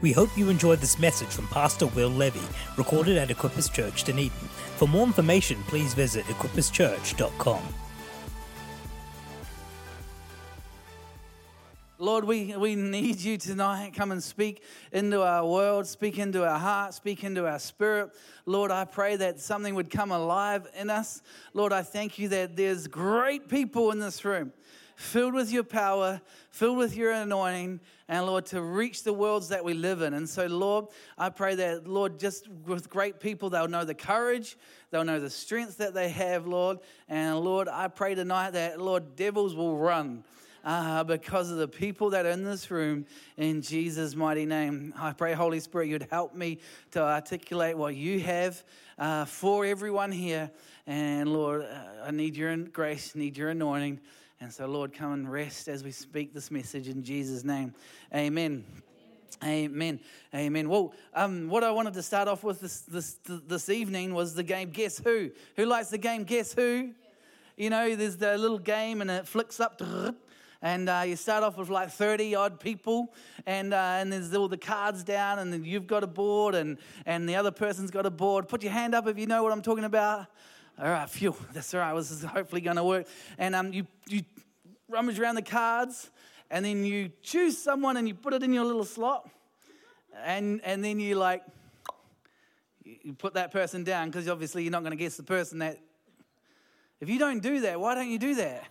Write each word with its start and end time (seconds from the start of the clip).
We 0.00 0.12
hope 0.12 0.36
you 0.38 0.48
enjoyed 0.48 0.78
this 0.78 0.98
message 0.98 1.28
from 1.28 1.48
Pastor 1.48 1.86
Will 1.88 2.08
Levy, 2.08 2.40
recorded 2.76 3.16
at 3.16 3.28
Equippers 3.30 3.72
Church, 3.72 4.04
Dunedin. 4.04 4.30
For 4.76 4.86
more 4.86 5.04
information, 5.04 5.60
please 5.64 5.92
visit 5.92 6.24
equipperschurch.com. 6.26 7.62
Lord, 12.00 12.22
we, 12.22 12.56
we 12.56 12.76
need 12.76 13.18
you 13.18 13.36
tonight. 13.38 13.92
Come 13.92 14.12
and 14.12 14.22
speak 14.22 14.62
into 14.92 15.22
our 15.22 15.44
world, 15.44 15.84
speak 15.84 16.16
into 16.16 16.46
our 16.48 16.58
heart, 16.60 16.94
speak 16.94 17.24
into 17.24 17.44
our 17.48 17.58
spirit. 17.58 18.10
Lord, 18.46 18.70
I 18.70 18.84
pray 18.84 19.16
that 19.16 19.40
something 19.40 19.74
would 19.74 19.90
come 19.90 20.12
alive 20.12 20.68
in 20.78 20.90
us. 20.90 21.22
Lord, 21.54 21.72
I 21.72 21.82
thank 21.82 22.20
you 22.20 22.28
that 22.28 22.56
there's 22.56 22.86
great 22.86 23.48
people 23.48 23.90
in 23.90 23.98
this 23.98 24.24
room 24.24 24.52
filled 24.98 25.32
with 25.32 25.52
your 25.52 25.62
power, 25.62 26.20
filled 26.50 26.76
with 26.76 26.96
your 26.96 27.12
anointing, 27.12 27.78
and 28.08 28.26
Lord, 28.26 28.44
to 28.46 28.60
reach 28.60 29.04
the 29.04 29.12
worlds 29.12 29.48
that 29.50 29.64
we 29.64 29.72
live 29.72 30.02
in. 30.02 30.12
And 30.12 30.28
so, 30.28 30.46
Lord, 30.46 30.86
I 31.16 31.28
pray 31.28 31.54
that, 31.54 31.86
Lord, 31.86 32.18
just 32.18 32.48
with 32.66 32.90
great 32.90 33.20
people, 33.20 33.48
they'll 33.48 33.68
know 33.68 33.84
the 33.84 33.94
courage, 33.94 34.56
they'll 34.90 35.04
know 35.04 35.20
the 35.20 35.30
strength 35.30 35.78
that 35.78 35.94
they 35.94 36.08
have, 36.08 36.48
Lord. 36.48 36.78
And 37.08 37.38
Lord, 37.38 37.68
I 37.68 37.86
pray 37.86 38.16
tonight 38.16 38.50
that, 38.50 38.80
Lord, 38.80 39.14
devils 39.14 39.54
will 39.54 39.78
run. 39.78 40.24
Uh, 40.64 41.04
because 41.04 41.52
of 41.52 41.56
the 41.56 41.68
people 41.68 42.10
that 42.10 42.26
are 42.26 42.30
in 42.30 42.42
this 42.42 42.68
room 42.68 43.06
in 43.36 43.62
Jesus' 43.62 44.16
mighty 44.16 44.44
name. 44.44 44.92
I 44.98 45.12
pray, 45.12 45.32
Holy 45.32 45.60
Spirit, 45.60 45.88
you'd 45.88 46.08
help 46.10 46.34
me 46.34 46.58
to 46.90 47.00
articulate 47.00 47.78
what 47.78 47.94
you 47.94 48.18
have 48.20 48.64
uh, 48.98 49.24
for 49.24 49.64
everyone 49.64 50.10
here. 50.10 50.50
And 50.86 51.32
Lord, 51.32 51.62
uh, 51.62 52.04
I 52.04 52.10
need 52.10 52.36
your 52.36 52.54
grace, 52.56 53.14
need 53.14 53.38
your 53.38 53.50
anointing. 53.50 54.00
And 54.40 54.52
so, 54.52 54.66
Lord, 54.66 54.92
come 54.92 55.12
and 55.12 55.30
rest 55.30 55.66
as 55.66 55.82
we 55.82 55.90
speak 55.90 56.32
this 56.32 56.50
message 56.50 56.86
in 56.86 57.02
Jesus' 57.02 57.42
name. 57.42 57.74
Amen. 58.14 58.64
Amen. 59.42 59.98
Amen. 60.32 60.68
Well, 60.68 60.94
um, 61.12 61.48
what 61.48 61.64
I 61.64 61.72
wanted 61.72 61.94
to 61.94 62.02
start 62.02 62.28
off 62.28 62.44
with 62.44 62.60
this, 62.60 62.80
this, 62.82 63.18
this 63.24 63.68
evening 63.68 64.14
was 64.14 64.34
the 64.34 64.44
game 64.44 64.70
Guess 64.70 64.98
Who? 64.98 65.30
Who 65.56 65.66
likes 65.66 65.90
the 65.90 65.98
game 65.98 66.22
Guess 66.22 66.52
Who? 66.54 66.90
You 67.56 67.70
know, 67.70 67.96
there's 67.96 68.16
the 68.16 68.38
little 68.38 68.60
game 68.60 69.00
and 69.00 69.10
it 69.10 69.26
flicks 69.26 69.58
up. 69.58 69.82
And 70.62 70.88
uh, 70.88 71.02
you 71.04 71.16
start 71.16 71.42
off 71.42 71.56
with 71.56 71.68
like 71.68 71.90
30 71.90 72.34
odd 72.34 72.58
people, 72.58 73.14
and, 73.46 73.72
uh, 73.72 73.98
and 73.98 74.12
there's 74.12 74.34
all 74.34 74.48
the 74.48 74.58
cards 74.58 75.04
down, 75.04 75.38
and 75.38 75.52
then 75.52 75.64
you've 75.64 75.86
got 75.86 76.02
a 76.02 76.08
board, 76.08 76.56
and, 76.56 76.78
and 77.06 77.28
the 77.28 77.36
other 77.36 77.52
person's 77.52 77.92
got 77.92 78.06
a 78.06 78.10
board. 78.10 78.48
Put 78.48 78.64
your 78.64 78.72
hand 78.72 78.92
up 78.92 79.06
if 79.06 79.16
you 79.18 79.26
know 79.26 79.44
what 79.44 79.52
I'm 79.52 79.62
talking 79.62 79.84
about. 79.84 80.26
All 80.80 80.88
right, 80.88 81.10
phew, 81.10 81.34
that's 81.52 81.74
all 81.74 81.80
right. 81.80 81.92
This 81.96 82.12
is 82.12 82.22
hopefully 82.22 82.60
going 82.60 82.76
to 82.76 82.84
work. 82.84 83.08
And 83.36 83.56
um, 83.56 83.72
you, 83.72 83.84
you 84.06 84.22
rummage 84.88 85.18
around 85.18 85.34
the 85.34 85.42
cards, 85.42 86.08
and 86.52 86.64
then 86.64 86.84
you 86.84 87.10
choose 87.20 87.58
someone 87.58 87.96
and 87.96 88.06
you 88.06 88.14
put 88.14 88.32
it 88.32 88.44
in 88.44 88.52
your 88.52 88.64
little 88.64 88.84
slot. 88.84 89.28
And, 90.24 90.60
and 90.62 90.84
then 90.84 91.00
you 91.00 91.16
like, 91.16 91.42
you 92.84 93.12
put 93.12 93.34
that 93.34 93.50
person 93.50 93.82
down 93.82 94.08
because 94.08 94.28
obviously 94.28 94.62
you're 94.62 94.70
not 94.70 94.82
going 94.82 94.92
to 94.92 94.96
guess 94.96 95.16
the 95.16 95.24
person 95.24 95.58
that. 95.58 95.78
If 97.00 97.08
you 97.08 97.18
don't 97.18 97.40
do 97.40 97.60
that, 97.60 97.80
why 97.80 97.96
don't 97.96 98.10
you 98.10 98.18
do 98.18 98.36
that? 98.36 98.64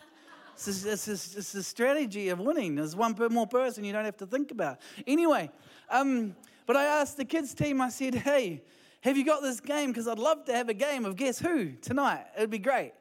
It's 0.55 1.07
a, 1.07 1.59
a, 1.59 1.63
strategy 1.63 2.29
of 2.29 2.39
winning. 2.39 2.75
There's 2.75 2.95
one 2.95 3.15
more 3.31 3.47
person 3.47 3.83
you 3.83 3.93
don't 3.93 4.05
have 4.05 4.17
to 4.17 4.25
think 4.25 4.51
about. 4.51 4.79
Anyway, 5.05 5.51
um, 5.89 6.35
but 6.65 6.75
I 6.75 6.85
asked 6.85 7.17
the 7.17 7.25
kids' 7.25 7.53
team, 7.53 7.79
I 7.79 7.89
said, 7.89 8.15
hey, 8.15 8.63
have 9.07 9.15
you 9.15 9.23
got 9.23 9.41
this 9.41 9.61
game? 9.61 9.91
Because 9.91 10.05
I'd 10.05 10.19
love 10.19 10.43
to 10.45 10.53
have 10.53 10.67
a 10.67 10.73
game 10.73 11.05
of 11.05 11.15
Guess 11.15 11.39
Who 11.39 11.71
tonight. 11.81 12.25
It'd 12.35 12.49
be 12.49 12.59
great. 12.59 12.91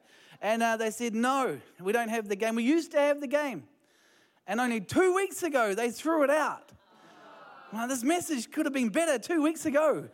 And 0.41 0.63
uh, 0.63 0.77
they 0.77 0.91
said, 0.93 1.17
No, 1.17 1.59
we 1.81 1.93
don't 1.93 2.09
have 2.09 2.29
the 2.29 2.37
game. 2.37 2.55
We 2.55 2.63
used 2.63 2.93
to 2.93 2.99
have 2.99 3.21
the 3.21 3.27
game. 3.27 3.65
And 4.47 4.61
only 4.61 4.81
two 4.81 5.15
weeks 5.15 5.43
ago, 5.43 5.75
they 5.75 5.91
threw 5.91 6.23
it 6.23 6.31
out. 6.31 6.71
Well, 7.73 7.89
this 7.89 8.05
message 8.05 8.53
could 8.53 8.67
have 8.67 8.73
been 8.73 8.91
better 8.91 9.19
two 9.19 9.43
weeks 9.43 9.67
ago. 9.67 10.09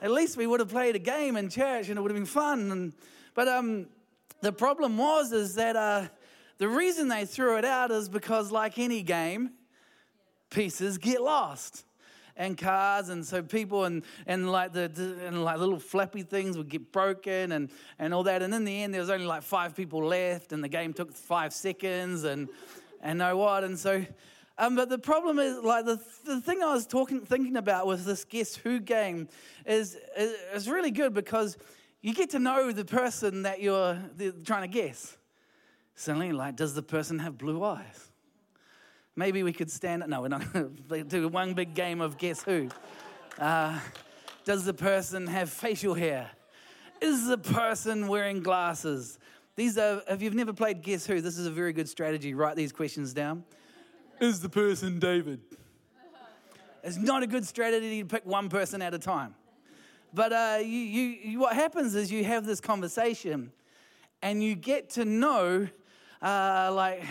At 0.00 0.12
least 0.12 0.36
we 0.36 0.46
would 0.46 0.60
have 0.60 0.68
played 0.68 0.94
a 0.94 1.00
game 1.00 1.36
in 1.36 1.48
church 1.48 1.88
and 1.88 1.98
it 1.98 2.00
would 2.00 2.12
have 2.12 2.16
been 2.16 2.24
fun. 2.24 2.70
And, 2.70 2.92
but 3.34 3.48
um, 3.48 3.86
the 4.40 4.52
problem 4.52 4.96
was 4.96 5.32
is 5.32 5.56
that 5.56 5.74
uh, 5.74 6.06
the 6.58 6.68
reason 6.68 7.08
they 7.08 7.24
threw 7.24 7.58
it 7.58 7.64
out 7.64 7.90
is 7.90 8.08
because, 8.08 8.52
like 8.52 8.78
any 8.78 9.02
game, 9.02 9.50
pieces 10.50 10.96
get 10.96 11.20
lost 11.20 11.84
and 12.38 12.56
cars 12.56 13.10
and 13.10 13.26
so 13.26 13.42
people 13.42 13.84
and, 13.84 14.02
and 14.26 14.50
like 14.50 14.72
the 14.72 15.18
and 15.26 15.44
like 15.44 15.58
little 15.58 15.78
flappy 15.78 16.22
things 16.22 16.56
would 16.56 16.68
get 16.68 16.90
broken 16.92 17.52
and, 17.52 17.70
and 17.98 18.14
all 18.14 18.22
that 18.22 18.40
and 18.40 18.54
in 18.54 18.64
the 18.64 18.82
end 18.82 18.94
there 18.94 19.00
was 19.00 19.10
only 19.10 19.26
like 19.26 19.42
five 19.42 19.76
people 19.76 20.02
left 20.02 20.52
and 20.52 20.64
the 20.64 20.68
game 20.68 20.94
took 20.94 21.12
five 21.12 21.52
seconds 21.52 22.24
and 22.24 22.48
and 23.02 23.18
know 23.18 23.36
what 23.36 23.64
and 23.64 23.78
so 23.78 24.04
um, 24.60 24.74
but 24.74 24.88
the 24.88 24.98
problem 24.98 25.38
is 25.38 25.58
like 25.58 25.84
the, 25.84 26.00
the 26.24 26.40
thing 26.40 26.62
I 26.62 26.72
was 26.72 26.86
talking 26.86 27.20
thinking 27.20 27.56
about 27.56 27.86
with 27.86 28.04
this 28.04 28.24
guess 28.24 28.56
who 28.56 28.80
game 28.80 29.28
is, 29.64 29.96
is, 30.16 30.34
is 30.54 30.68
really 30.68 30.90
good 30.90 31.14
because 31.14 31.56
you 32.00 32.12
get 32.12 32.30
to 32.30 32.38
know 32.38 32.72
the 32.72 32.84
person 32.84 33.42
that 33.42 33.60
you're 33.60 33.98
trying 34.44 34.62
to 34.62 34.68
guess. 34.68 35.16
Suddenly, 35.94 36.32
like, 36.32 36.56
does 36.56 36.74
the 36.74 36.82
person 36.82 37.18
have 37.18 37.36
blue 37.36 37.62
eyes? 37.64 38.12
Maybe 39.18 39.42
we 39.42 39.52
could 39.52 39.68
stand. 39.68 40.04
No, 40.06 40.22
we're 40.22 40.28
not 40.28 40.52
going 40.52 40.78
to 40.88 41.02
do 41.02 41.26
one 41.26 41.52
big 41.52 41.74
game 41.74 42.00
of 42.00 42.18
guess 42.18 42.40
who. 42.40 42.68
Uh, 43.36 43.76
does 44.44 44.64
the 44.64 44.72
person 44.72 45.26
have 45.26 45.50
facial 45.50 45.94
hair? 45.94 46.30
Is 47.00 47.26
the 47.26 47.36
person 47.36 48.06
wearing 48.06 48.44
glasses? 48.44 49.18
These 49.56 49.76
are, 49.76 50.02
if 50.08 50.22
you've 50.22 50.36
never 50.36 50.52
played 50.52 50.82
Guess 50.82 51.04
Who, 51.06 51.20
this 51.20 51.36
is 51.36 51.46
a 51.46 51.50
very 51.50 51.72
good 51.72 51.88
strategy. 51.88 52.32
Write 52.32 52.54
these 52.54 52.70
questions 52.70 53.12
down. 53.12 53.42
Is 54.20 54.40
the 54.40 54.48
person 54.48 55.00
David? 55.00 55.40
It's 56.84 56.96
not 56.96 57.24
a 57.24 57.26
good 57.26 57.44
strategy 57.44 58.02
to 58.02 58.06
pick 58.06 58.24
one 58.24 58.48
person 58.48 58.80
at 58.82 58.94
a 58.94 59.00
time. 59.00 59.34
But 60.14 60.32
uh, 60.32 60.58
you, 60.60 60.68
you, 60.68 61.40
what 61.40 61.56
happens 61.56 61.96
is 61.96 62.12
you 62.12 62.22
have 62.22 62.46
this 62.46 62.60
conversation 62.60 63.50
and 64.22 64.44
you 64.44 64.54
get 64.54 64.90
to 64.90 65.04
know 65.04 65.68
uh, 66.20 66.70
like 66.72 67.02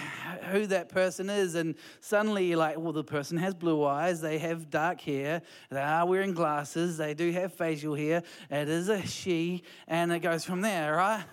who 0.52 0.68
that 0.68 0.90
person 0.90 1.30
is, 1.30 1.56
and 1.56 1.76
suddenly 2.00 2.48
you're 2.48 2.58
like, 2.58 2.78
well, 2.78 2.92
the 2.92 3.04
person 3.04 3.38
has 3.38 3.54
blue 3.54 3.86
eyes, 3.86 4.22
they 4.22 4.38
have 4.38 4.70
dark 4.70 5.02
hair, 5.02 5.42
they 5.70 5.82
are 5.82 6.06
wearing 6.06 6.34
glasses, 6.34 6.98
they 6.98 7.14
do 7.14 7.32
have 7.32 7.54
facial 7.54 7.96
hair, 7.96 8.24
it 8.50 8.70
is 8.70 8.90
a 8.90 9.06
she, 9.06 9.64
and 9.88 10.12
it 10.12 10.20
goes 10.20 10.44
from 10.44 10.62
there, 10.62 10.96
right? 10.96 11.24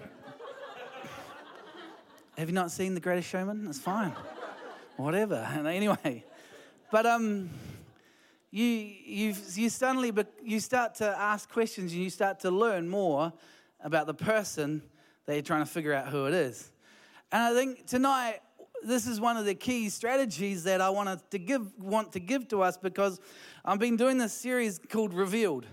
have 2.38 2.48
you 2.48 2.54
not 2.54 2.70
seen 2.70 2.94
The 2.94 3.00
Greatest 3.00 3.28
Showman? 3.28 3.66
It's 3.68 3.78
fine, 3.78 4.12
whatever. 4.96 5.46
Anyway, 5.66 6.24
but 6.90 7.06
um 7.06 7.50
you, 8.50 8.64
you, 8.64 9.34
you 9.54 9.68
suddenly 9.68 10.12
you 10.42 10.60
start 10.60 10.94
to 10.94 11.06
ask 11.06 11.50
questions 11.50 11.92
and 11.92 12.00
you 12.00 12.08
start 12.08 12.40
to 12.40 12.50
learn 12.50 12.88
more 12.88 13.32
about 13.80 14.06
the 14.06 14.14
person 14.14 14.80
they're 15.26 15.42
trying 15.42 15.64
to 15.64 15.70
figure 15.70 15.92
out 15.92 16.08
who 16.08 16.26
it 16.26 16.34
is. 16.34 16.70
And 17.32 17.42
I 17.42 17.52
think 17.52 17.86
tonight, 17.86 18.40
this 18.82 19.06
is 19.06 19.20
one 19.20 19.36
of 19.36 19.44
the 19.44 19.54
key 19.54 19.88
strategies 19.88 20.64
that 20.64 20.80
I 20.80 20.90
want 20.90 21.30
to 21.30 21.38
give, 21.38 21.72
want 21.78 22.12
to 22.12 22.20
give 22.20 22.48
to 22.48 22.62
us 22.62 22.76
because 22.76 23.20
I've 23.64 23.78
been 23.78 23.96
doing 23.96 24.18
this 24.18 24.32
series 24.32 24.78
called 24.78 25.12
Revealed. 25.12 25.66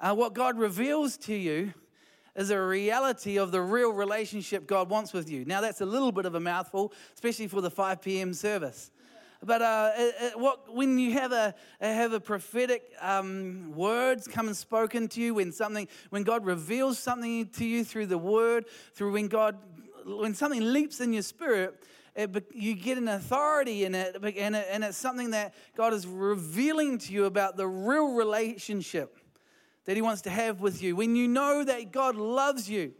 Uh, 0.00 0.14
what 0.14 0.34
God 0.34 0.58
reveals 0.58 1.16
to 1.18 1.34
you 1.34 1.74
is 2.34 2.50
a 2.50 2.60
reality 2.60 3.38
of 3.38 3.52
the 3.52 3.60
real 3.60 3.92
relationship 3.92 4.66
God 4.66 4.88
wants 4.88 5.12
with 5.12 5.30
you. 5.30 5.44
Now, 5.44 5.60
that's 5.60 5.82
a 5.82 5.86
little 5.86 6.10
bit 6.10 6.24
of 6.24 6.34
a 6.34 6.40
mouthful, 6.40 6.92
especially 7.14 7.46
for 7.46 7.60
the 7.60 7.70
5 7.70 8.00
p.m. 8.00 8.32
service. 8.32 8.90
But 9.44 9.60
uh, 9.60 9.90
it, 9.96 10.14
it, 10.20 10.38
what, 10.38 10.72
when 10.72 10.98
you 10.98 11.12
have 11.14 11.32
a, 11.32 11.54
have 11.80 12.12
a 12.12 12.20
prophetic 12.20 12.92
um, 13.00 13.72
words 13.74 14.28
come 14.28 14.46
and 14.46 14.56
spoken 14.56 15.08
to 15.08 15.20
you, 15.20 15.34
when 15.34 15.50
something, 15.50 15.88
when 16.10 16.22
God 16.22 16.46
reveals 16.46 16.98
something 16.98 17.48
to 17.48 17.64
you 17.64 17.82
through 17.82 18.06
the 18.06 18.18
word, 18.18 18.66
through 18.94 19.12
when 19.12 19.26
God, 19.26 19.56
when 20.06 20.34
something 20.34 20.72
leaps 20.72 21.00
in 21.00 21.12
your 21.12 21.22
spirit, 21.22 21.82
it, 22.14 22.30
you 22.54 22.74
get 22.74 22.98
an 22.98 23.08
authority 23.08 23.84
in 23.84 23.94
it 23.94 24.16
and, 24.16 24.54
it, 24.54 24.66
and 24.70 24.84
it's 24.84 24.98
something 24.98 25.30
that 25.30 25.54
God 25.76 25.92
is 25.92 26.06
revealing 26.06 26.98
to 26.98 27.12
you 27.12 27.24
about 27.24 27.56
the 27.56 27.66
real 27.66 28.14
relationship 28.14 29.18
that 29.86 29.96
He 29.96 30.02
wants 30.02 30.22
to 30.22 30.30
have 30.30 30.60
with 30.60 30.82
you. 30.82 30.94
When 30.94 31.16
you 31.16 31.26
know 31.26 31.64
that 31.64 31.90
God 31.90 32.14
loves 32.14 32.70
you, 32.70 32.92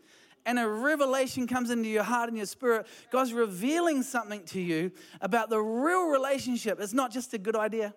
and 0.44 0.58
a 0.58 0.68
revelation 0.68 1.46
comes 1.46 1.70
into 1.70 1.88
your 1.88 2.02
heart 2.02 2.28
and 2.28 2.36
your 2.36 2.46
spirit, 2.46 2.86
God's 3.10 3.32
revealing 3.32 4.02
something 4.02 4.44
to 4.46 4.60
you 4.60 4.92
about 5.20 5.50
the 5.50 5.60
real 5.60 6.08
relationship. 6.08 6.80
It's 6.80 6.92
not 6.92 7.12
just 7.12 7.32
a 7.34 7.38
good 7.38 7.56
idea. 7.56 7.94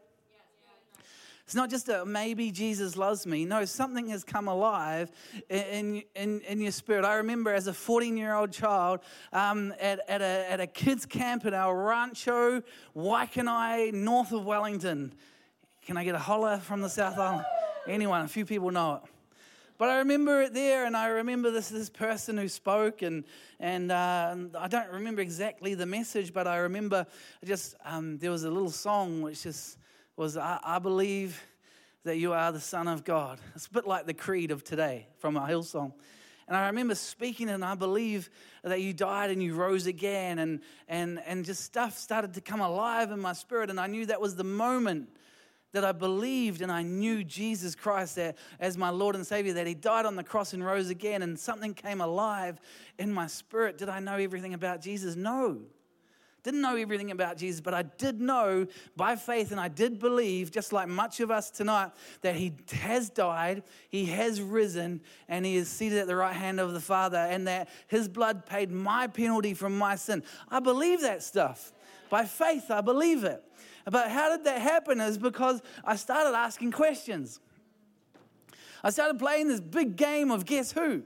It's 1.45 1.53
not 1.53 1.69
just 1.69 1.89
a 1.89 2.05
maybe 2.05 2.49
Jesus 2.49 2.97
loves 2.97 3.27
me. 3.27 3.45
No, 3.45 3.65
something 3.65 4.07
has 4.07 4.23
come 4.23 4.47
alive 4.47 5.11
in, 5.47 6.01
in, 6.15 6.41
in 6.41 6.59
your 6.59 6.71
spirit. 6.71 7.05
I 7.05 7.15
remember 7.17 7.53
as 7.53 7.67
a 7.67 7.73
14 7.73 8.17
year 8.17 8.33
old 8.33 8.51
child 8.51 9.01
um, 9.31 9.71
at, 9.79 9.99
at, 10.09 10.21
a, 10.21 10.51
at 10.51 10.59
a 10.59 10.65
kids' 10.65 11.05
camp 11.05 11.45
in 11.45 11.53
El 11.53 11.71
Rancho, 11.71 12.63
Waikanae, 12.95 13.93
north 13.93 14.31
of 14.31 14.43
Wellington. 14.43 15.13
Can 15.83 15.97
I 15.97 16.03
get 16.03 16.15
a 16.15 16.19
holler 16.19 16.57
from 16.57 16.81
the 16.81 16.89
South 16.89 17.19
Island? 17.19 17.45
Anyone, 17.87 18.21
a 18.21 18.27
few 18.27 18.45
people 18.45 18.71
know 18.71 18.95
it. 18.95 19.11
But 19.77 19.89
I 19.89 19.97
remember 19.97 20.41
it 20.41 20.53
there, 20.53 20.85
and 20.85 20.95
I 20.95 21.07
remember 21.07 21.51
this, 21.51 21.67
this 21.67 21.89
person 21.89 22.37
who 22.37 22.47
spoke, 22.47 23.01
and, 23.01 23.25
and 23.59 23.91
uh, 23.91 24.35
I 24.57 24.69
don't 24.69 24.89
remember 24.89 25.21
exactly 25.21 25.75
the 25.75 25.85
message, 25.85 26.31
but 26.31 26.47
I 26.47 26.57
remember 26.57 27.05
just 27.43 27.75
um, 27.83 28.17
there 28.17 28.31
was 28.31 28.45
a 28.45 28.49
little 28.49 28.71
song 28.71 29.21
which 29.21 29.43
just 29.43 29.77
was 30.15 30.37
I, 30.37 30.59
I 30.63 30.79
believe 30.79 31.43
that 32.05 32.17
you 32.17 32.31
are 32.31 32.53
the 32.53 32.59
Son 32.61 32.87
of 32.87 33.03
God. 33.03 33.39
It's 33.53 33.67
a 33.67 33.71
bit 33.71 33.85
like 33.85 34.05
the 34.05 34.13
creed 34.13 34.51
of 34.51 34.63
today 34.63 35.07
from 35.17 35.35
our 35.35 35.49
Hillsong. 35.49 35.91
And 36.47 36.55
I 36.55 36.67
remember 36.67 36.95
speaking, 36.95 37.49
and 37.49 37.65
I 37.65 37.75
believe 37.75 38.29
that 38.63 38.79
you 38.79 38.93
died 38.93 39.29
and 39.29 39.43
you 39.43 39.55
rose 39.55 39.87
again, 39.87 40.39
and, 40.39 40.61
and, 40.87 41.19
and 41.25 41.43
just 41.43 41.63
stuff 41.63 41.97
started 41.97 42.35
to 42.35 42.41
come 42.41 42.61
alive 42.61 43.11
in 43.11 43.19
my 43.19 43.33
spirit. 43.33 43.69
And 43.69 43.79
I 43.79 43.87
knew 43.87 44.05
that 44.05 44.21
was 44.21 44.35
the 44.35 44.43
moment 44.45 45.09
that 45.75 45.83
I 45.83 45.91
believed 45.91 46.61
and 46.61 46.71
I 46.71 46.83
knew 46.83 47.21
Jesus 47.21 47.75
Christ 47.75 48.17
as 48.61 48.77
my 48.77 48.89
Lord 48.89 49.13
and 49.13 49.27
Savior, 49.27 49.51
that 49.53 49.67
He 49.67 49.73
died 49.73 50.05
on 50.05 50.15
the 50.15 50.23
cross 50.23 50.53
and 50.53 50.65
rose 50.65 50.89
again, 50.89 51.21
and 51.21 51.37
something 51.37 51.73
came 51.73 51.99
alive 51.99 52.61
in 52.97 53.11
my 53.11 53.27
spirit. 53.27 53.77
Did 53.77 53.89
I 53.89 53.99
know 53.99 54.15
everything 54.15 54.53
about 54.53 54.79
Jesus? 54.79 55.17
No. 55.17 55.59
Didn't 56.43 56.61
know 56.61 56.77
everything 56.77 57.11
about 57.11 57.37
Jesus, 57.37 57.59
but 57.59 57.73
I 57.73 57.81
did 57.81 58.21
know 58.21 58.67
by 58.95 59.17
faith 59.17 59.51
and 59.51 59.59
I 59.59 59.67
did 59.67 59.99
believe, 59.99 60.49
just 60.49 60.71
like 60.71 60.87
much 60.87 61.19
of 61.19 61.29
us 61.29 61.49
tonight, 61.49 61.91
that 62.21 62.37
He 62.37 62.53
has 62.71 63.09
died, 63.09 63.63
He 63.89 64.05
has 64.05 64.41
risen, 64.41 65.01
and 65.27 65.45
He 65.45 65.57
is 65.57 65.67
seated 65.67 65.97
at 65.97 66.07
the 66.07 66.15
right 66.15 66.35
hand 66.35 66.61
of 66.61 66.71
the 66.71 66.79
Father, 66.79 67.17
and 67.17 67.47
that 67.47 67.67
His 67.87 68.07
blood 68.07 68.45
paid 68.45 68.71
my 68.71 69.07
penalty 69.07 69.53
from 69.53 69.77
my 69.77 69.97
sin. 69.97 70.23
I 70.47 70.61
believe 70.61 71.01
that 71.01 71.21
stuff. 71.21 71.73
By 72.09 72.23
faith, 72.23 72.71
I 72.71 72.79
believe 72.79 73.25
it. 73.25 73.43
But 73.85 74.09
how 74.09 74.35
did 74.35 74.45
that 74.45 74.61
happen? 74.61 74.99
Is 74.99 75.17
because 75.17 75.61
I 75.83 75.95
started 75.95 76.35
asking 76.35 76.71
questions. 76.71 77.39
I 78.83 78.89
started 78.89 79.19
playing 79.19 79.47
this 79.47 79.59
big 79.59 79.95
game 79.95 80.31
of 80.31 80.45
guess 80.45 80.71
who 80.71 81.03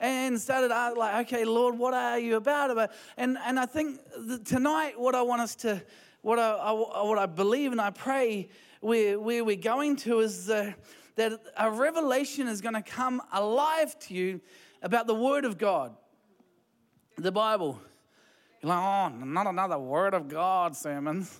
and 0.00 0.40
started 0.40 0.70
uh, 0.70 0.94
like, 0.96 1.26
okay, 1.26 1.44
Lord, 1.44 1.78
what 1.78 1.94
are 1.94 2.18
you 2.18 2.36
about? 2.36 2.90
And, 3.16 3.38
and 3.44 3.58
I 3.58 3.66
think 3.66 4.00
tonight, 4.44 4.98
what 4.98 5.14
I 5.14 5.22
want 5.22 5.42
us 5.42 5.54
to, 5.56 5.82
what 6.22 6.38
I, 6.38 6.50
I 6.52 6.72
what 6.72 7.18
I 7.18 7.26
believe 7.26 7.72
and 7.72 7.80
I 7.80 7.90
pray 7.90 8.48
where, 8.80 9.18
where 9.18 9.44
we're 9.44 9.56
going 9.56 9.96
to 9.96 10.20
is 10.20 10.50
uh, 10.50 10.72
that 11.16 11.32
a 11.56 11.70
revelation 11.70 12.46
is 12.46 12.60
going 12.60 12.74
to 12.74 12.82
come 12.82 13.22
alive 13.32 13.98
to 14.00 14.14
you 14.14 14.40
about 14.82 15.06
the 15.06 15.14
Word 15.14 15.44
of 15.44 15.58
God, 15.58 15.96
the 17.16 17.32
Bible. 17.32 17.80
You're 18.62 18.70
like, 18.70 18.78
oh, 18.78 19.08
not 19.24 19.46
another 19.46 19.78
Word 19.78 20.14
of 20.14 20.28
God 20.28 20.76
sermon. 20.76 21.26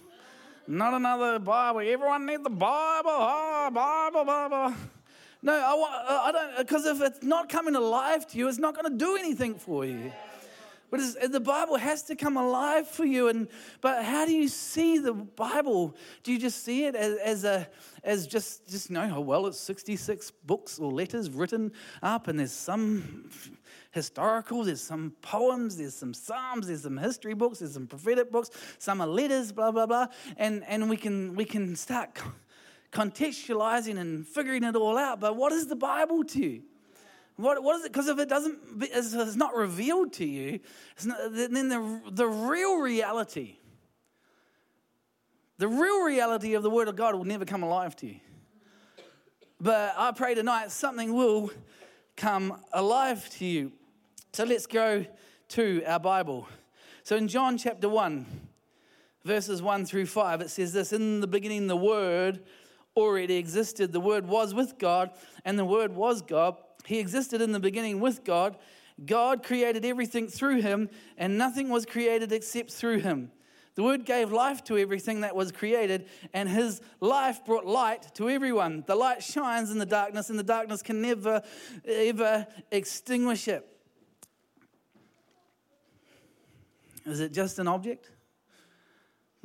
Not 0.69 0.95
another 0.95 1.39
Bible. 1.39 1.81
Everyone 1.81 2.27
needs 2.27 2.43
the 2.43 2.51
Bible. 2.51 3.11
Oh, 3.11 3.71
Bible, 3.73 4.25
Bible. 4.25 4.75
No, 5.43 5.53
I, 5.53 5.75
want, 5.75 5.95
uh, 5.95 6.21
I 6.25 6.33
don't, 6.33 6.59
because 6.59 6.87
if 6.87 7.01
it's 7.01 7.23
not 7.23 7.49
coming 7.49 7.77
alive 7.77 8.27
to 8.29 8.39
you, 8.39 8.49
it's 8.49 8.59
not 8.59 8.75
going 8.75 8.91
to 8.91 8.99
do 8.99 9.17
anything 9.17 9.55
for 9.55 9.85
you. 9.85 10.13
But 10.91 11.01
the 11.33 11.41
Bible 11.41 11.77
has 11.77 12.05
to 12.05 12.17
come 12.17 12.37
alive 12.37 12.89
for 12.89 13.05
you. 13.05 13.29
And 13.29 13.49
but 13.81 14.05
how 14.05 14.25
do 14.25 14.33
you 14.33 14.49
see 14.49 14.99
the 14.99 15.13
Bible? 15.13 15.97
Do 16.23 16.33
you 16.33 16.39
just 16.39 16.65
see 16.65 16.85
it 16.85 16.95
as, 16.95 17.19
as 17.19 17.45
a 17.45 17.69
as 18.05 18.27
just 18.27 18.69
just 18.69 18.89
know 18.91 19.13
oh 19.17 19.21
well 19.21 19.47
it's 19.49 19.59
66 19.59 20.31
books 20.45 20.79
or 20.79 20.93
letters 20.93 21.29
written 21.29 21.73
up, 22.03 22.29
and 22.29 22.39
there's 22.39 22.53
some 22.53 23.29
historical, 23.97 24.63
there's 24.63 24.81
some 24.81 25.13
poems, 25.23 25.77
there's 25.77 25.95
some 25.95 26.15
psalms, 26.15 26.69
there's 26.69 26.83
some 26.83 26.97
history 26.97 27.35
books, 27.35 27.59
there's 27.59 27.73
some 27.73 27.87
prophetic 27.89 28.31
books, 28.31 28.51
some 28.79 29.01
are 29.01 29.07
letters, 29.09 29.51
blah 29.51 29.73
blah 29.73 29.87
blah, 29.87 30.07
and 30.37 30.63
and 30.69 30.89
we 30.89 30.97
can 30.97 31.35
we 31.35 31.45
can 31.45 31.75
start 31.75 32.11
contextualizing 32.93 33.99
and 33.99 34.27
figuring 34.27 34.63
it 34.63 34.77
all 34.77 34.97
out. 34.97 35.19
But 35.19 35.37
what 35.37 35.53
is 35.53 35.67
the 35.67 35.77
Bible 35.77 36.23
to 36.25 36.39
you? 36.39 36.63
What, 37.37 37.63
what 37.63 37.77
is 37.77 37.85
it? 37.85 37.93
Because 37.93 38.09
if 38.09 38.19
it 38.19 38.29
doesn't, 38.29 38.59
it's 38.81 39.37
not 39.37 39.55
revealed 39.55 40.15
to 40.15 40.25
you, 40.25 40.61
not, 41.05 41.19
then 41.33 41.69
the, 41.69 42.01
the 42.11 42.27
real 42.27 42.79
reality, 42.79 43.59
the 45.59 45.69
real 45.69 46.05
reality 46.05 46.55
of 46.55 46.63
the 46.63 46.71
Word 46.71 46.89
of 46.89 46.97
God 46.97 47.15
will 47.15 47.25
never 47.25 47.45
come 47.45 47.63
alive 47.63 47.95
to 47.97 48.07
you. 48.07 48.21
But 49.61 49.95
I 49.97 50.13
pray 50.13 50.35
tonight 50.35 50.71
something 50.71 51.15
will 51.15 51.51
come 52.17 52.63
alive 52.73 53.29
to 53.39 53.45
you. 53.45 53.73
So 54.33 54.45
let's 54.45 54.67
go 54.67 55.07
to 55.49 55.83
our 55.87 56.01
Bible. 56.01 56.47
So 57.03 57.17
in 57.17 57.29
John 57.29 57.57
chapter 57.57 57.89
1, 57.89 58.27
verses 59.25 59.63
1 59.63 59.87
through 59.87 60.07
5, 60.07 60.41
it 60.41 60.51
says 60.51 60.73
this 60.73 60.93
In 60.93 61.21
the 61.21 61.27
beginning, 61.27 61.67
the 61.67 61.77
Word 61.77 62.41
already 62.97 63.37
existed. 63.37 63.93
The 63.93 64.01
Word 64.01 64.27
was 64.27 64.55
with 64.55 64.79
God, 64.79 65.11
and 65.45 65.59
the 65.59 65.65
Word 65.65 65.95
was 65.95 66.23
God. 66.23 66.57
He 66.85 66.99
existed 66.99 67.41
in 67.41 67.53
the 67.53 67.61
beginning 67.61 68.01
with 68.01 68.25
God. 68.25 68.57
God 69.05 69.43
created 69.43 69.85
everything 69.85 70.29
through 70.29 70.63
him, 70.63 70.89
and 71.19 71.37
nothing 71.37 71.69
was 71.69 71.85
created 71.85 72.33
except 72.33 72.73
through 72.73 73.01
him. 73.01 73.31
The 73.77 73.83
Word 73.83 74.07
gave 74.07 74.33
life 74.33 74.65
to 74.65 74.79
everything 74.79 75.21
that 75.21 75.37
was 75.37 75.53
created, 75.53 76.09
and 76.33 76.49
His 76.49 76.81
life 76.99 77.45
brought 77.45 77.67
light 77.67 78.15
to 78.15 78.31
everyone. 78.31 78.85
The 78.87 78.95
light 78.95 79.23
shines 79.23 79.71
in 79.71 79.79
the 79.79 79.85
darkness, 79.85 80.31
and 80.31 80.39
the 80.39 80.43
darkness 80.43 80.81
can 80.81 81.03
never, 81.03 81.43
ever 81.87 82.47
extinguish 82.71 83.49
it. 83.49 83.76
Is 87.07 87.21
it 87.21 87.33
just 87.33 87.59
an 87.59 87.69
object? 87.69 88.11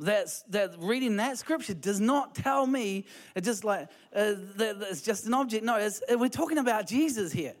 that's, 0.04 0.42
that 0.48 0.74
reading 0.78 1.16
that 1.16 1.38
scripture 1.38 1.74
does 1.74 2.00
not 2.00 2.34
tell 2.34 2.66
me 2.66 3.04
it's 3.34 3.46
just 3.46 3.64
like 3.64 3.88
uh, 4.14 4.34
that 4.56 4.76
it's 4.90 5.02
just 5.02 5.26
an 5.26 5.34
object. 5.34 5.64
No, 5.64 5.90
we're 6.10 6.28
talking 6.28 6.58
about 6.58 6.86
Jesus 6.86 7.32
here. 7.32 7.54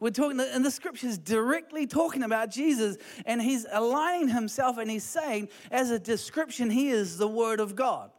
We're 0.00 0.10
talking, 0.10 0.40
and 0.40 0.64
the 0.64 0.70
scripture 0.70 1.06
is 1.06 1.16
directly 1.16 1.86
talking 1.86 2.24
about 2.24 2.50
Jesus, 2.50 2.96
and 3.24 3.40
he's 3.40 3.66
aligning 3.70 4.28
himself 4.28 4.78
and 4.78 4.90
he's 4.90 5.04
saying, 5.04 5.48
as 5.70 5.92
a 5.92 5.98
description, 5.98 6.70
he 6.70 6.88
is 6.88 7.18
the 7.18 7.28
Word 7.28 7.60
of 7.60 7.76
God. 7.76 8.10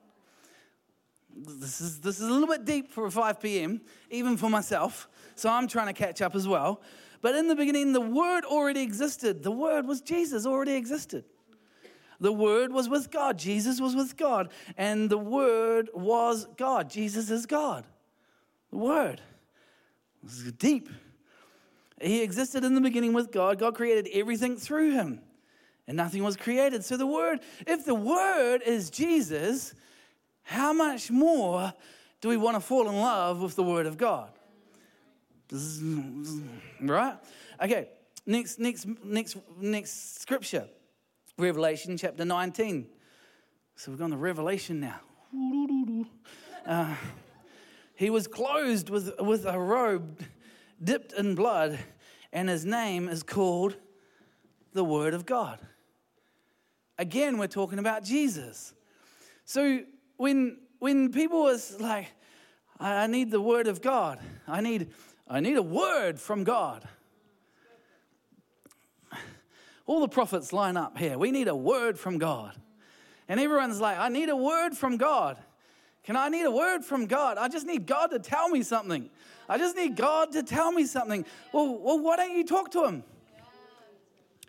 This 1.35 1.81
is, 1.81 1.99
this 1.99 2.21
is 2.21 2.27
a 2.29 2.31
little 2.31 2.47
bit 2.47 2.63
deep 2.63 2.89
for 2.89 3.11
5 3.11 3.41
p.m., 3.41 3.81
even 4.09 4.37
for 4.37 4.49
myself, 4.49 5.09
so 5.35 5.49
I'm 5.49 5.67
trying 5.67 5.87
to 5.87 5.93
catch 5.93 6.21
up 6.21 6.35
as 6.35 6.47
well. 6.47 6.81
But 7.23 7.35
in 7.35 7.47
the 7.47 7.55
beginning, 7.55 7.93
the 7.93 8.01
Word 8.01 8.43
already 8.43 8.81
existed. 8.81 9.43
The 9.43 9.51
Word 9.51 9.87
was 9.87 10.01
Jesus, 10.01 10.45
already 10.45 10.73
existed. 10.73 11.23
The 12.19 12.33
Word 12.33 12.73
was 12.73 12.89
with 12.89 13.11
God. 13.11 13.39
Jesus 13.39 13.79
was 13.79 13.95
with 13.95 14.17
God. 14.17 14.51
And 14.77 15.09
the 15.09 15.17
Word 15.17 15.89
was 15.93 16.47
God. 16.57 16.89
Jesus 16.89 17.29
is 17.29 17.45
God. 17.45 17.85
The 18.71 18.77
Word. 18.77 19.21
This 20.21 20.39
is 20.39 20.51
deep. 20.51 20.89
He 22.01 22.21
existed 22.21 22.65
in 22.65 22.75
the 22.75 22.81
beginning 22.81 23.13
with 23.13 23.31
God. 23.31 23.57
God 23.57 23.73
created 23.73 24.09
everything 24.11 24.57
through 24.57 24.91
him, 24.91 25.21
and 25.87 25.95
nothing 25.95 26.25
was 26.25 26.35
created. 26.35 26.83
So, 26.83 26.97
the 26.97 27.07
Word, 27.07 27.39
if 27.65 27.85
the 27.85 27.95
Word 27.95 28.63
is 28.65 28.89
Jesus, 28.89 29.73
how 30.41 30.73
much 30.73 31.09
more 31.09 31.73
do 32.19 32.27
we 32.27 32.35
want 32.35 32.57
to 32.57 32.59
fall 32.59 32.89
in 32.89 32.95
love 32.95 33.41
with 33.41 33.55
the 33.55 33.63
Word 33.63 33.85
of 33.85 33.97
God? 33.97 34.29
Right? 36.81 37.17
Okay, 37.61 37.89
next, 38.25 38.59
next, 38.59 38.87
next, 39.03 39.37
next 39.59 40.21
scripture. 40.21 40.67
Revelation 41.37 41.97
chapter 41.97 42.25
19. 42.25 42.87
So 43.75 43.91
we've 43.91 43.99
gone 43.99 44.11
to 44.11 44.17
Revelation 44.17 44.79
now. 44.79 44.99
Uh, 46.65 46.95
he 47.95 48.09
was 48.09 48.27
clothed 48.27 48.89
with, 48.89 49.19
with 49.19 49.45
a 49.45 49.59
robe 49.59 50.23
dipped 50.83 51.13
in 51.13 51.35
blood, 51.35 51.79
and 52.31 52.49
his 52.49 52.65
name 52.65 53.07
is 53.07 53.23
called 53.23 53.75
the 54.73 54.83
Word 54.83 55.13
of 55.13 55.25
God. 55.25 55.59
Again, 56.97 57.37
we're 57.37 57.47
talking 57.47 57.79
about 57.79 58.03
Jesus. 58.03 58.73
So 59.45 59.81
when 60.17 60.57
when 60.79 61.13
people 61.13 61.43
was 61.43 61.79
like, 61.79 62.07
I 62.79 63.07
need 63.07 63.31
the 63.31 63.39
Word 63.39 63.67
of 63.67 63.81
God, 63.81 64.19
I 64.47 64.59
need 64.59 64.91
I 65.27 65.39
need 65.39 65.57
a 65.57 65.63
word 65.63 66.19
from 66.19 66.43
God. 66.43 66.87
All 69.85 69.99
the 69.99 70.07
prophets 70.07 70.53
line 70.53 70.77
up 70.77 70.97
here. 70.97 71.17
We 71.17 71.31
need 71.31 71.47
a 71.47 71.55
word 71.55 71.99
from 71.99 72.17
God. 72.17 72.55
And 73.27 73.39
everyone's 73.39 73.81
like, 73.81 73.97
I 73.97 74.09
need 74.09 74.29
a 74.29 74.35
word 74.35 74.75
from 74.75 74.97
God. 74.97 75.37
Can 76.03 76.15
I 76.15 76.29
need 76.29 76.45
a 76.45 76.51
word 76.51 76.83
from 76.83 77.05
God? 77.05 77.37
I 77.37 77.47
just 77.47 77.65
need 77.65 77.85
God 77.85 78.07
to 78.11 78.19
tell 78.19 78.49
me 78.49 78.63
something. 78.63 79.09
I 79.47 79.57
just 79.57 79.75
need 79.75 79.95
God 79.95 80.31
to 80.33 80.43
tell 80.43 80.71
me 80.71 80.85
something. 80.85 81.25
Well, 81.51 81.77
well 81.77 81.99
why 81.99 82.17
don't 82.17 82.35
you 82.35 82.45
talk 82.45 82.71
to 82.71 82.85
him? 82.85 83.03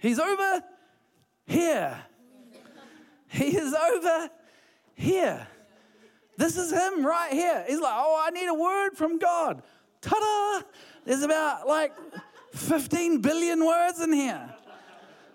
He's 0.01 0.19
over 0.19 0.63
here. 1.47 1.99
He 3.29 3.57
is 3.57 3.75
over 3.75 4.31
here. 4.95 5.47
This 6.37 6.57
is 6.57 6.73
him 6.73 7.07
right 7.07 7.33
here. 7.33 7.65
He's 7.67 7.81
like, 7.81 7.95
oh, 7.95 8.23
I 8.25 8.31
need 8.31 8.47
a 8.47 8.55
word 8.55 8.91
from 8.97 9.19
God. 9.19 9.63
Ta 10.05 10.61
da! 10.61 10.67
There's 11.07 11.23
about 11.23 11.67
like 11.67 11.93
15 12.53 13.23
billion 13.23 13.65
words 13.65 14.01
in 14.01 14.13
here. 14.13 14.55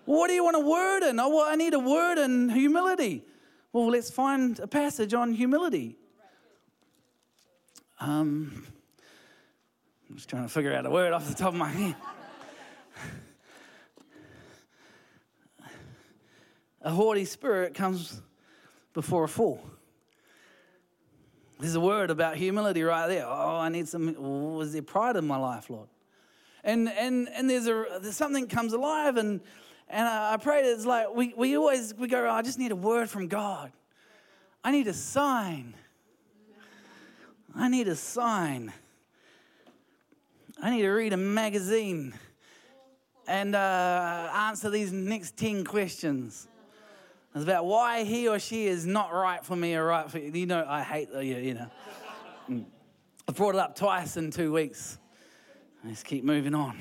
What 0.04 0.28
do 0.28 0.34
you 0.34 0.44
want 0.44 0.56
a 0.56 0.60
word 0.60 1.02
in? 1.02 1.18
Oh, 1.18 1.28
well, 1.28 1.46
I 1.46 1.56
need 1.56 1.74
a 1.74 1.78
word 1.78 2.18
in 2.18 2.48
humility. 2.48 3.24
Well, 3.72 3.90
let's 3.90 4.10
find 4.10 4.58
a 4.60 4.66
passage 4.66 5.12
on 5.12 5.32
humility. 5.32 5.96
Um, 8.00 8.64
I'm 10.08 10.16
just 10.16 10.28
trying 10.28 10.44
to 10.44 10.48
figure 10.48 10.72
out 10.72 10.86
a 10.86 10.90
word 10.90 11.12
off 11.12 11.28
the 11.28 11.34
top 11.34 11.48
of 11.48 11.58
my 11.58 11.68
head. 11.68 11.96
a 16.82 16.90
haughty 16.90 17.24
spirit 17.24 17.74
comes 17.74 18.20
before 18.94 19.24
a 19.24 19.28
fool. 19.28 19.62
There's 21.60 21.74
a 21.74 21.80
word 21.80 22.10
about 22.10 22.36
humility 22.36 22.82
right 22.82 23.06
there. 23.06 23.26
Oh, 23.26 23.58
I 23.58 23.68
need 23.68 23.86
some. 23.86 24.14
Was 24.54 24.72
there 24.72 24.82
pride 24.82 25.16
in 25.16 25.26
my 25.26 25.36
life, 25.36 25.68
Lord? 25.68 25.88
And 26.64 26.88
and 26.88 27.28
and 27.28 27.48
there's 27.50 27.66
a 27.66 27.98
there's 28.00 28.16
something 28.16 28.46
comes 28.46 28.72
alive, 28.72 29.18
and 29.18 29.40
and 29.88 30.08
I, 30.08 30.36
prayed. 30.38 30.64
It's 30.64 30.86
like 30.86 31.14
we 31.14 31.34
we 31.36 31.56
always 31.56 31.94
we 31.94 32.08
go. 32.08 32.26
Oh, 32.26 32.30
I 32.30 32.42
just 32.42 32.58
need 32.58 32.72
a 32.72 32.76
word 32.76 33.10
from 33.10 33.28
God. 33.28 33.72
I 34.64 34.70
need 34.70 34.86
a 34.86 34.94
sign. 34.94 35.74
I 37.54 37.68
need 37.68 37.88
a 37.88 37.96
sign. 37.96 38.72
I 40.62 40.70
need 40.70 40.82
to 40.82 40.90
read 40.90 41.12
a 41.12 41.16
magazine 41.16 42.14
and 43.26 43.54
uh, 43.54 44.30
answer 44.34 44.70
these 44.70 44.92
next 44.92 45.36
10 45.36 45.64
questions. 45.64 46.48
It's 47.34 47.44
about 47.44 47.64
why 47.64 48.02
he 48.04 48.26
or 48.26 48.40
she 48.40 48.66
is 48.66 48.86
not 48.86 49.12
right 49.12 49.44
for 49.44 49.54
me 49.54 49.74
or 49.76 49.86
right 49.86 50.10
for 50.10 50.18
you. 50.18 50.32
You 50.32 50.46
know, 50.46 50.64
I 50.66 50.82
hate 50.82 51.12
the, 51.12 51.24
you 51.24 51.54
know. 51.54 51.70
Mm. 52.48 52.64
I've 53.28 53.36
brought 53.36 53.54
it 53.54 53.60
up 53.60 53.76
twice 53.76 54.16
in 54.16 54.32
two 54.32 54.52
weeks. 54.52 54.98
Let's 55.84 56.02
keep 56.02 56.24
moving 56.24 56.54
on. 56.54 56.76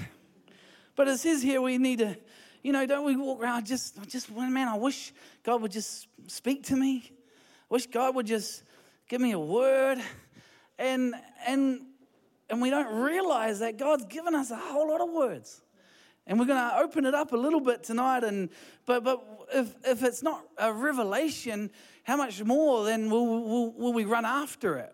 But 0.95 1.07
it 1.07 1.19
says 1.19 1.43
here 1.43 1.61
we 1.61 1.77
need 1.77 1.99
to, 1.99 2.17
you 2.63 2.73
know, 2.73 2.87
don't 2.87 3.05
we 3.05 3.15
walk 3.15 3.39
around 3.39 3.67
just, 3.67 4.01
just, 4.07 4.31
man, 4.31 4.67
I 4.67 4.75
wish 4.75 5.13
God 5.43 5.61
would 5.61 5.71
just 5.71 6.07
speak 6.25 6.63
to 6.63 6.75
me. 6.75 7.03
I 7.11 7.13
wish 7.69 7.85
God 7.85 8.15
would 8.15 8.25
just 8.25 8.63
give 9.07 9.21
me 9.21 9.31
a 9.33 9.39
word. 9.39 9.99
And, 10.79 11.13
and, 11.45 11.81
and 12.49 12.59
we 12.59 12.71
don't 12.71 12.93
realize 12.95 13.59
that 13.59 13.77
God's 13.77 14.05
given 14.05 14.33
us 14.33 14.49
a 14.49 14.57
whole 14.57 14.89
lot 14.89 15.01
of 15.01 15.11
words. 15.11 15.61
And 16.29 16.39
we're 16.39 16.45
going 16.45 16.69
to 16.69 16.77
open 16.77 17.07
it 17.07 17.15
up 17.15 17.33
a 17.33 17.35
little 17.35 17.59
bit 17.59 17.83
tonight. 17.83 18.23
And, 18.23 18.49
but, 18.85 19.03
but 19.03 19.19
if, 19.51 19.73
if 19.83 20.03
it's 20.03 20.21
not 20.21 20.45
a 20.59 20.71
revelation, 20.71 21.71
how 22.03 22.17
much 22.17 22.43
more 22.43 22.85
then 22.85 23.09
will, 23.09 23.25
will, 23.25 23.71
will 23.71 23.93
we 23.93 24.05
run 24.05 24.25
after 24.25 24.77
it? 24.77 24.93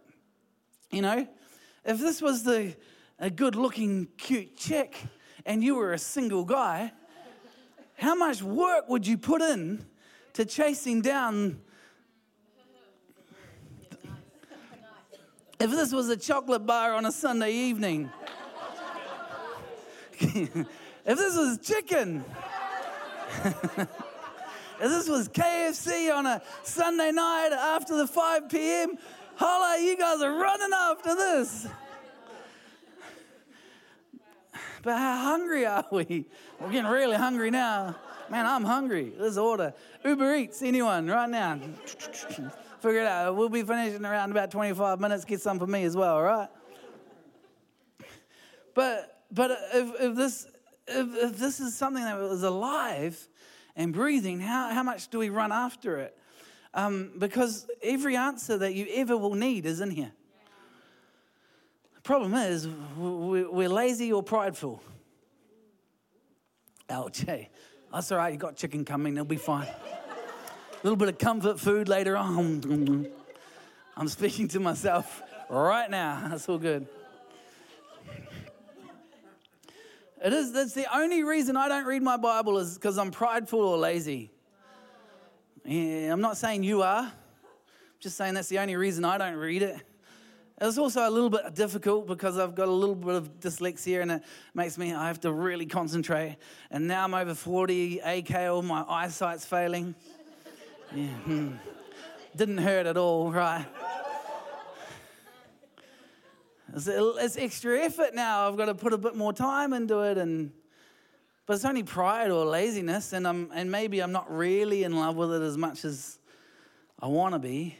You 0.91 1.01
know, 1.01 1.27
if 1.83 1.99
this 1.99 2.21
was 2.21 2.43
the, 2.43 2.73
a 3.19 3.29
good 3.29 3.57
looking, 3.57 4.07
cute 4.15 4.55
chick 4.55 4.97
and 5.45 5.61
you 5.61 5.75
were 5.75 5.91
a 5.91 5.99
single 5.99 6.45
guy, 6.45 6.93
how 7.95 8.15
much 8.15 8.41
work 8.41 8.87
would 8.87 9.05
you 9.05 9.17
put 9.17 9.41
in 9.41 9.85
to 10.33 10.45
chasing 10.45 11.01
down? 11.01 11.59
If 15.59 15.69
this 15.69 15.91
was 15.91 16.07
a 16.07 16.15
chocolate 16.15 16.65
bar 16.65 16.93
on 16.93 17.05
a 17.05 17.11
Sunday 17.11 17.51
evening, 17.51 18.09
if 21.05 21.17
this 21.17 21.35
was 21.35 21.59
chicken, 21.59 22.23
if 23.45 23.87
this 24.79 25.07
was 25.07 25.29
KFC 25.29 26.13
on 26.13 26.25
a 26.25 26.41
Sunday 26.63 27.11
night 27.11 27.51
after 27.51 27.95
the 27.95 28.07
5 28.07 28.49
p.m., 28.49 28.97
holla, 29.35 29.79
you 29.81 29.97
guys 29.97 30.21
are 30.21 30.33
running 30.33 30.71
after 30.73 31.15
this. 31.15 31.67
But 34.81 34.97
how 34.97 35.23
hungry 35.23 35.65
are 35.65 35.85
we? 35.91 36.25
We're 36.59 36.71
getting 36.71 36.91
really 36.91 37.17
hungry 37.17 37.51
now. 37.51 37.95
Man, 38.29 38.45
I'm 38.45 38.63
hungry. 38.63 39.13
Let's 39.17 39.37
order. 39.37 39.73
Uber 40.03 40.35
Eats, 40.35 40.61
anyone, 40.61 41.07
right 41.07 41.29
now. 41.29 41.59
Figure 42.79 43.01
it 43.01 43.07
out. 43.07 43.35
We'll 43.35 43.49
be 43.49 43.63
finishing 43.63 44.05
around 44.05 44.31
about 44.31 44.51
25 44.51 44.99
minutes. 44.99 45.25
Get 45.25 45.41
some 45.41 45.59
for 45.59 45.67
me 45.67 45.83
as 45.83 45.95
well, 45.95 46.15
all 46.15 46.23
right? 46.23 46.49
But 48.73 49.23
but 49.31 49.51
if, 49.73 50.01
if 50.01 50.15
this 50.15 50.47
if, 50.87 51.15
if 51.15 51.37
this 51.37 51.59
is 51.59 51.75
something 51.75 52.03
that 52.03 52.17
was 52.17 52.43
alive 52.43 53.27
and 53.75 53.93
breathing, 53.93 54.39
how, 54.39 54.69
how 54.69 54.83
much 54.83 55.09
do 55.09 55.19
we 55.19 55.29
run 55.29 55.51
after 55.51 55.97
it? 55.97 56.17
Um, 56.73 57.11
because 57.17 57.67
every 57.81 58.15
answer 58.15 58.57
that 58.57 58.73
you 58.73 58.87
ever 58.93 59.15
will 59.15 59.35
need 59.35 59.65
is 59.65 59.81
in 59.81 59.91
here. 59.91 60.11
The 61.95 62.01
problem 62.01 62.33
is 62.33 62.67
we're 62.97 63.69
lazy 63.69 64.11
or 64.11 64.21
prideful. 64.21 64.81
Ouch, 66.89 67.21
hey. 67.21 67.49
That's 67.91 68.11
all 68.11 68.17
right, 68.17 68.33
you 68.33 68.37
got 68.37 68.57
chicken 68.57 68.83
coming, 68.83 69.13
it'll 69.13 69.25
be 69.25 69.37
fine. 69.37 69.67
A 69.67 70.83
little 70.83 70.97
bit 70.97 71.07
of 71.07 71.17
comfort 71.17 71.59
food 71.59 71.87
later 71.87 72.17
on. 72.17 73.07
I'm 73.97 74.07
speaking 74.09 74.49
to 74.49 74.59
myself 74.59 75.23
right 75.49 75.89
now. 75.89 76.27
That's 76.29 76.49
all 76.49 76.57
good. 76.57 76.87
It 80.25 80.33
is, 80.33 80.51
that's 80.51 80.73
the 80.73 80.87
only 80.91 81.21
reason 81.21 81.55
I 81.55 81.67
don't 81.69 81.85
read 81.85 82.01
my 82.01 82.17
Bible 82.17 82.57
is 82.57 82.73
because 82.73 82.97
I'm 82.97 83.11
prideful 83.11 83.59
or 83.59 83.77
lazy. 83.77 84.31
Yeah, 85.63 86.11
I'm 86.11 86.19
not 86.19 86.35
saying 86.35 86.63
you 86.63 86.81
are. 86.81 87.03
I'm 87.03 87.11
just 87.99 88.17
saying 88.17 88.33
that's 88.33 88.47
the 88.47 88.57
only 88.57 88.75
reason 88.75 89.05
I 89.05 89.19
don't 89.19 89.35
read 89.35 89.61
it. 89.61 89.79
It's 90.59 90.79
also 90.79 91.07
a 91.07 91.11
little 91.11 91.29
bit 91.29 91.53
difficult 91.53 92.07
because 92.07 92.39
I've 92.39 92.55
got 92.55 92.69
a 92.69 92.71
little 92.71 92.95
bit 92.95 93.13
of 93.13 93.39
dyslexia 93.39 94.01
and 94.01 94.13
it 94.13 94.23
makes 94.55 94.79
me, 94.79 94.95
I 94.95 95.05
have 95.05 95.19
to 95.19 95.31
really 95.31 95.67
concentrate. 95.67 96.37
And 96.71 96.87
now 96.87 97.03
I'm 97.03 97.13
over 97.13 97.35
40, 97.35 98.01
AKL, 98.03 98.63
my 98.63 98.83
eyesight's 98.89 99.45
failing. 99.45 99.93
Yeah, 100.91 101.05
hmm. 101.05 101.51
Didn't 102.35 102.57
hurt 102.57 102.87
at 102.87 102.97
all, 102.97 103.31
right? 103.31 103.67
It's, 106.75 106.87
it's 106.87 107.37
extra 107.37 107.79
effort 107.79 108.13
now. 108.13 108.49
I've 108.49 108.57
got 108.57 108.65
to 108.65 108.75
put 108.75 108.91
a 108.91 108.97
bit 108.97 109.15
more 109.15 109.31
time 109.31 109.71
into 109.71 110.01
it, 110.01 110.17
and 110.17 110.51
but 111.45 111.53
it's 111.53 111.63
only 111.63 111.83
pride 111.83 112.31
or 112.31 112.45
laziness, 112.45 113.13
and 113.13 113.25
I'm 113.25 113.49
and 113.53 113.71
maybe 113.71 114.01
I'm 114.01 114.11
not 114.11 114.29
really 114.29 114.83
in 114.83 114.93
love 114.93 115.15
with 115.15 115.31
it 115.33 115.41
as 115.41 115.57
much 115.57 115.85
as 115.85 116.19
I 116.99 117.07
want 117.07 117.33
to 117.33 117.39
be. 117.39 117.77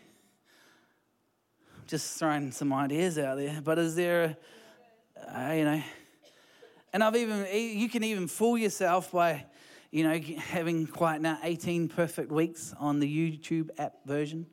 Just 1.88 2.18
throwing 2.18 2.52
some 2.52 2.72
ideas 2.72 3.20
out 3.20 3.36
there. 3.36 3.60
But 3.62 3.80
is 3.80 3.96
there, 3.96 4.38
uh, 5.28 5.52
you 5.52 5.66
know, 5.66 5.84
and 6.94 7.04
I've 7.04 7.18
even 7.18 7.48
you 7.54 7.90
can 7.90 8.02
even 8.06 8.30
fool 8.30 8.58
yourself 8.58 9.12
by, 9.12 9.46
you 9.92 10.06
know, 10.06 10.18
having 10.38 10.88
quite 10.88 11.20
now 11.20 11.38
18 11.44 11.90
perfect 11.90 12.32
weeks 12.32 12.74
on 12.80 13.02
the 13.02 13.08
YouTube 13.40 13.72
app 13.78 13.96
version. 14.06 14.46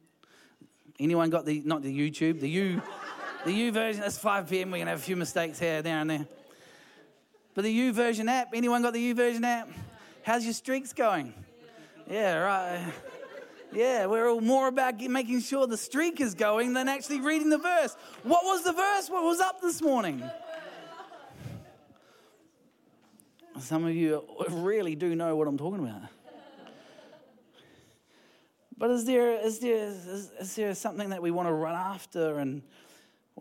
Anyone 0.98 1.30
got 1.30 1.46
the 1.46 1.62
not 1.64 1.82
the 1.82 1.96
YouTube, 1.96 2.40
the 2.40 2.50
you 2.50 2.82
the 3.44 3.50
YouVersion, 3.50 4.06
it's 4.06 4.18
5 4.18 4.48
p.m. 4.48 4.70
We're 4.70 4.78
going 4.78 4.86
to 4.86 4.90
have 4.92 5.00
a 5.00 5.02
few 5.02 5.16
mistakes 5.16 5.58
here, 5.58 5.82
there, 5.82 5.98
and 5.98 6.10
there. 6.10 6.26
But 7.54 7.64
the 7.64 7.76
YouVersion 7.76 8.28
app, 8.28 8.48
anyone 8.54 8.82
got 8.82 8.92
the 8.92 9.12
YouVersion 9.12 9.44
app? 9.44 9.68
How's 10.22 10.44
your 10.44 10.54
streaks 10.54 10.92
going? 10.92 11.34
Yeah, 12.08 12.36
right. 12.36 12.92
Yeah, 13.72 14.06
we're 14.06 14.28
all 14.28 14.40
more 14.40 14.68
about 14.68 15.00
making 15.00 15.40
sure 15.40 15.66
the 15.66 15.76
streak 15.76 16.20
is 16.20 16.34
going 16.34 16.74
than 16.74 16.88
actually 16.88 17.20
reading 17.20 17.48
the 17.48 17.58
verse. 17.58 17.96
What 18.22 18.44
was 18.44 18.62
the 18.64 18.72
verse? 18.72 19.08
What 19.08 19.24
was 19.24 19.40
up 19.40 19.60
this 19.60 19.80
morning? 19.80 20.22
Some 23.60 23.84
of 23.84 23.94
you 23.94 24.24
really 24.50 24.94
do 24.94 25.14
know 25.14 25.36
what 25.36 25.48
I'm 25.48 25.58
talking 25.58 25.80
about. 25.80 26.02
But 28.76 28.90
is 28.90 29.04
there, 29.04 29.38
is 29.38 29.58
there, 29.60 29.76
is, 29.76 30.32
is 30.40 30.56
there 30.56 30.74
something 30.74 31.10
that 31.10 31.22
we 31.22 31.30
want 31.30 31.48
to 31.48 31.52
run 31.52 31.74
after 31.74 32.38
and 32.38 32.62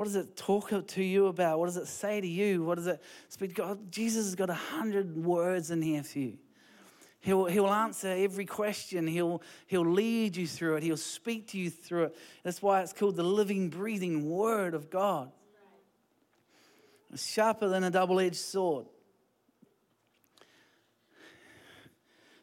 what 0.01 0.05
does 0.05 0.15
it 0.15 0.35
talk 0.35 0.87
to 0.87 1.03
you 1.03 1.27
about? 1.27 1.59
What 1.59 1.67
does 1.67 1.77
it 1.77 1.85
say 1.85 2.19
to 2.19 2.27
you? 2.27 2.63
What 2.63 2.79
does 2.79 2.87
it 2.87 2.99
speak? 3.29 3.53
God, 3.53 3.91
Jesus 3.91 4.25
has 4.25 4.33
got 4.33 4.49
a 4.49 4.55
hundred 4.55 5.15
words 5.15 5.69
in 5.69 5.79
here 5.79 6.01
for 6.01 6.17
you. 6.17 6.39
He'll, 7.19 7.45
he'll 7.45 7.69
answer 7.69 8.07
every 8.07 8.47
question. 8.47 9.05
He'll, 9.05 9.43
he'll 9.67 9.85
lead 9.87 10.37
you 10.37 10.47
through 10.47 10.77
it. 10.77 10.81
He'll 10.81 10.97
speak 10.97 11.49
to 11.49 11.59
you 11.59 11.69
through 11.69 12.05
it. 12.05 12.15
That's 12.41 12.63
why 12.63 12.81
it's 12.81 12.93
called 12.93 13.15
the 13.15 13.21
living, 13.21 13.69
breathing 13.69 14.27
Word 14.27 14.73
of 14.73 14.89
God. 14.89 15.31
It's 17.13 17.31
sharper 17.31 17.67
than 17.67 17.83
a 17.83 17.91
double 17.91 18.19
edged 18.19 18.37
sword. 18.37 18.87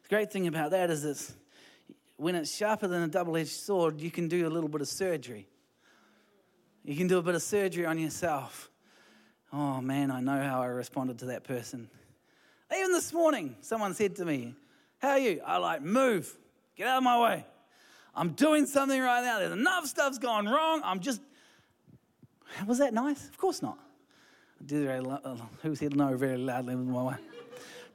The 0.03 0.07
great 0.07 0.31
thing 0.31 0.47
about 0.47 0.71
that 0.71 0.89
is 0.89 1.03
this 1.03 1.35
when 2.15 2.35
it's 2.35 2.55
sharper 2.55 2.87
than 2.87 3.01
a 3.01 3.09
double 3.09 3.35
edged 3.35 3.49
sword, 3.49 3.99
you 3.99 4.11
can 4.11 4.29
do 4.29 4.47
a 4.47 4.49
little 4.49 4.69
bit 4.69 4.79
of 4.79 4.87
surgery. 4.87 5.49
You 6.83 6.95
can 6.95 7.07
do 7.07 7.17
a 7.17 7.21
bit 7.21 7.35
of 7.35 7.41
surgery 7.41 7.85
on 7.85 7.99
yourself. 7.99 8.69
Oh 9.51 9.81
man, 9.81 10.11
I 10.11 10.21
know 10.21 10.41
how 10.41 10.61
I 10.61 10.67
responded 10.67 11.19
to 11.19 11.25
that 11.25 11.43
person. 11.43 11.89
Even 12.75 12.91
this 12.91 13.13
morning, 13.13 13.55
someone 13.61 13.93
said 13.93 14.15
to 14.17 14.25
me, 14.25 14.53
How 14.99 15.11
are 15.11 15.19
you? 15.19 15.41
I 15.45 15.57
like, 15.57 15.81
move, 15.81 16.37
get 16.75 16.87
out 16.87 16.97
of 16.97 17.03
my 17.03 17.19
way. 17.19 17.45
I'm 18.15 18.33
doing 18.33 18.65
something 18.65 18.99
right 18.99 19.23
now. 19.23 19.39
There's 19.39 19.51
enough 19.51 19.85
stuff's 19.87 20.17
gone 20.17 20.47
wrong. 20.47 20.81
I'm 20.83 20.99
just. 20.99 21.21
Was 22.65 22.79
that 22.79 22.93
nice? 22.93 23.27
Of 23.27 23.37
course 23.37 23.61
not. 23.61 23.77
Uh, 24.71 25.37
who 25.63 25.75
said 25.75 25.95
no 25.95 26.17
very 26.17 26.37
loudly 26.37 26.75
with 26.75 26.87
my 26.87 27.03
way? 27.03 27.15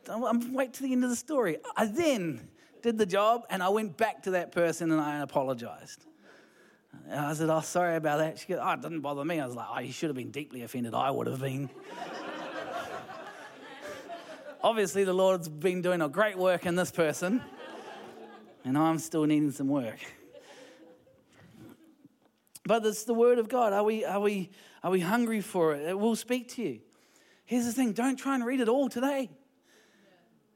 I'm 0.08 0.52
wait 0.54 0.72
to 0.74 0.82
the 0.82 0.92
end 0.92 1.04
of 1.04 1.10
the 1.10 1.16
story. 1.16 1.58
I 1.76 1.86
then 1.86 2.48
did 2.82 2.98
the 2.98 3.06
job 3.06 3.46
and 3.50 3.62
I 3.62 3.68
went 3.68 3.96
back 3.96 4.22
to 4.24 4.32
that 4.32 4.52
person 4.52 4.90
and 4.90 5.00
I 5.00 5.20
apologized. 5.20 6.04
And 7.08 7.20
I 7.20 7.34
said, 7.34 7.50
Oh, 7.50 7.60
sorry 7.60 7.96
about 7.96 8.18
that. 8.18 8.38
She 8.38 8.46
goes, 8.46 8.58
Oh, 8.62 8.72
it 8.72 8.80
didn't 8.80 9.00
bother 9.00 9.24
me. 9.24 9.40
I 9.40 9.46
was 9.46 9.54
like, 9.54 9.66
Oh, 9.70 9.80
you 9.80 9.92
should 9.92 10.08
have 10.08 10.16
been 10.16 10.30
deeply 10.30 10.62
offended. 10.62 10.94
I 10.94 11.10
would 11.10 11.26
have 11.26 11.40
been. 11.40 11.70
Obviously, 14.62 15.04
the 15.04 15.12
Lord's 15.12 15.48
been 15.48 15.82
doing 15.82 16.00
a 16.00 16.08
great 16.08 16.38
work 16.38 16.64
in 16.64 16.74
this 16.74 16.90
person, 16.90 17.42
and 18.64 18.78
I'm 18.78 18.98
still 18.98 19.24
needing 19.24 19.50
some 19.50 19.68
work. 19.68 19.98
But 22.66 22.86
it's 22.86 23.04
the 23.04 23.12
word 23.12 23.38
of 23.38 23.50
God. 23.50 23.74
Are 23.74 23.84
we, 23.84 24.06
are 24.06 24.20
we, 24.20 24.50
are 24.82 24.90
we 24.90 25.00
hungry 25.00 25.42
for 25.42 25.74
it? 25.74 25.86
It 25.86 25.98
will 25.98 26.16
speak 26.16 26.48
to 26.54 26.62
you. 26.62 26.80
Here's 27.44 27.66
the 27.66 27.72
thing 27.72 27.92
don't 27.92 28.16
try 28.16 28.34
and 28.34 28.44
read 28.44 28.60
it 28.60 28.68
all 28.68 28.88
today. 28.88 29.28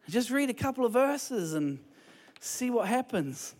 Just 0.09 0.31
read 0.31 0.49
a 0.49 0.55
couple 0.55 0.87
of 0.87 0.93
verses 0.95 1.53
and 1.53 1.79
see 2.41 2.71
what 2.71 2.89
happens. 2.89 3.55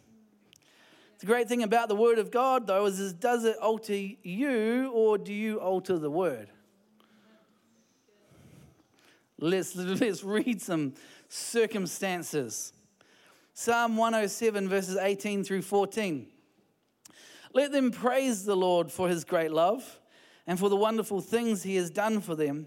The 1.19 1.27
great 1.27 1.49
thing 1.49 1.65
about 1.65 1.89
the 1.89 1.97
Word 1.97 2.19
of 2.19 2.31
God, 2.31 2.67
though, 2.67 2.87
is, 2.87 3.01
is 3.01 3.13
does 3.13 3.45
it 3.45 3.57
alter 3.57 3.95
you 3.95 4.91
or 4.93 5.19
do 5.19 5.33
you 5.33 5.59
alter 5.59 5.99
the 5.99 6.11
Word? 6.11 6.49
Let's, 9.41 9.75
let's 9.77 10.23
read 10.23 10.63
some 10.63 10.95
circumstances. 11.29 12.73
Psalm 13.53 13.97
107, 13.97 14.69
verses 14.69 14.97
18 14.97 15.43
through 15.43 15.63
14. 15.63 16.29
Let 17.53 17.73
them 17.73 17.91
praise 17.91 18.45
the 18.45 18.57
Lord 18.57 18.93
for 18.93 19.09
his 19.09 19.25
great 19.25 19.51
love 19.51 19.99
and 20.47 20.59
for 20.59 20.69
the 20.69 20.77
wonderful 20.77 21.21
things 21.21 21.65
he 21.65 21.75
has 21.77 21.91
done 21.91 22.21
for 22.21 22.37
them. 22.37 22.67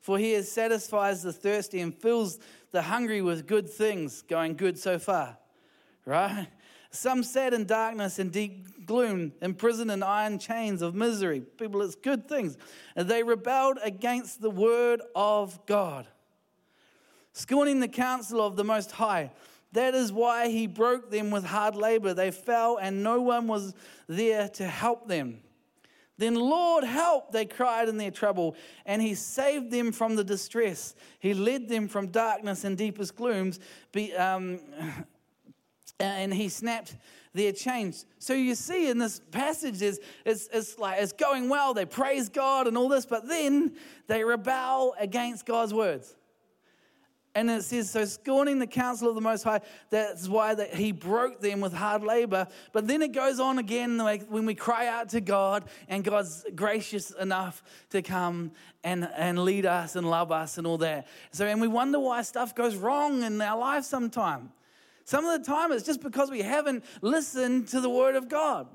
For 0.00 0.18
he 0.18 0.32
has 0.32 0.50
satisfies 0.50 1.22
the 1.22 1.32
thirsty 1.32 1.80
and 1.80 1.94
fills 1.94 2.40
the 2.72 2.82
hungry 2.82 3.22
with 3.22 3.46
good 3.46 3.70
things. 3.70 4.22
Going 4.22 4.56
good 4.56 4.76
so 4.76 4.98
far, 4.98 5.38
right? 6.04 6.48
Some 6.94 7.22
sat 7.22 7.54
in 7.54 7.64
darkness 7.64 8.18
and 8.18 8.30
deep 8.30 8.84
gloom, 8.84 9.32
imprisoned 9.40 9.90
in 9.90 10.02
iron 10.02 10.38
chains 10.38 10.82
of 10.82 10.94
misery. 10.94 11.40
People, 11.40 11.80
it's 11.80 11.94
good 11.94 12.28
things. 12.28 12.58
And 12.94 13.08
they 13.08 13.22
rebelled 13.22 13.78
against 13.82 14.42
the 14.42 14.50
word 14.50 15.00
of 15.14 15.64
God, 15.64 16.06
scorning 17.32 17.80
the 17.80 17.88
counsel 17.88 18.44
of 18.44 18.56
the 18.56 18.64
Most 18.64 18.92
High. 18.92 19.30
That 19.72 19.94
is 19.94 20.12
why 20.12 20.50
he 20.50 20.66
broke 20.66 21.10
them 21.10 21.30
with 21.30 21.44
hard 21.44 21.76
labor. 21.76 22.12
They 22.12 22.30
fell, 22.30 22.76
and 22.76 23.02
no 23.02 23.22
one 23.22 23.48
was 23.48 23.74
there 24.06 24.48
to 24.50 24.66
help 24.66 25.08
them. 25.08 25.40
Then, 26.18 26.34
Lord, 26.34 26.84
help, 26.84 27.32
they 27.32 27.46
cried 27.46 27.88
in 27.88 27.96
their 27.96 28.10
trouble, 28.10 28.54
and 28.84 29.00
he 29.00 29.14
saved 29.14 29.70
them 29.70 29.92
from 29.92 30.14
the 30.14 30.22
distress. 30.22 30.94
He 31.20 31.32
led 31.32 31.70
them 31.70 31.88
from 31.88 32.08
darkness 32.08 32.64
and 32.64 32.76
deepest 32.76 33.16
glooms. 33.16 33.60
Be, 33.92 34.14
um, 34.14 34.60
Uh, 36.00 36.04
and 36.04 36.34
he 36.34 36.48
snapped 36.48 36.96
their 37.34 37.52
chains. 37.52 38.06
So 38.18 38.34
you 38.34 38.54
see 38.54 38.88
in 38.88 38.98
this 38.98 39.20
passage 39.30 39.80
is 39.82 40.00
it's, 40.24 40.48
it's 40.52 40.78
like 40.78 41.00
it's 41.00 41.12
going 41.12 41.48
well, 41.48 41.74
they 41.74 41.86
praise 41.86 42.28
God 42.28 42.66
and 42.66 42.76
all 42.76 42.88
this, 42.88 43.06
but 43.06 43.28
then 43.28 43.76
they 44.06 44.24
rebel 44.24 44.94
against 44.98 45.46
God's 45.46 45.72
words. 45.72 46.14
And 47.34 47.50
it 47.50 47.64
says, 47.64 47.88
so 47.90 48.04
scorning 48.04 48.58
the 48.58 48.66
counsel 48.66 49.08
of 49.08 49.14
the 49.14 49.22
Most 49.22 49.42
High, 49.42 49.62
that's 49.88 50.28
why 50.28 50.54
that 50.54 50.74
he 50.74 50.92
broke 50.92 51.40
them 51.40 51.62
with 51.62 51.72
hard 51.72 52.02
labor. 52.02 52.46
But 52.72 52.86
then 52.86 53.00
it 53.00 53.12
goes 53.12 53.40
on 53.40 53.58
again 53.58 53.96
like 53.96 54.26
when 54.28 54.44
we 54.44 54.54
cry 54.54 54.86
out 54.86 55.08
to 55.10 55.20
God 55.22 55.64
and 55.88 56.04
God's 56.04 56.44
gracious 56.54 57.10
enough 57.12 57.62
to 57.88 58.02
come 58.02 58.52
and, 58.84 59.08
and 59.16 59.38
lead 59.38 59.64
us 59.64 59.96
and 59.96 60.10
love 60.10 60.30
us 60.30 60.58
and 60.58 60.66
all 60.66 60.76
that. 60.78 61.06
So, 61.30 61.46
and 61.46 61.58
we 61.58 61.68
wonder 61.68 61.98
why 61.98 62.20
stuff 62.20 62.54
goes 62.54 62.76
wrong 62.76 63.22
in 63.22 63.40
our 63.40 63.58
life 63.58 63.84
sometimes. 63.84 64.50
Some 65.04 65.24
of 65.24 65.40
the 65.40 65.46
time 65.46 65.72
it's 65.72 65.84
just 65.84 66.00
because 66.00 66.30
we 66.30 66.42
haven't 66.42 66.84
listened 67.00 67.68
to 67.68 67.80
the 67.80 67.90
Word 67.90 68.16
of 68.16 68.28
God 68.28 68.68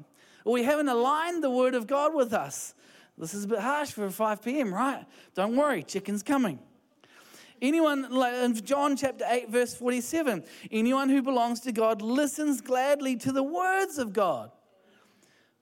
or 0.45 0.53
we 0.53 0.63
haven't 0.63 0.89
aligned 0.89 1.43
the 1.43 1.51
Word 1.51 1.75
of 1.75 1.87
God 1.87 2.13
with 2.13 2.33
us. 2.33 2.73
This 3.17 3.33
is 3.33 3.45
a 3.45 3.47
bit 3.47 3.59
harsh 3.59 3.91
for 3.91 4.09
5 4.09 4.43
p.m., 4.43 4.73
right? 4.73 5.05
Don't 5.33 5.55
worry, 5.55 5.81
chicken's 5.83 6.21
coming. 6.21 6.59
Anyone, 7.61 8.05
in 8.13 8.53
John 8.63 8.95
chapter 8.95 9.25
8, 9.27 9.49
verse 9.49 9.73
47, 9.73 10.43
anyone 10.71 11.09
who 11.09 11.23
belongs 11.23 11.61
to 11.61 11.71
God 11.71 12.03
listens 12.03 12.61
gladly 12.61 13.15
to 13.17 13.31
the 13.31 13.41
words 13.41 13.97
of 13.97 14.13
God. 14.13 14.51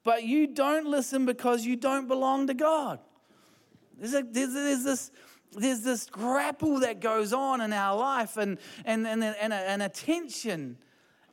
But 0.04 0.24
you 0.24 0.46
don't 0.46 0.86
listen 0.86 1.24
because 1.24 1.64
you 1.64 1.74
don't 1.74 2.06
belong 2.06 2.46
to 2.48 2.54
God. 2.54 3.00
There's, 3.98 4.12
a, 4.14 4.22
there's, 4.22 4.52
there's 4.52 4.84
this 4.84 5.10
there's 5.56 5.82
this 5.82 6.06
grapple 6.06 6.80
that 6.80 7.00
goes 7.00 7.32
on 7.32 7.60
in 7.60 7.72
our 7.72 7.96
life 7.96 8.36
and, 8.36 8.58
and, 8.84 9.06
and, 9.06 9.22
and, 9.22 9.52
a, 9.52 9.56
and 9.56 9.82
a 9.82 9.88
tension. 9.88 10.76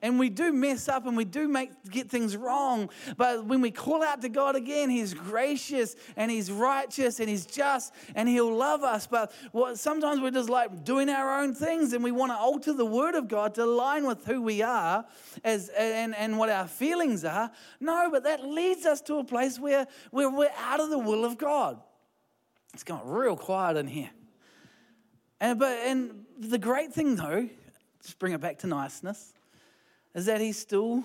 And 0.03 0.19
we 0.19 0.29
do 0.29 0.51
mess 0.51 0.89
up 0.89 1.07
and 1.07 1.15
we 1.15 1.23
do 1.23 1.47
make 1.47 1.71
get 1.89 2.09
things 2.09 2.35
wrong. 2.35 2.89
But 3.15 3.45
when 3.45 3.61
we 3.61 3.71
call 3.71 4.03
out 4.03 4.21
to 4.23 4.29
God 4.29 4.57
again, 4.57 4.89
He's 4.89 5.13
gracious 5.13 5.95
and 6.17 6.29
He's 6.29 6.51
righteous 6.51 7.21
and 7.21 7.29
He's 7.29 7.45
just 7.45 7.93
and 8.13 8.27
He'll 8.27 8.53
love 8.53 8.83
us. 8.83 9.07
But 9.07 9.31
what, 9.53 9.79
sometimes 9.79 10.19
we're 10.19 10.31
just 10.31 10.49
like 10.49 10.83
doing 10.83 11.07
our 11.07 11.41
own 11.41 11.55
things 11.55 11.93
and 11.93 12.03
we 12.03 12.11
want 12.11 12.33
to 12.33 12.35
alter 12.35 12.73
the 12.73 12.85
Word 12.85 13.15
of 13.15 13.29
God 13.29 13.55
to 13.55 13.63
align 13.63 14.05
with 14.05 14.25
who 14.25 14.41
we 14.41 14.61
are 14.61 15.05
as, 15.45 15.69
and, 15.69 16.13
and 16.15 16.37
what 16.37 16.49
our 16.49 16.67
feelings 16.67 17.23
are. 17.23 17.49
No, 17.79 18.09
but 18.11 18.25
that 18.25 18.43
leads 18.45 18.85
us 18.85 18.99
to 19.03 19.19
a 19.19 19.23
place 19.23 19.57
where, 19.57 19.87
where 20.11 20.29
we're 20.29 20.51
out 20.57 20.81
of 20.81 20.89
the 20.89 20.99
will 20.99 21.23
of 21.23 21.37
God. 21.37 21.79
It's 22.73 22.83
got 22.83 23.09
real 23.09 23.35
quiet 23.35 23.77
in 23.77 23.87
here. 23.87 24.09
And, 25.39 25.59
but, 25.59 25.77
and 25.85 26.25
the 26.39 26.57
great 26.57 26.93
thing, 26.93 27.15
though, 27.15 27.47
just 28.01 28.17
bring 28.17 28.33
it 28.33 28.41
back 28.41 28.59
to 28.59 28.67
niceness, 28.67 29.33
is 30.15 30.25
that 30.25 30.41
He 30.41 30.51
still 30.51 31.03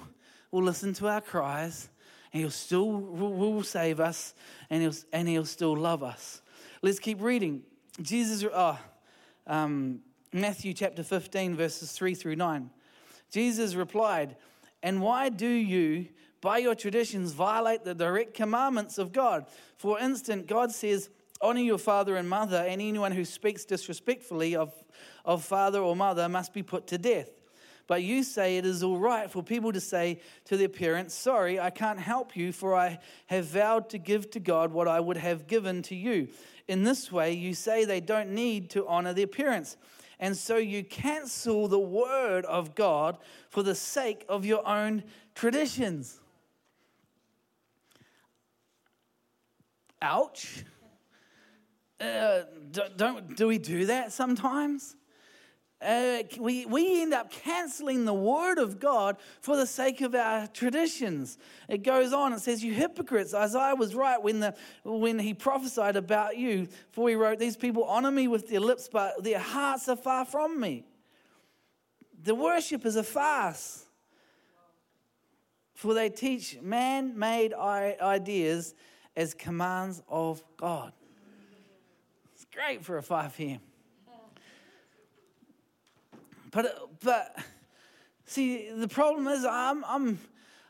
will 0.51 0.63
listen 0.63 0.93
to 0.95 1.09
our 1.09 1.21
cries 1.21 1.89
and 2.33 2.41
He'll 2.41 2.51
still 2.51 2.91
will, 2.91 3.33
will 3.33 3.63
save 3.63 4.01
us 4.01 4.35
and 4.71 4.83
he'll, 4.83 4.95
and 5.13 5.29
he'll 5.29 5.45
still 5.45 5.77
love 5.77 6.03
us. 6.03 6.43
Let's 6.83 6.99
keep 6.99 7.21
reading. 7.21 7.63
Jesus, 8.01 8.49
oh, 8.53 8.79
um, 9.47 10.01
Matthew 10.33 10.73
chapter 10.75 11.03
15, 11.03 11.57
verses 11.57 11.93
3 11.93 12.15
through 12.15 12.37
9. 12.37 12.71
Jesus 13.31 13.75
replied, 13.75 14.37
And 14.83 15.03
why 15.03 15.31
do 15.31 15.49
you, 15.49 16.07
by 16.41 16.59
your 16.59 16.75
traditions, 16.75 17.33
violate 17.33 17.85
the 17.85 17.95
direct 17.95 18.35
commandments 18.35 18.99
of 18.99 19.13
God? 19.13 19.47
For 19.77 19.99
instance, 19.99 20.45
God 20.47 20.71
says, 20.71 21.11
Honor 21.41 21.61
your 21.61 21.79
father 21.79 22.17
and 22.17 22.29
mother, 22.29 22.57
and 22.57 22.83
anyone 22.83 23.13
who 23.13 23.25
speaks 23.25 23.65
disrespectfully 23.65 24.57
of, 24.57 24.73
of 25.25 25.45
father 25.45 25.81
or 25.81 25.95
mother 25.95 26.29
must 26.29 26.53
be 26.53 26.63
put 26.63 26.87
to 26.89 26.99
death. 26.99 27.31
But 27.87 28.03
you 28.03 28.23
say 28.23 28.59
it 28.59 28.67
is 28.67 28.83
all 28.83 28.99
right 28.99 29.31
for 29.31 29.43
people 29.43 29.73
to 29.73 29.81
say 29.81 30.21
to 30.45 30.57
their 30.57 30.69
parents, 30.69 31.15
Sorry, 31.15 31.59
I 31.59 31.71
can't 31.71 31.99
help 31.99 32.37
you, 32.37 32.53
for 32.53 32.75
I 32.75 32.99
have 33.27 33.47
vowed 33.47 33.89
to 33.91 33.99
give 33.99 34.31
to 34.33 34.41
God 34.41 34.73
what 34.73 34.87
I 34.87 35.01
would 35.01 35.17
have 35.17 35.47
given 35.47 35.83
to 35.85 35.95
you. 35.95 36.29
In 36.69 36.85
this 36.85 37.11
way, 37.11 37.33
you 37.33 37.55
say 37.55 37.87
they 37.87 38.01
don't 38.01 38.31
need 38.31 38.69
to 38.71 38.87
honor 38.87 39.15
their 39.15 39.27
parents. 39.27 39.79
And 40.21 40.37
so 40.37 40.57
you 40.57 40.85
cancel 40.85 41.67
the 41.67 41.79
word 41.79 42.45
of 42.45 42.75
God 42.75 43.17
for 43.49 43.63
the 43.63 43.75
sake 43.75 44.27
of 44.29 44.45
your 44.45 44.67
own 44.69 45.05
traditions. 45.35 46.21
Ouch. 50.03 50.65
Uh, 52.01 52.43
don't, 52.71 52.97
don't, 52.97 53.41
we 53.41 53.59
do 53.59 53.87
that 53.87 54.13
sometimes? 54.13 54.95
Uh, 55.81 56.23
we, 56.39 56.67
we 56.67 57.03
end 57.03 57.15
up 57.15 57.31
canceling 57.31 58.05
the 58.05 58.15
word 58.15 58.59
of 58.59 58.81
God 58.81 59.17
for 59.41 59.57
the 59.57 59.67
sake 59.67 60.01
of 60.01 60.15
our 60.15 60.47
traditions. 60.49 61.39
It 61.69 61.85
goes 61.85 62.13
on, 62.13 62.33
it 62.33 62.41
says, 62.41 62.65
You 62.65 62.73
hypocrites, 62.73 63.33
Isaiah 63.33 63.77
was 63.77 63.95
right 63.95 64.21
when, 64.21 64.41
the, 64.41 64.55
when 64.85 65.19
he 65.19 65.35
prophesied 65.35 65.97
about 65.97 66.37
you, 66.37 66.69
for 66.91 67.09
he 67.09 67.15
wrote, 67.15 67.39
These 67.39 67.57
people 67.57 67.85
honor 67.85 68.11
me 68.11 68.27
with 68.27 68.49
their 68.49 68.61
lips, 68.61 68.89
but 68.93 69.23
their 69.23 69.39
hearts 69.39 69.89
are 69.89 69.97
far 69.97 70.25
from 70.25 70.59
me. 70.59 70.85
The 72.25 72.35
worship 72.35 72.85
is 72.85 72.97
a 72.97 73.05
farce, 73.05 73.87
for 75.75 75.95
they 75.95 76.11
teach 76.11 76.61
man 76.61 77.17
made 77.17 77.55
ideas 77.55 78.75
as 79.17 79.33
commands 79.33 80.03
of 80.09 80.43
God 80.57 80.93
great 82.59 82.85
for 82.85 82.99
a 82.99 83.03
5 83.03 83.37
p.m. 83.37 83.61
But, 86.51 86.89
but 87.05 87.37
see, 88.25 88.69
the 88.75 88.89
problem 88.89 89.29
is 89.29 89.45
I'm, 89.45 89.85
I'm, 89.85 90.19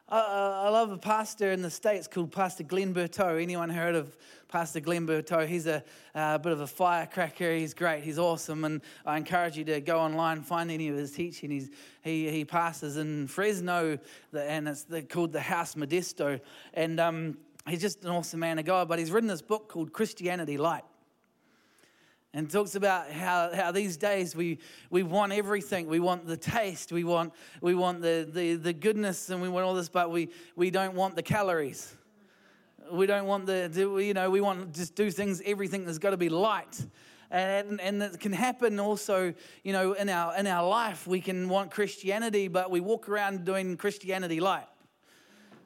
I 0.07 0.69
love 0.69 0.93
a 0.93 0.99
pastor 0.99 1.51
in 1.51 1.63
the 1.63 1.71
States 1.71 2.07
called 2.07 2.31
Pastor 2.31 2.63
Glen 2.63 2.93
Berteau. 2.93 3.41
Anyone 3.41 3.71
heard 3.71 3.95
of 3.95 4.19
Pastor 4.49 4.81
Glen 4.81 5.07
Berteau? 5.07 5.47
He's 5.47 5.67
a, 5.67 5.83
a, 6.15 6.39
bit 6.39 6.53
of 6.53 6.61
a 6.61 6.67
firecracker. 6.67 7.55
He's 7.55 7.73
great. 7.73 8.05
He's 8.05 8.19
awesome. 8.19 8.67
And 8.67 8.83
I 9.07 9.17
encourage 9.17 9.57
you 9.57 9.65
to 9.65 9.81
go 9.81 9.99
online, 9.99 10.43
find 10.43 10.71
any 10.71 10.89
of 10.89 10.97
his 10.97 11.13
teaching. 11.13 11.51
He's, 11.51 11.71
he, 12.03 12.31
he 12.31 12.45
passes 12.45 12.99
in 12.99 13.29
Fresno, 13.29 13.99
and 14.35 14.69
it's 14.69 14.85
called 15.09 15.33
the 15.33 15.41
House 15.41 15.75
Modesto. 15.75 16.39
And 16.75 17.01
um, 17.01 17.39
he's 17.67 17.81
just 17.81 18.05
an 18.05 18.11
awesome 18.11 18.41
man 18.41 18.59
of 18.59 18.67
God. 18.67 18.89
But 18.89 18.99
he's 18.99 19.11
written 19.11 19.29
this 19.29 19.41
book 19.41 19.71
called 19.71 19.95
Christianity 19.95 20.59
Lite 20.59 20.85
and 22.35 22.51
talks 22.51 22.75
about 22.75 23.11
how, 23.11 23.51
how 23.55 23.73
these 23.73 23.97
days 23.97 24.37
we, 24.37 24.59
we 24.91 25.03
want 25.03 25.33
everything. 25.33 25.87
We 25.87 25.99
want 25.99 26.27
the 26.27 26.37
taste, 26.37 26.93
we 26.93 27.05
want, 27.05 27.33
we 27.61 27.75
want 27.75 28.03
the, 28.03 28.29
the, 28.31 28.57
the 28.57 28.73
goodness, 28.73 29.31
and 29.31 29.41
we 29.41 29.49
want 29.49 29.65
all 29.65 29.75
this, 29.75 29.89
but 29.89 30.11
we, 30.11 30.29
we 30.55 30.71
don't 30.71 30.95
want 30.95 31.17
the 31.17 31.23
calories. 31.23 31.95
We 32.93 33.07
don't 33.07 33.27
want 33.27 33.47
the, 33.47 33.71
you 34.03 34.15
know, 34.15 34.31
we 34.31 34.41
want 34.41 34.75
to 34.75 34.81
just 34.81 34.95
do 34.95 35.11
things, 35.11 35.43
everything 35.45 35.85
that's 35.85 35.99
got 35.99 36.11
to 36.11 36.17
be 36.17 36.29
light. 36.29 36.87
And, 37.31 37.81
and 37.81 38.01
that 38.01 38.21
can 38.21 38.33
happen 38.33 38.81
also, 38.81 39.35
you 39.63 39.73
know, 39.73 39.93
in 39.93 40.09
our, 40.09 40.35
in 40.37 40.47
our 40.47 40.67
life. 40.67 41.07
We 41.07 41.21
can 41.21 41.49
want 41.49 41.71
Christianity, 41.71 42.49
but 42.49 42.71
we 42.71 42.81
walk 42.81 43.09
around 43.09 43.45
doing 43.45 43.77
Christianity 43.77 44.41
light. 44.41 44.67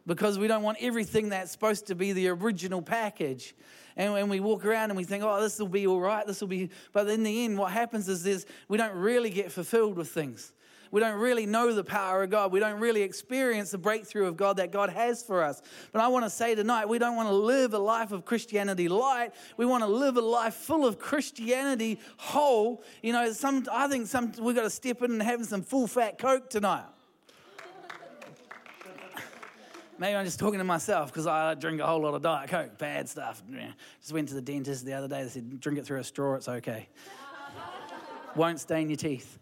because 0.07 0.39
we 0.39 0.49
don't 0.49 0.63
want 0.63 0.79
everything 0.81 1.29
that's 1.31 1.53
supposed 1.53 1.87
to 1.87 1.95
be 1.95 2.13
the 2.13 2.29
original 2.29 2.83
package. 2.83 3.55
And 3.97 4.13
when 4.13 4.29
we 4.29 4.41
walk 4.41 4.65
around 4.65 4.91
and 4.91 4.97
we 4.97 5.05
think, 5.05 5.23
oh, 5.25 5.41
this 5.41 5.59
will 5.59 5.69
be 5.69 5.87
all 5.87 6.01
right, 6.01 6.27
this 6.27 6.41
will 6.41 6.49
be, 6.49 6.71
but 6.93 7.09
in 7.09 7.23
the 7.23 7.45
end, 7.45 7.59
what 7.59 7.73
happens 7.73 8.09
is 8.09 8.23
this, 8.23 8.47
we 8.69 8.79
don't 8.79 8.95
really 8.95 9.31
get 9.31 9.53
fulfilled 9.53 9.97
with 9.97 10.09
things. 10.09 10.53
We 10.93 11.01
don't 11.01 11.19
really 11.19 11.47
know 11.47 11.73
the 11.73 11.83
power 11.83 12.23
of 12.23 12.31
God. 12.31 12.53
We 12.53 12.61
don't 12.61 12.79
really 12.79 13.01
experience 13.01 13.71
the 13.71 13.79
breakthrough 13.79 14.27
of 14.27 14.37
God 14.37 14.59
that 14.59 14.73
God 14.73 14.91
has 14.91 15.23
for 15.23 15.43
us. 15.43 15.63
But 15.91 16.03
I 16.03 16.09
want 16.09 16.27
to 16.27 16.31
say 16.31 16.55
tonight, 16.55 16.87
we 16.87 16.99
don't 16.99 17.17
want 17.17 17.31
to 17.31 17.35
live 17.35 17.73
a 17.73 17.79
life 17.79 18.13
of 18.13 18.27
Christianity 18.27 18.91
light. 18.91 19.33
We 19.57 19.65
want 19.65 19.83
to 19.83 19.89
live 19.89 20.19
a 20.19 20.21
life 20.21 20.53
full 20.53 20.85
of 20.85 20.99
Christianity 20.99 21.99
whole. 22.19 22.85
You 23.03 23.15
know, 23.15 23.33
some 23.33 23.67
I 23.73 23.89
think 23.89 24.07
some 24.07 24.33
we've 24.39 24.55
got 24.55 24.65
to 24.65 24.71
step 24.71 25.01
in 25.01 25.13
and 25.13 25.23
have 25.23 25.43
some 25.47 25.63
full 25.63 25.87
fat 25.87 26.19
Coke 26.19 26.51
tonight. 26.51 26.85
Maybe 30.03 30.17
I'm 30.17 30.25
just 30.25 30.41
talking 30.41 30.59
to 30.59 30.65
myself 30.65 31.13
because 31.13 31.29
I 31.29 31.55
drink 31.55 31.81
a 31.81 31.87
whole 31.87 32.01
lot 32.01 32.15
of 32.15 32.23
Diet 32.23 32.51
Coke. 32.51 32.77
Bad 32.77 33.09
stuff. 33.09 33.41
Just 34.01 34.13
went 34.13 34.27
to 34.31 34.35
the 34.35 34.43
dentist 34.43 34.85
the 34.85 34.95
other 34.95 35.07
day. 35.07 35.23
They 35.23 35.29
said, 35.29 35.61
drink 35.61 35.79
it 35.79 35.87
through 35.87 36.01
a 36.01 36.05
straw, 36.05 36.35
it's 36.35 36.49
okay. 36.49 36.89
Won't 38.35 38.59
stain 38.59 38.89
your 38.89 38.97
teeth. 38.97 39.39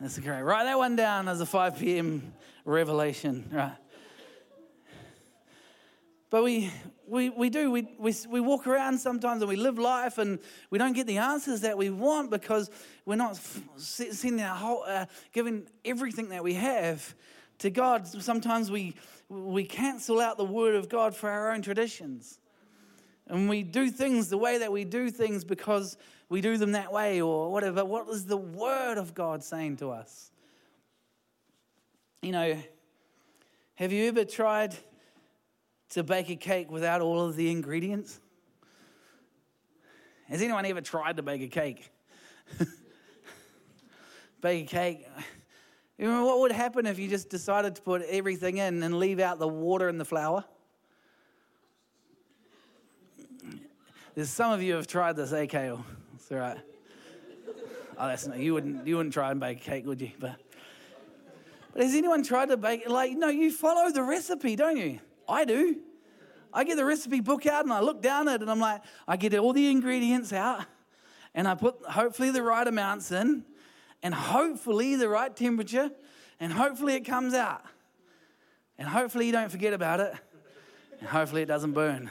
That's 0.00 0.18
great. 0.18 0.42
Write 0.42 0.64
that 0.64 0.78
one 0.78 0.96
down 0.96 1.28
as 1.28 1.40
a 1.40 1.46
5 1.46 1.78
p.m. 1.78 2.34
revelation. 2.64 3.48
Right. 3.52 3.76
But 6.28 6.42
we, 6.42 6.72
we, 7.06 7.30
we 7.30 7.48
do, 7.48 7.70
we, 7.70 7.86
we, 8.00 8.12
we 8.28 8.40
walk 8.40 8.66
around 8.66 8.98
sometimes 8.98 9.42
and 9.42 9.48
we 9.48 9.54
live 9.54 9.78
life 9.78 10.18
and 10.18 10.40
we 10.70 10.78
don't 10.80 10.92
get 10.92 11.06
the 11.06 11.18
answers 11.18 11.60
that 11.60 11.78
we 11.78 11.90
want 11.90 12.32
because 12.32 12.68
we're 13.06 13.14
not 13.14 13.38
sending 13.76 14.40
our 14.40 14.56
whole, 14.56 14.82
uh, 14.88 15.06
giving 15.32 15.68
everything 15.84 16.30
that 16.30 16.42
we 16.42 16.54
have 16.54 17.14
to 17.58 17.70
God. 17.70 18.06
Sometimes 18.06 18.70
we, 18.70 18.94
we 19.28 19.64
cancel 19.64 20.20
out 20.20 20.36
the 20.36 20.44
word 20.44 20.74
of 20.74 20.88
God 20.88 21.14
for 21.14 21.30
our 21.30 21.52
own 21.52 21.62
traditions. 21.62 22.38
And 23.26 23.48
we 23.48 23.62
do 23.62 23.90
things 23.90 24.28
the 24.28 24.38
way 24.38 24.58
that 24.58 24.72
we 24.72 24.84
do 24.84 25.10
things 25.10 25.44
because 25.44 25.96
we 26.28 26.40
do 26.40 26.56
them 26.56 26.72
that 26.72 26.92
way 26.92 27.20
or 27.20 27.52
whatever. 27.52 27.84
What 27.84 28.08
is 28.08 28.24
the 28.26 28.36
word 28.36 28.98
of 28.98 29.14
God 29.14 29.42
saying 29.42 29.76
to 29.78 29.90
us? 29.90 30.30
You 32.22 32.32
know, 32.32 32.58
have 33.74 33.92
you 33.92 34.08
ever 34.08 34.24
tried 34.24 34.74
to 35.90 36.02
bake 36.02 36.30
a 36.30 36.36
cake 36.36 36.70
without 36.70 37.00
all 37.00 37.26
of 37.26 37.36
the 37.36 37.50
ingredients? 37.50 38.18
Has 40.28 40.42
anyone 40.42 40.66
ever 40.66 40.80
tried 40.80 41.16
to 41.16 41.22
bake 41.22 41.42
a 41.42 41.48
cake? 41.48 41.90
bake 44.40 44.64
a 44.64 44.66
cake. 44.66 45.06
You 45.98 46.06
know 46.06 46.24
what 46.24 46.38
would 46.38 46.52
happen 46.52 46.86
if 46.86 46.96
you 46.96 47.08
just 47.08 47.28
decided 47.28 47.74
to 47.74 47.82
put 47.82 48.02
everything 48.02 48.58
in 48.58 48.84
and 48.84 49.00
leave 49.00 49.18
out 49.18 49.40
the 49.40 49.48
water 49.48 49.88
and 49.88 50.00
the 50.00 50.04
flour? 50.04 50.44
There's 54.14 54.30
some 54.30 54.52
of 54.52 54.62
you 54.62 54.74
have 54.74 54.86
tried 54.86 55.16
this, 55.16 55.32
eh, 55.32 55.46
Kale? 55.46 55.84
It's 56.14 56.30
all 56.30 56.38
right. 56.38 56.58
Oh, 57.98 58.06
that's 58.06 58.28
not, 58.28 58.38
you 58.38 58.54
wouldn't 58.54 58.86
you 58.86 58.96
wouldn't 58.96 59.12
try 59.12 59.32
and 59.32 59.40
bake 59.40 59.60
cake, 59.60 59.84
would 59.86 60.00
you? 60.00 60.12
But, 60.20 60.36
but 61.72 61.82
has 61.82 61.94
anyone 61.94 62.22
tried 62.22 62.50
to 62.50 62.56
bake 62.56 62.88
like 62.88 63.16
no, 63.16 63.28
you 63.28 63.50
follow 63.50 63.90
the 63.90 64.04
recipe, 64.04 64.54
don't 64.54 64.76
you? 64.76 65.00
I 65.28 65.44
do. 65.44 65.80
I 66.52 66.62
get 66.62 66.76
the 66.76 66.84
recipe 66.84 67.20
book 67.20 67.44
out 67.46 67.64
and 67.64 67.72
I 67.72 67.80
look 67.80 68.00
down 68.00 68.28
at 68.28 68.36
it 68.36 68.42
and 68.42 68.50
I'm 68.50 68.60
like, 68.60 68.82
I 69.08 69.16
get 69.16 69.34
all 69.34 69.52
the 69.52 69.68
ingredients 69.68 70.32
out 70.32 70.64
and 71.34 71.48
I 71.48 71.56
put 71.56 71.84
hopefully 71.84 72.30
the 72.30 72.42
right 72.42 72.66
amounts 72.66 73.10
in 73.10 73.44
and 74.02 74.14
hopefully 74.14 74.96
the 74.96 75.08
right 75.08 75.34
temperature 75.34 75.90
and 76.40 76.52
hopefully 76.52 76.94
it 76.94 77.04
comes 77.04 77.34
out. 77.34 77.64
And 78.78 78.86
hopefully 78.86 79.26
you 79.26 79.32
don't 79.32 79.50
forget 79.50 79.72
about 79.72 80.00
it. 80.00 80.14
And 81.00 81.08
hopefully 81.08 81.42
it 81.42 81.46
doesn't 81.46 81.72
burn. 81.72 82.10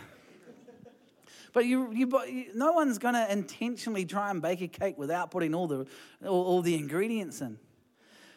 But 1.53 1.65
you, 1.65 1.91
you, 1.91 2.45
no 2.53 2.73
one's 2.73 2.97
going 2.97 3.15
to 3.15 3.31
intentionally 3.31 4.05
try 4.05 4.29
and 4.29 4.41
bake 4.41 4.61
a 4.61 4.67
cake 4.67 4.97
without 4.97 5.31
putting 5.31 5.55
all 5.55 5.67
the, 5.67 5.87
all, 6.25 6.43
all 6.43 6.61
the 6.61 6.75
ingredients 6.75 7.41
in. 7.41 7.57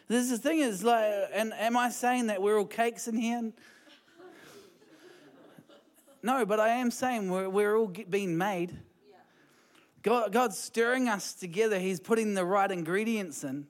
This 0.07 0.29
the 0.29 0.37
thing 0.37 0.59
is 0.59 0.83
like, 0.83 1.29
and 1.33 1.53
am 1.53 1.77
I 1.77 1.89
saying 1.89 2.27
that 2.27 2.41
we're 2.41 2.57
all 2.57 2.65
cakes 2.65 3.07
in 3.07 3.15
here? 3.15 3.51
No, 6.23 6.45
but 6.45 6.59
I 6.59 6.69
am 6.69 6.91
saying 6.91 7.29
we're, 7.29 7.49
we're 7.49 7.77
all 7.77 7.87
being 7.87 8.37
made. 8.37 8.77
God, 10.03 10.31
God's 10.31 10.57
stirring 10.57 11.07
us 11.07 11.33
together. 11.33 11.79
He's 11.79 11.99
putting 11.99 12.33
the 12.33 12.45
right 12.45 12.71
ingredients 12.71 13.43
in. 13.43 13.67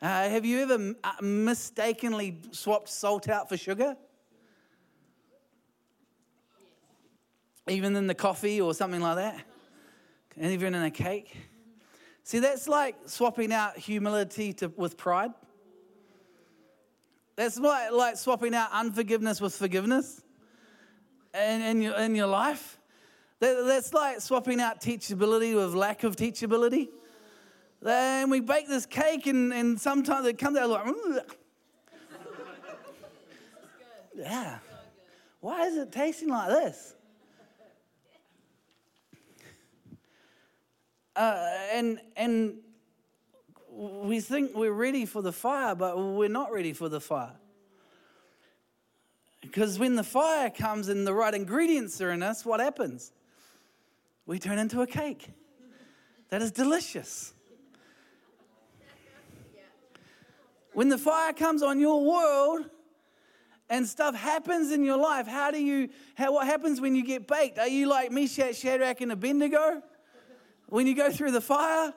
Uh, 0.00 0.28
have 0.28 0.44
you 0.44 0.60
ever 0.60 0.94
uh, 1.04 1.12
mistakenly 1.20 2.40
swapped 2.50 2.88
salt 2.88 3.28
out 3.28 3.48
for 3.48 3.56
sugar? 3.56 3.96
even 7.68 7.94
in 7.96 8.06
the 8.06 8.14
coffee 8.14 8.60
or 8.60 8.74
something 8.74 9.00
like 9.00 9.16
that, 9.16 9.40
and 10.36 10.52
even 10.52 10.74
in 10.74 10.82
a 10.82 10.90
cake. 10.90 11.36
See, 12.24 12.38
that's 12.38 12.68
like 12.68 12.96
swapping 13.06 13.52
out 13.52 13.76
humility 13.76 14.52
to, 14.54 14.68
with 14.76 14.96
pride. 14.96 15.32
That's 17.36 17.58
like, 17.58 17.92
like 17.92 18.16
swapping 18.16 18.54
out 18.54 18.68
unforgiveness 18.72 19.40
with 19.40 19.54
forgiveness 19.54 20.22
in, 21.34 21.62
in, 21.62 21.82
your, 21.82 21.94
in 21.96 22.14
your 22.14 22.26
life. 22.26 22.78
That, 23.42 23.64
that's 23.66 23.92
like 23.92 24.20
swapping 24.20 24.60
out 24.60 24.80
teachability 24.80 25.56
with 25.56 25.74
lack 25.74 26.04
of 26.04 26.14
teachability. 26.14 26.90
And 27.84 28.30
we 28.30 28.38
bake 28.38 28.68
this 28.68 28.86
cake, 28.86 29.26
and, 29.26 29.52
and 29.52 29.80
sometimes 29.80 30.28
it 30.28 30.38
comes 30.38 30.56
out 30.56 30.70
like, 30.70 30.86
yeah. 34.14 34.58
Why 35.40 35.66
is 35.66 35.76
it 35.76 35.90
tasting 35.90 36.28
like 36.28 36.50
this? 36.50 36.94
Uh, 41.16 41.48
and, 41.72 41.98
and 42.16 42.58
we 43.68 44.20
think 44.20 44.54
we're 44.54 44.70
ready 44.70 45.04
for 45.04 45.20
the 45.20 45.32
fire, 45.32 45.74
but 45.74 45.98
we're 45.98 46.28
not 46.28 46.52
ready 46.52 46.72
for 46.72 46.88
the 46.88 47.00
fire. 47.00 47.34
Because 49.40 49.80
when 49.80 49.96
the 49.96 50.04
fire 50.04 50.48
comes 50.48 50.86
and 50.86 51.04
the 51.04 51.12
right 51.12 51.34
ingredients 51.34 52.00
are 52.00 52.12
in 52.12 52.22
us, 52.22 52.46
what 52.46 52.60
happens? 52.60 53.10
We 54.26 54.38
turn 54.38 54.58
into 54.58 54.80
a 54.82 54.86
cake 54.86 55.30
that 56.30 56.42
is 56.42 56.52
delicious. 56.52 57.34
When 60.72 60.88
the 60.88 60.98
fire 60.98 61.32
comes 61.32 61.62
on 61.62 61.80
your 61.80 62.02
world 62.04 62.70
and 63.68 63.86
stuff 63.86 64.14
happens 64.14 64.72
in 64.72 64.84
your 64.84 64.96
life, 64.96 65.26
how 65.26 65.50
do 65.50 65.62
you, 65.62 65.90
how, 66.14 66.32
what 66.32 66.46
happens 66.46 66.80
when 66.80 66.94
you 66.94 67.04
get 67.04 67.26
baked? 67.26 67.58
Are 67.58 67.68
you 67.68 67.88
like 67.88 68.10
Meshach, 68.10 68.56
Shadrach, 68.56 69.00
and 69.00 69.12
Abednego? 69.12 69.82
when 70.72 70.86
you 70.86 70.94
go 70.94 71.10
through 71.12 71.32
the 71.32 71.40
fire? 71.40 71.92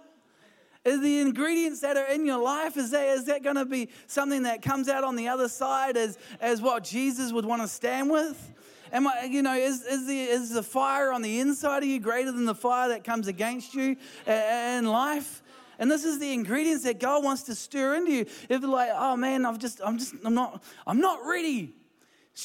Is 0.83 1.01
the 1.01 1.21
ingredients 1.21 1.79
that 1.79 1.95
are 1.95 2.07
in 2.07 2.25
your 2.25 2.39
life, 2.39 2.75
is 2.75 2.91
that, 2.91 3.07
is 3.07 3.23
that 3.25 3.41
going 3.41 3.55
to 3.55 3.63
be 3.63 3.89
something 4.05 4.43
that 4.43 4.61
comes 4.61 4.89
out 4.89 5.05
on 5.05 5.15
the 5.15 5.29
other 5.29 5.47
side 5.47 5.95
as, 5.95 6.17
as 6.41 6.61
what 6.61 6.83
Jesus 6.83 7.31
would 7.31 7.45
want 7.45 7.61
to 7.61 7.69
stand 7.69 8.09
with? 8.09 8.53
Am 8.95 9.09
I, 9.09 9.23
you 9.29 9.41
know, 9.41 9.53
is, 9.53 9.83
is, 9.83 10.07
the, 10.07 10.17
is 10.17 10.51
the 10.51 10.63
fire 10.63 11.11
on 11.11 11.21
the 11.21 11.41
inside 11.41 11.83
of 11.83 11.89
you 11.89 11.99
greater 11.99 12.31
than 12.31 12.45
the 12.45 12.55
fire 12.55 12.87
that 12.87 13.03
comes 13.03 13.27
against 13.27 13.73
you 13.73 13.97
in 14.25 14.85
life? 14.85 15.43
And 15.77 15.91
this 15.91 16.05
is 16.05 16.17
the 16.17 16.31
ingredients 16.31 16.85
that 16.85 16.97
God 16.97 17.21
wants 17.21 17.43
to 17.43 17.55
stir 17.55 17.95
into 17.95 18.13
you. 18.13 18.21
If 18.21 18.61
you're 18.61 18.69
like, 18.69 18.91
oh 18.93 19.17
man, 19.17 19.45
I've 19.45 19.59
just, 19.59 19.81
I'm 19.83 19.97
just, 19.97 20.13
I'm 20.23 20.33
not, 20.33 20.63
I'm 20.87 21.01
not 21.01 21.19
ready. 21.25 21.75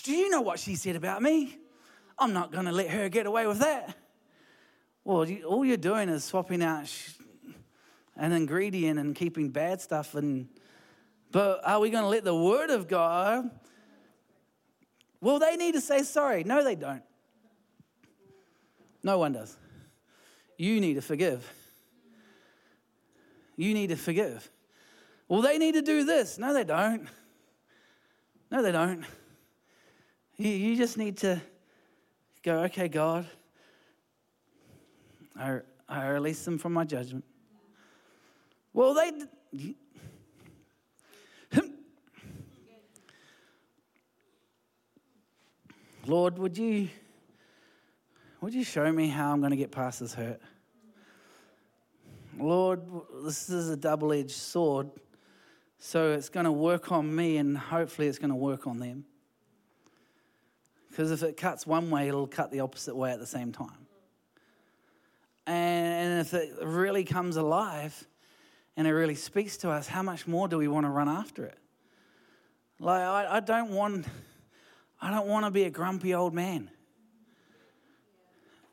Do 0.03 0.13
you 0.13 0.29
know 0.29 0.41
what 0.41 0.59
she 0.59 0.75
said 0.75 0.97
about 0.97 1.23
me? 1.23 1.57
I'm 2.19 2.33
not 2.33 2.51
going 2.51 2.65
to 2.65 2.73
let 2.73 2.91
her 2.91 3.09
get 3.09 3.27
away 3.27 3.47
with 3.47 3.61
that. 3.61 3.97
Well, 5.05 5.29
you, 5.29 5.45
all 5.45 5.65
you're 5.65 5.77
doing 5.77 6.09
is 6.09 6.25
swapping 6.25 6.65
out 6.65 6.89
sh- 6.89 7.13
an 8.17 8.33
ingredient 8.33 8.99
and 8.99 9.15
keeping 9.15 9.51
bad 9.51 9.81
stuff. 9.81 10.17
And 10.17 10.49
but 11.31 11.61
are 11.65 11.79
we 11.79 11.91
going 11.91 12.03
to 12.03 12.09
let 12.09 12.25
the 12.25 12.35
Word 12.35 12.71
of 12.71 12.89
God? 12.89 13.49
Well, 15.21 15.39
they 15.39 15.57
need 15.57 15.73
to 15.73 15.81
say 15.81 16.03
sorry. 16.03 16.45
No, 16.45 16.65
they 16.65 16.75
don't. 16.75 17.03
No 19.03 19.19
one 19.19 19.33
does. 19.33 19.57
You 20.57 20.81
need 20.81 20.95
to 20.95 21.03
forgive. 21.03 21.51
You 23.57 23.75
need 23.75 23.89
to 23.89 23.97
forgive. 23.97 24.51
Well, 25.29 25.43
they 25.43 25.59
need 25.59 25.73
to 25.73 25.83
do 25.83 26.05
this. 26.05 26.39
No, 26.39 26.53
they 26.53 26.65
don't. 26.65 27.09
No, 28.51 28.63
they 28.63 28.73
don't. 28.73 29.05
You, 30.37 30.51
you 30.51 30.77
just 30.77 30.97
need 30.97 31.19
to 31.19 31.41
go, 32.43 32.61
okay, 32.65 32.89
God, 32.89 33.27
I, 35.39 35.61
I 35.89 36.07
release 36.09 36.45
them 36.45 36.59
from 36.59 36.73
my 36.73 36.85
judgment. 36.85 37.25
Well, 38.73 38.95
they. 38.95 39.13
Lord, 46.07 46.39
would 46.39 46.57
you, 46.57 46.89
would 48.41 48.55
you 48.55 48.65
show 48.65 48.91
me 48.91 49.09
how 49.09 49.33
I'm 49.33 49.41
going 49.41 49.51
to 49.51 49.57
get 49.57 49.71
past 49.71 50.01
this 50.01 50.15
hurt? 50.15 50.41
Lord, 52.39 52.81
this 53.23 53.51
is 53.51 53.69
a 53.69 53.77
double 53.77 54.13
edged 54.15 54.31
sword, 54.31 54.91
so 55.79 56.13
it's 56.13 56.31
going 56.31 56.45
to 56.45 56.53
work 56.53 56.91
on 56.91 57.15
me 57.15 57.37
and 57.37 57.57
hopefully 57.57 58.09
it's 58.09 58.19
going 58.19 58.31
to 58.31 58.37
work 58.37 58.67
on 58.67 58.79
them. 58.79 59.05
Because 60.89 61.11
if 61.11 61.23
it 61.23 61.37
cuts 61.37 61.67
one 61.67 61.91
way, 61.91 62.09
it'll 62.09 62.27
cut 62.27 62.51
the 62.51 62.61
opposite 62.61 62.97
way 62.97 63.13
at 63.13 63.19
the 63.19 63.27
same 63.27 63.53
time. 63.53 63.87
And 65.47 66.21
if 66.21 66.33
it 66.33 66.55
really 66.63 67.05
comes 67.05 67.37
alive 67.37 68.07
and 68.77 68.87
it 68.87 68.93
really 68.93 69.15
speaks 69.15 69.59
to 69.59 69.71
us, 69.71 69.87
how 69.87 70.03
much 70.03 70.27
more 70.27 70.49
do 70.49 70.57
we 70.57 70.67
want 70.67 70.87
to 70.87 70.91
run 70.91 71.09
after 71.09 71.45
it? 71.45 71.59
Like, 72.79 73.03
I, 73.03 73.37
I 73.37 73.41
don't 73.41 73.71
want. 73.71 74.07
I 75.01 75.11
don't 75.11 75.27
want 75.27 75.47
to 75.47 75.51
be 75.51 75.65
a 75.65 75.71
grumpy 75.71 76.15
old 76.15 76.35
man. 76.35 76.71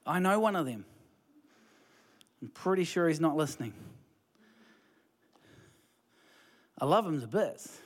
I 0.06 0.20
know 0.20 0.40
one 0.40 0.56
of 0.56 0.66
them. 0.66 0.86
I'm 2.42 2.50
pretty 2.50 2.84
sure 2.84 3.08
he's 3.08 3.20
not 3.20 3.36
listening. 3.36 3.74
I 6.80 6.86
love 6.86 7.06
him 7.06 7.20
to 7.22 7.28
bits. 7.28 7.80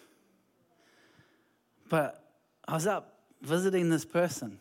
But 1.90 2.24
I 2.68 2.74
was 2.74 2.88
up 2.88 3.20
visiting 3.42 3.90
this 3.90 4.06
person, 4.06 4.60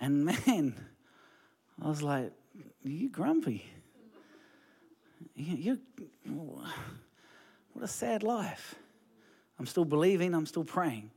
and 0.00 0.24
man, 0.46 0.74
I 1.80 1.88
was 1.88 2.02
like, 2.02 2.32
You 2.82 3.08
grumpy. 3.08 3.64
You, 5.34 5.78
what 7.72 7.84
a 7.84 7.88
sad 7.88 8.22
life. 8.22 8.74
I'm 9.58 9.66
still 9.66 9.84
believing, 9.84 10.34
I'm 10.34 10.46
still 10.46 10.64
praying 10.64 11.10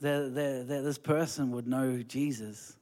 that, 0.00 0.34
that, 0.34 0.68
that 0.68 0.82
this 0.82 0.98
person 0.98 1.50
would 1.52 1.66
know 1.66 2.02
Jesus. 2.02 2.76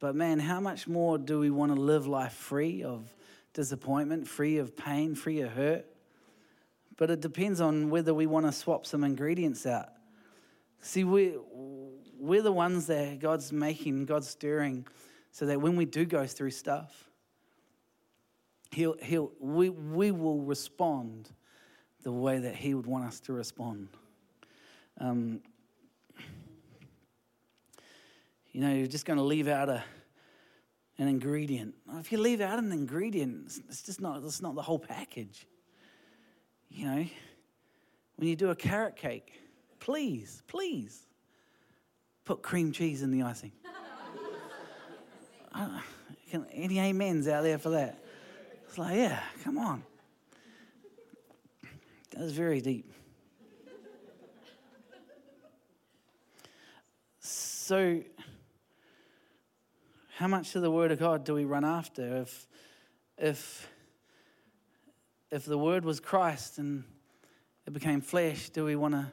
But 0.00 0.14
man, 0.14 0.38
how 0.38 0.60
much 0.60 0.86
more 0.86 1.18
do 1.18 1.40
we 1.40 1.50
want 1.50 1.74
to 1.74 1.80
live 1.80 2.06
life 2.06 2.32
free 2.32 2.82
of 2.82 3.12
disappointment, 3.52 4.28
free 4.28 4.58
of 4.58 4.76
pain, 4.76 5.14
free 5.14 5.40
of 5.40 5.52
hurt? 5.52 5.86
But 6.96 7.10
it 7.10 7.20
depends 7.20 7.60
on 7.60 7.90
whether 7.90 8.12
we 8.12 8.26
want 8.26 8.46
to 8.46 8.52
swap 8.52 8.86
some 8.86 9.04
ingredients 9.04 9.66
out. 9.66 9.88
See, 10.80 11.04
we, 11.04 11.36
we're 12.18 12.42
the 12.42 12.52
ones 12.52 12.86
that 12.86 13.18
God's 13.18 13.52
making, 13.52 14.06
God's 14.06 14.28
stirring, 14.28 14.86
so 15.30 15.46
that 15.46 15.60
when 15.60 15.76
we 15.76 15.84
do 15.84 16.04
go 16.04 16.26
through 16.26 16.50
stuff, 16.50 17.08
he'll, 18.70 18.96
he'll, 19.02 19.32
we, 19.40 19.70
we 19.70 20.10
will 20.10 20.40
respond 20.40 21.30
the 22.02 22.12
way 22.12 22.38
that 22.38 22.54
He 22.54 22.74
would 22.74 22.86
want 22.86 23.04
us 23.04 23.20
to 23.20 23.32
respond. 23.32 23.88
Um, 25.00 25.40
you 28.58 28.64
know, 28.64 28.74
you're 28.74 28.88
just 28.88 29.06
going 29.06 29.18
to 29.18 29.22
leave 29.22 29.46
out 29.46 29.68
a, 29.68 29.84
an 30.98 31.06
ingredient. 31.06 31.76
If 31.94 32.10
you 32.10 32.18
leave 32.18 32.40
out 32.40 32.58
an 32.58 32.72
ingredient, 32.72 33.56
it's 33.68 33.82
just 33.82 34.00
not, 34.00 34.20
it's 34.24 34.42
not 34.42 34.56
the 34.56 34.62
whole 34.62 34.80
package. 34.80 35.46
You 36.68 36.86
know, 36.86 37.06
when 38.16 38.28
you 38.28 38.34
do 38.34 38.50
a 38.50 38.56
carrot 38.56 38.96
cake, 38.96 39.32
please, 39.78 40.42
please 40.48 41.06
put 42.24 42.42
cream 42.42 42.72
cheese 42.72 43.02
in 43.02 43.12
the 43.12 43.22
icing. 43.22 43.52
uh, 45.54 45.78
any 46.52 46.80
amens 46.80 47.28
out 47.28 47.44
there 47.44 47.58
for 47.58 47.70
that? 47.70 48.02
It's 48.66 48.76
like, 48.76 48.96
yeah, 48.96 49.20
come 49.44 49.56
on. 49.56 49.84
That 52.10 52.22
was 52.22 52.32
very 52.32 52.60
deep. 52.60 52.92
So, 57.20 58.02
how 60.18 60.26
much 60.26 60.56
of 60.56 60.62
the 60.62 60.70
Word 60.70 60.90
of 60.90 60.98
God 60.98 61.22
do 61.22 61.32
we 61.32 61.44
run 61.44 61.64
after? 61.64 62.22
If, 62.22 62.48
if, 63.18 63.68
if 65.30 65.44
the 65.44 65.56
Word 65.56 65.84
was 65.84 66.00
Christ 66.00 66.58
and 66.58 66.82
it 67.68 67.72
became 67.72 68.00
flesh, 68.00 68.50
do 68.50 68.64
we 68.64 68.74
want 68.74 68.94
to 68.94 69.06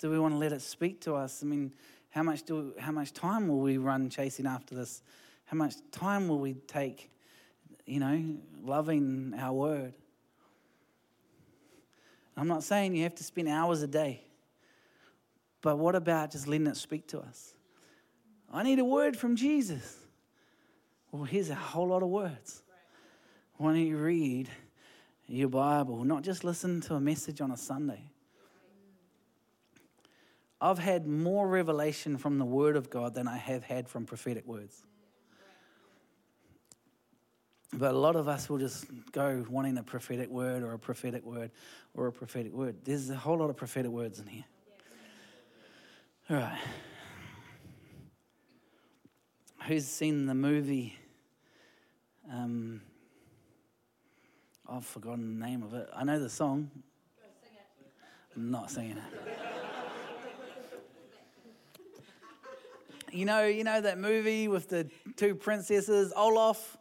do 0.00 0.10
we 0.10 0.18
want 0.18 0.34
to 0.34 0.38
let 0.38 0.52
it 0.52 0.60
speak 0.60 1.00
to 1.02 1.14
us? 1.14 1.42
I 1.42 1.46
mean, 1.46 1.72
how 2.10 2.22
much 2.22 2.42
do 2.42 2.74
how 2.78 2.92
much 2.92 3.14
time 3.14 3.48
will 3.48 3.60
we 3.60 3.78
run 3.78 4.10
chasing 4.10 4.46
after 4.46 4.74
this? 4.74 5.00
How 5.46 5.56
much 5.56 5.76
time 5.90 6.28
will 6.28 6.40
we 6.40 6.52
take, 6.52 7.10
you 7.86 8.00
know, 8.00 8.36
loving 8.62 9.32
our 9.38 9.54
Word? 9.54 9.94
I'm 12.36 12.48
not 12.48 12.64
saying 12.64 12.94
you 12.94 13.04
have 13.04 13.14
to 13.14 13.24
spend 13.24 13.48
hours 13.48 13.80
a 13.80 13.88
day, 13.88 14.20
but 15.62 15.78
what 15.78 15.94
about 15.94 16.32
just 16.32 16.46
letting 16.46 16.66
it 16.66 16.76
speak 16.76 17.08
to 17.08 17.20
us? 17.20 17.54
I 18.52 18.62
need 18.62 18.78
a 18.78 18.84
word 18.84 19.16
from 19.16 19.36
Jesus. 19.36 20.03
Well, 21.14 21.22
here's 21.22 21.48
a 21.48 21.54
whole 21.54 21.86
lot 21.86 22.02
of 22.02 22.08
words. 22.08 22.64
Why 23.58 23.74
don't 23.74 23.86
you 23.86 23.98
read 23.98 24.50
your 25.28 25.48
Bible? 25.48 26.02
Not 26.02 26.24
just 26.24 26.42
listen 26.42 26.80
to 26.80 26.96
a 26.96 27.00
message 27.00 27.40
on 27.40 27.52
a 27.52 27.56
Sunday. 27.56 28.10
I've 30.60 30.80
had 30.80 31.06
more 31.06 31.46
revelation 31.46 32.16
from 32.16 32.38
the 32.38 32.44
Word 32.44 32.74
of 32.74 32.90
God 32.90 33.14
than 33.14 33.28
I 33.28 33.36
have 33.36 33.62
had 33.62 33.88
from 33.88 34.06
prophetic 34.06 34.44
words. 34.44 34.82
But 37.72 37.94
a 37.94 37.98
lot 37.98 38.16
of 38.16 38.26
us 38.26 38.48
will 38.48 38.58
just 38.58 38.86
go 39.12 39.46
wanting 39.48 39.78
a 39.78 39.84
prophetic 39.84 40.30
word 40.30 40.64
or 40.64 40.72
a 40.72 40.80
prophetic 40.80 41.24
word 41.24 41.52
or 41.94 42.08
a 42.08 42.12
prophetic 42.12 42.52
word. 42.52 42.78
There's 42.82 43.08
a 43.08 43.14
whole 43.14 43.38
lot 43.38 43.50
of 43.50 43.56
prophetic 43.56 43.92
words 43.92 44.18
in 44.18 44.26
here. 44.26 44.44
All 46.28 46.38
right. 46.38 46.58
Who's 49.68 49.86
seen 49.86 50.26
the 50.26 50.34
movie 50.34 50.98
um, 52.32 52.80
I've 54.68 54.86
forgotten 54.86 55.38
the 55.38 55.46
name 55.46 55.62
of 55.62 55.74
it. 55.74 55.88
I 55.94 56.04
know 56.04 56.18
the 56.18 56.28
song. 56.28 56.70
I'm 58.36 58.50
not 58.50 58.70
singing 58.70 58.96
it. 58.96 59.04
you 63.12 63.24
know, 63.24 63.46
you 63.46 63.62
know 63.62 63.80
that 63.80 63.98
movie 63.98 64.48
with 64.48 64.68
the 64.68 64.88
two 65.16 65.34
princesses, 65.34 66.12
Olaf, 66.16 66.76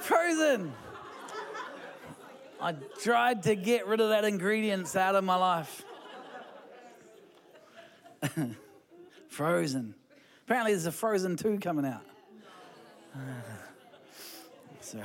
Frozen. 0.00 0.72
I 2.60 2.72
tried 3.00 3.44
to 3.44 3.54
get 3.54 3.86
rid 3.86 4.00
of 4.00 4.08
that 4.08 4.24
ingredients 4.24 4.96
out 4.96 5.14
of 5.14 5.22
my 5.22 5.36
life. 5.36 5.84
Frozen. 9.28 9.94
Apparently, 10.44 10.72
there's 10.72 10.86
a 10.86 10.92
Frozen 10.92 11.36
2 11.36 11.58
coming 11.60 11.84
out. 11.84 12.02
Uh, 14.94 15.04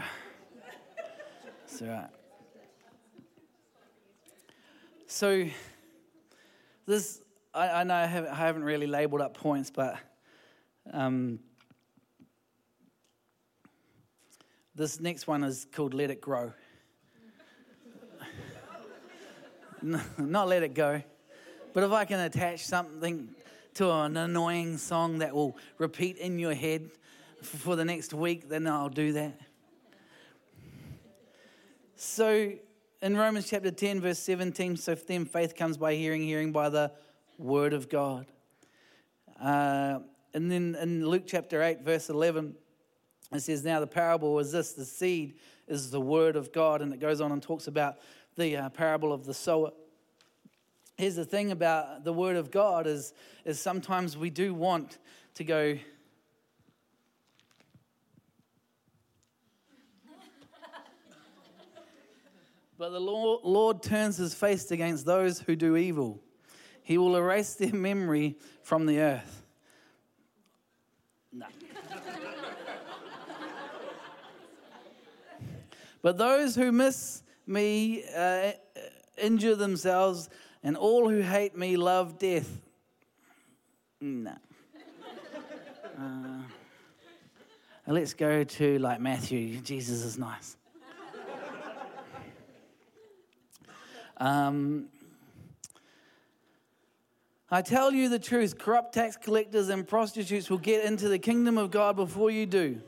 so, 1.66 1.78
so, 1.78 2.06
so 5.08 5.48
this, 6.86 7.22
I, 7.54 7.70
I 7.70 7.84
know 7.84 7.96
I 7.96 8.06
haven't, 8.06 8.32
I 8.32 8.36
haven't, 8.36 8.64
really 8.64 8.88
labeled 8.88 9.20
up 9.20 9.34
points, 9.34 9.72
but 9.72 9.98
um, 10.94 11.40
this 14.74 15.02
next 15.02 15.28
one 15.28 15.44
is 15.44 15.66
called 15.70 15.94
Let 15.94 16.12
It 16.12 16.22
Grow. 16.22 16.54
Not 20.18 20.48
let 20.48 20.64
it 20.64 20.74
go. 20.76 21.02
But 21.74 21.84
if 21.84 21.92
I 21.92 22.06
can 22.06 22.22
attach 22.22 22.66
something 22.66 23.28
to 23.74 23.92
an 23.92 24.16
annoying 24.16 24.78
song 24.78 25.18
that 25.18 25.36
will 25.36 25.58
repeat 25.78 26.18
in 26.20 26.40
your 26.40 26.54
head 26.54 26.90
for 27.42 27.76
the 27.76 27.84
next 27.84 28.14
week, 28.14 28.48
then 28.48 28.66
I'll 28.66 28.88
do 28.88 29.12
that. 29.14 29.43
So 31.96 32.54
in 33.02 33.18
Romans 33.18 33.50
chapter 33.50 33.72
10, 33.72 34.02
verse 34.02 34.20
17, 34.20 34.78
so 34.78 34.96
then 34.96 35.26
faith 35.26 35.56
comes 35.56 35.78
by 35.78 35.96
hearing, 35.96 36.24
hearing 36.24 36.52
by 36.52 36.70
the 36.70 36.92
word 37.38 37.74
of 37.74 37.90
God. 37.90 38.26
Uh, 39.40 40.00
and 40.34 40.50
then 40.50 40.76
in 40.82 41.08
Luke 41.08 41.24
chapter 41.28 41.62
8, 41.62 41.82
verse 41.82 42.10
11, 42.10 42.56
it 43.34 43.42
says, 43.42 43.64
Now 43.64 43.80
the 43.80 43.88
parable 43.88 44.40
is 44.40 44.52
this 44.52 44.74
the 44.74 44.86
seed 44.86 45.36
is 45.68 45.92
the 45.92 46.02
word 46.02 46.36
of 46.36 46.52
God. 46.52 46.82
And 46.82 46.94
it 46.94 47.00
goes 47.00 47.22
on 47.22 47.32
and 47.32 47.42
talks 47.42 47.68
about 47.68 47.98
the 48.36 48.58
uh, 48.58 48.70
parable 48.70 49.14
of 49.14 49.26
the 49.26 49.34
sower. 49.34 49.72
Here's 50.98 51.16
the 51.16 51.26
thing 51.26 51.52
about 51.52 52.04
the 52.04 52.14
word 52.14 52.36
of 52.36 52.52
God 52.52 52.88
is, 52.88 53.14
is 53.46 53.60
sometimes 53.60 54.18
we 54.18 54.30
do 54.30 54.54
want 54.54 54.98
to 55.36 55.44
go, 55.44 55.78
But 62.84 62.92
the 62.92 63.00
Lord 63.00 63.82
turns 63.82 64.18
his 64.18 64.34
face 64.34 64.70
against 64.70 65.06
those 65.06 65.40
who 65.40 65.56
do 65.56 65.78
evil. 65.78 66.20
He 66.82 66.98
will 66.98 67.16
erase 67.16 67.54
their 67.54 67.72
memory 67.74 68.36
from 68.62 68.88
the 68.88 69.00
earth. 69.00 69.42
No. 71.32 71.46
but 76.02 76.18
those 76.18 76.58
who 76.58 76.74
miss 76.74 77.24
me 77.48 78.04
uh, 78.14 78.52
injure 79.18 79.56
themselves, 79.56 80.28
and 80.62 80.76
all 80.76 81.10
who 81.10 81.22
hate 81.22 81.58
me 81.58 81.78
love 81.78 82.20
death. 82.20 82.50
No. 84.02 84.36
Uh, 85.98 86.42
let's 87.88 88.14
go 88.14 88.44
to 88.44 88.78
like 88.80 89.00
Matthew. 89.00 89.62
Jesus 89.62 90.04
is 90.04 90.18
nice. 90.18 90.58
Um, 94.24 94.86
I 97.52 97.62
tell 97.62 97.92
you 97.92 98.08
the 98.08 98.20
truth 98.20 98.58
corrupt 98.58 98.94
tax 98.94 99.18
collectors 99.18 99.68
and 99.68 99.86
prostitutes 99.86 100.50
will 100.50 100.60
get 100.60 100.86
into 100.86 101.10
the 101.10 101.20
kingdom 101.20 101.58
of 101.58 101.72
God 101.72 101.98
before 101.98 102.32
you 102.32 102.46
do. 102.46 102.80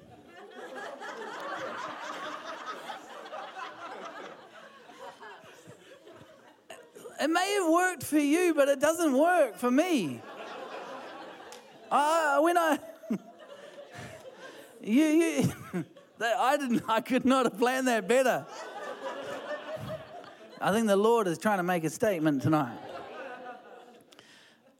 it 7.19 7.27
may 7.27 7.53
have 7.59 7.69
worked 7.69 8.03
for 8.03 8.17
you, 8.17 8.53
but 8.53 8.69
it 8.69 8.79
doesn't 8.79 9.11
work 9.11 9.57
for 9.57 9.69
me. 9.69 10.21
Uh, 11.91 12.39
when 12.39 12.57
I, 12.57 12.79
you, 14.81 15.03
you, 15.03 15.53
I 16.21 16.55
didn't, 16.55 16.83
I 16.87 17.01
could 17.01 17.25
not 17.25 17.45
have 17.45 17.59
planned 17.59 17.89
that 17.89 18.07
better. 18.07 18.45
I 20.61 20.71
think 20.71 20.87
the 20.87 20.95
Lord 20.95 21.27
is 21.27 21.37
trying 21.37 21.57
to 21.57 21.63
make 21.63 21.83
a 21.83 21.89
statement 21.89 22.41
tonight. 22.41 22.77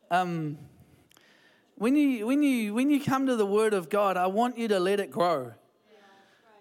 Um, 0.10 0.58
when 1.76 1.96
you 1.96 2.26
when 2.26 2.42
you 2.42 2.74
when 2.74 2.90
you 2.90 3.02
come 3.02 3.28
to 3.28 3.36
the 3.36 3.46
Word 3.46 3.74
of 3.74 3.90
God, 3.90 4.16
I 4.16 4.28
want 4.28 4.58
you 4.58 4.68
to 4.70 4.80
let 4.80 5.00
it 5.00 5.12
grow. 5.12 5.54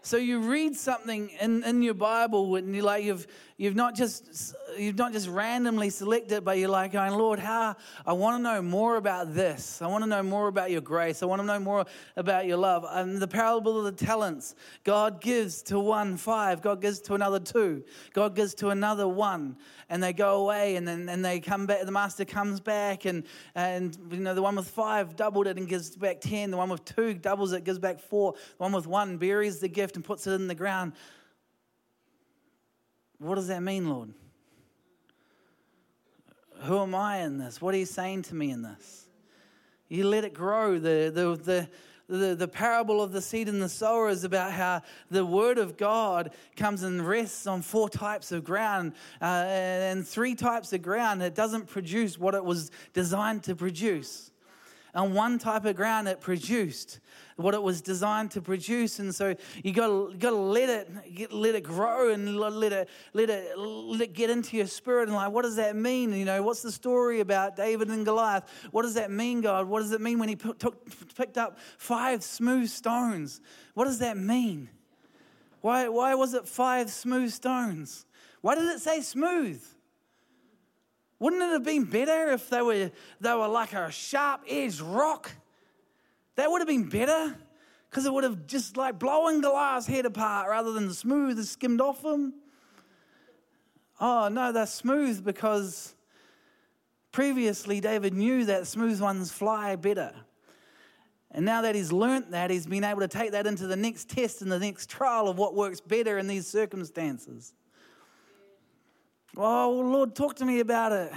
So 0.04 0.18
you 0.18 0.40
read 0.40 0.76
something 0.76 1.30
in, 1.40 1.64
in 1.64 1.82
your 1.82 1.94
Bible 1.94 2.56
and 2.56 2.74
you're 2.74 2.84
like 2.84 3.04
you've 3.04 3.26
you've 3.56 3.74
not 3.74 3.94
just 3.94 4.54
you've 4.76 4.98
not 4.98 5.12
just 5.12 5.28
randomly 5.28 5.88
selected, 5.88 6.44
but 6.44 6.58
you're 6.58 6.68
like 6.68 6.92
going, 6.92 7.12
Lord, 7.12 7.38
how 7.38 7.76
I 8.04 8.12
want 8.12 8.36
to 8.38 8.42
know 8.42 8.60
more 8.60 8.96
about 8.96 9.34
this. 9.34 9.80
I 9.80 9.86
want 9.86 10.04
to 10.04 10.10
know 10.10 10.22
more 10.22 10.48
about 10.48 10.70
your 10.70 10.82
grace. 10.82 11.22
I 11.22 11.26
want 11.26 11.40
to 11.40 11.46
know 11.46 11.58
more 11.58 11.86
about 12.16 12.44
your 12.44 12.58
love. 12.58 12.84
And 12.86 13.16
the 13.16 13.28
parable 13.28 13.78
of 13.78 13.84
the 13.84 14.04
talents, 14.04 14.54
God 14.84 15.22
gives 15.22 15.62
to 15.64 15.78
one 15.78 16.18
five, 16.18 16.60
God 16.60 16.82
gives 16.82 17.00
to 17.00 17.14
another 17.14 17.40
two, 17.40 17.82
God 18.12 18.34
gives 18.34 18.52
to 18.56 18.68
another 18.68 19.08
one, 19.08 19.56
and 19.88 20.02
they 20.02 20.12
go 20.12 20.42
away 20.42 20.76
and 20.76 20.86
then 20.86 21.08
and 21.08 21.24
they 21.24 21.40
come 21.40 21.64
back. 21.64 21.82
The 21.86 21.92
master 21.92 22.26
comes 22.26 22.60
back 22.60 23.06
and 23.06 23.24
and 23.54 23.96
you 24.10 24.20
know 24.20 24.34
the 24.34 24.42
one 24.42 24.56
with 24.56 24.68
five 24.68 25.16
doubled 25.16 25.46
it 25.46 25.56
and 25.56 25.66
gives 25.66 25.96
back 25.96 26.20
ten. 26.20 26.50
The 26.50 26.58
one 26.58 26.68
with 26.68 26.84
two 26.84 27.14
doubles 27.14 27.52
it, 27.52 27.64
gives 27.64 27.78
back 27.78 28.00
four. 28.00 28.32
The 28.32 28.62
one 28.62 28.72
with 28.72 28.86
one 28.86 29.16
buries 29.16 29.60
the 29.60 29.68
gift 29.68 29.93
and 29.96 30.04
puts 30.04 30.26
it 30.26 30.32
in 30.32 30.48
the 30.48 30.54
ground. 30.54 30.92
What 33.18 33.36
does 33.36 33.48
that 33.48 33.62
mean, 33.62 33.88
Lord? 33.88 34.12
Who 36.62 36.78
am 36.78 36.94
I 36.94 37.18
in 37.18 37.38
this? 37.38 37.60
What 37.60 37.74
are 37.74 37.78
you 37.78 37.86
saying 37.86 38.22
to 38.22 38.34
me 38.34 38.50
in 38.50 38.62
this? 38.62 39.06
You 39.88 40.06
let 40.08 40.24
it 40.24 40.34
grow. 40.34 40.78
The, 40.78 41.10
the, 41.14 41.36
the, 41.36 41.68
the, 42.08 42.34
the 42.34 42.48
parable 42.48 43.02
of 43.02 43.12
the 43.12 43.20
seed 43.20 43.48
and 43.48 43.60
the 43.60 43.68
sower 43.68 44.08
is 44.08 44.24
about 44.24 44.52
how 44.52 44.82
the 45.10 45.24
word 45.24 45.58
of 45.58 45.76
God 45.76 46.32
comes 46.56 46.82
and 46.82 47.06
rests 47.06 47.46
on 47.46 47.62
four 47.62 47.88
types 47.88 48.32
of 48.32 48.44
ground 48.44 48.92
uh, 49.20 49.24
and 49.24 50.06
three 50.06 50.34
types 50.34 50.72
of 50.72 50.82
ground. 50.82 51.22
It 51.22 51.34
doesn't 51.34 51.66
produce 51.68 52.18
what 52.18 52.34
it 52.34 52.44
was 52.44 52.70
designed 52.92 53.42
to 53.44 53.54
produce. 53.54 54.30
On 54.94 55.12
one 55.12 55.38
type 55.38 55.64
of 55.64 55.76
ground, 55.76 56.08
it 56.08 56.20
produced 56.20 57.00
what 57.36 57.54
it 57.54 57.62
was 57.62 57.82
designed 57.82 58.30
to 58.32 58.40
produce. 58.40 58.98
And 58.98 59.14
so 59.14 59.34
you 59.62 59.72
got 59.72 59.88
to 60.20 60.30
let 60.30 60.68
it 60.68 61.32
let 61.32 61.54
it 61.54 61.62
grow 61.62 62.12
and 62.12 62.38
let 62.38 62.72
it 62.72 62.88
let 63.12 63.30
it 63.30 63.58
let 63.58 64.00
it 64.00 64.12
get 64.12 64.30
into 64.30 64.56
your 64.56 64.66
spirit. 64.66 65.08
And 65.08 65.16
like, 65.16 65.32
what 65.32 65.42
does 65.42 65.56
that 65.56 65.74
mean? 65.74 66.12
You 66.12 66.24
know, 66.24 66.42
what's 66.42 66.62
the 66.62 66.72
story 66.72 67.20
about 67.20 67.56
David 67.56 67.88
and 67.88 68.04
Goliath? 68.04 68.44
What 68.70 68.82
does 68.82 68.94
that 68.94 69.10
mean, 69.10 69.40
God? 69.40 69.66
What 69.66 69.80
does 69.80 69.92
it 69.92 70.00
mean 70.00 70.18
when 70.18 70.28
he 70.28 70.36
took, 70.36 70.88
picked 71.16 71.38
up 71.38 71.58
five 71.76 72.22
smooth 72.22 72.68
stones? 72.68 73.40
What 73.74 73.84
does 73.84 73.98
that 73.98 74.16
mean? 74.16 74.68
Why 75.60 75.88
why 75.88 76.14
was 76.14 76.34
it 76.34 76.46
five 76.46 76.90
smooth 76.90 77.32
stones? 77.32 78.06
Why 78.42 78.54
did 78.54 78.64
it 78.64 78.80
say 78.80 79.00
smooth? 79.00 79.64
Wouldn't 81.18 81.42
it 81.42 81.52
have 81.52 81.64
been 81.64 81.84
better 81.84 82.32
if 82.32 82.50
they 82.50 82.60
were, 82.60 82.90
they 83.20 83.32
were 83.32 83.48
like 83.48 83.72
a 83.72 83.90
sharp 83.90 84.42
edged 84.46 84.80
rock? 84.82 85.30
That 86.36 86.50
would 86.50 86.60
have 86.60 86.68
been 86.68 86.88
better 86.88 87.36
because 87.88 88.06
it 88.06 88.12
would 88.12 88.24
have 88.24 88.46
just 88.46 88.76
like 88.76 88.98
blown 88.98 89.40
Goliath's 89.40 89.86
head 89.86 90.04
apart 90.04 90.48
rather 90.48 90.72
than 90.72 90.88
the 90.88 90.94
smooth 90.94 91.36
that 91.36 91.44
skimmed 91.44 91.80
off 91.80 92.04
him. 92.04 92.34
Oh, 94.00 94.28
no, 94.28 94.50
they're 94.50 94.66
smooth 94.66 95.24
because 95.24 95.94
previously 97.12 97.80
David 97.80 98.12
knew 98.12 98.44
that 98.46 98.66
smooth 98.66 99.00
ones 99.00 99.30
fly 99.30 99.76
better. 99.76 100.12
And 101.30 101.44
now 101.44 101.62
that 101.62 101.74
he's 101.74 101.92
learnt 101.92 102.32
that, 102.32 102.50
he's 102.50 102.66
been 102.66 102.84
able 102.84 103.00
to 103.00 103.08
take 103.08 103.32
that 103.32 103.46
into 103.46 103.66
the 103.66 103.76
next 103.76 104.08
test 104.08 104.42
and 104.42 104.50
the 104.50 104.58
next 104.58 104.88
trial 104.88 105.28
of 105.28 105.38
what 105.38 105.54
works 105.54 105.80
better 105.80 106.18
in 106.18 106.26
these 106.26 106.46
circumstances. 106.46 107.54
Oh, 109.36 109.70
Lord, 109.84 110.14
talk 110.14 110.36
to 110.36 110.44
me 110.44 110.60
about 110.60 110.92
it. 110.92 111.12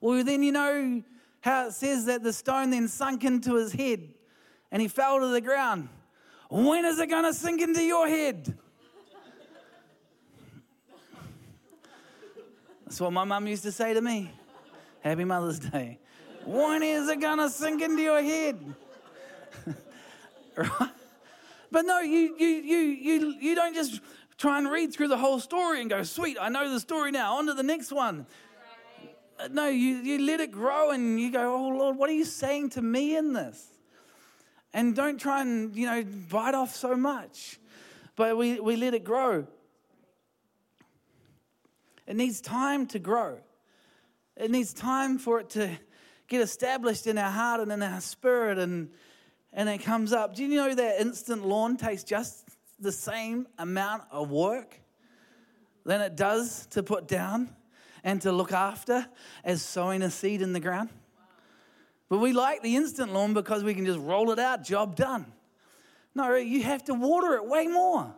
Well, 0.00 0.24
then 0.24 0.42
you 0.42 0.52
know 0.52 1.02
how 1.42 1.66
it 1.66 1.72
says 1.72 2.06
that 2.06 2.22
the 2.22 2.32
stone 2.32 2.70
then 2.70 2.88
sunk 2.88 3.24
into 3.24 3.56
his 3.56 3.72
head 3.72 4.08
and 4.70 4.80
he 4.80 4.88
fell 4.88 5.20
to 5.20 5.26
the 5.26 5.40
ground. 5.40 5.88
When 6.48 6.84
is 6.84 6.98
it 6.98 7.08
going 7.08 7.24
to 7.24 7.34
sink 7.34 7.60
into 7.60 7.82
your 7.82 8.08
head? 8.08 8.56
That's 12.84 13.00
what 13.00 13.12
my 13.12 13.24
mum 13.24 13.46
used 13.46 13.64
to 13.64 13.72
say 13.72 13.92
to 13.94 14.00
me. 14.00 14.30
Happy 15.00 15.24
Mother's 15.24 15.58
Day. 15.58 15.98
When 16.44 16.82
is 16.82 17.08
it 17.08 17.20
going 17.20 17.38
to 17.38 17.50
sink 17.50 17.82
into 17.82 18.02
your 18.02 18.22
head? 18.22 18.74
right? 20.56 20.90
But 21.70 21.86
no, 21.86 22.00
you, 22.00 22.36
you, 22.38 22.46
you, 22.46 22.78
you, 22.78 23.34
you 23.40 23.54
don't 23.54 23.74
just 23.74 24.00
try 24.36 24.58
and 24.58 24.70
read 24.70 24.92
through 24.92 25.08
the 25.08 25.16
whole 25.16 25.40
story 25.40 25.80
and 25.80 25.88
go, 25.88 26.02
sweet, 26.02 26.36
I 26.40 26.50
know 26.50 26.70
the 26.70 26.80
story 26.80 27.10
now, 27.10 27.36
on 27.36 27.46
to 27.46 27.54
the 27.54 27.62
next 27.62 27.92
one. 27.92 28.26
No, 29.50 29.68
you, 29.68 29.96
you 29.96 30.24
let 30.24 30.40
it 30.40 30.52
grow 30.52 30.90
and 30.90 31.20
you 31.20 31.30
go, 31.32 31.54
oh 31.54 31.68
Lord, 31.68 31.96
what 31.96 32.08
are 32.10 32.14
you 32.14 32.24
saying 32.24 32.70
to 32.70 32.82
me 32.82 33.16
in 33.16 33.32
this? 33.32 33.66
And 34.72 34.94
don't 34.94 35.20
try 35.20 35.42
and, 35.42 35.74
you 35.76 35.86
know, 35.86 36.04
bite 36.30 36.54
off 36.54 36.74
so 36.74 36.96
much. 36.96 37.58
But 38.16 38.36
we, 38.36 38.60
we 38.60 38.76
let 38.76 38.94
it 38.94 39.04
grow. 39.04 39.46
It 42.06 42.16
needs 42.16 42.40
time 42.40 42.86
to 42.88 42.98
grow. 42.98 43.38
It 44.36 44.50
needs 44.50 44.72
time 44.72 45.18
for 45.18 45.40
it 45.40 45.50
to 45.50 45.70
get 46.28 46.40
established 46.40 47.06
in 47.06 47.18
our 47.18 47.30
heart 47.30 47.60
and 47.60 47.70
in 47.70 47.82
our 47.82 48.00
spirit 48.00 48.58
and, 48.58 48.90
and 49.52 49.68
it 49.68 49.78
comes 49.78 50.12
up. 50.12 50.34
Do 50.34 50.44
you 50.44 50.56
know 50.56 50.74
that 50.74 51.00
instant 51.00 51.46
lawn 51.46 51.76
takes 51.76 52.02
just 52.04 52.48
the 52.80 52.92
same 52.92 53.46
amount 53.58 54.04
of 54.10 54.30
work 54.30 54.80
than 55.84 56.00
it 56.00 56.16
does 56.16 56.66
to 56.66 56.82
put 56.82 57.06
down 57.06 57.50
and 58.04 58.20
to 58.22 58.32
look 58.32 58.52
after 58.52 59.06
as 59.44 59.62
sowing 59.62 60.02
a 60.02 60.10
seed 60.10 60.42
in 60.42 60.52
the 60.52 60.60
ground. 60.60 60.90
But 62.08 62.18
we 62.18 62.32
like 62.32 62.62
the 62.62 62.76
instant 62.76 63.12
lawn 63.12 63.32
because 63.32 63.64
we 63.64 63.74
can 63.74 63.86
just 63.86 63.98
roll 63.98 64.30
it 64.32 64.38
out, 64.38 64.62
job 64.64 64.96
done. 64.96 65.26
No, 66.14 66.34
you 66.34 66.62
have 66.62 66.84
to 66.84 66.94
water 66.94 67.34
it 67.34 67.46
way 67.46 67.66
more. 67.66 68.14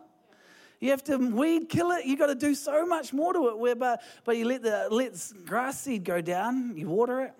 You 0.81 0.89
have 0.91 1.03
to 1.05 1.17
weed 1.17 1.69
kill 1.69 1.91
it. 1.91 2.05
You've 2.05 2.19
got 2.19 2.27
to 2.27 2.35
do 2.35 2.53
so 2.53 2.85
much 2.85 3.13
more 3.13 3.33
to 3.33 3.47
it. 3.49 3.57
Where, 3.57 3.75
but, 3.75 4.01
but 4.25 4.35
you 4.37 4.45
let 4.45 4.61
the 4.61 4.87
let 4.91 5.13
grass 5.45 5.81
seed 5.81 6.03
go 6.03 6.21
down. 6.21 6.75
You 6.75 6.89
water 6.89 7.21
it, 7.21 7.33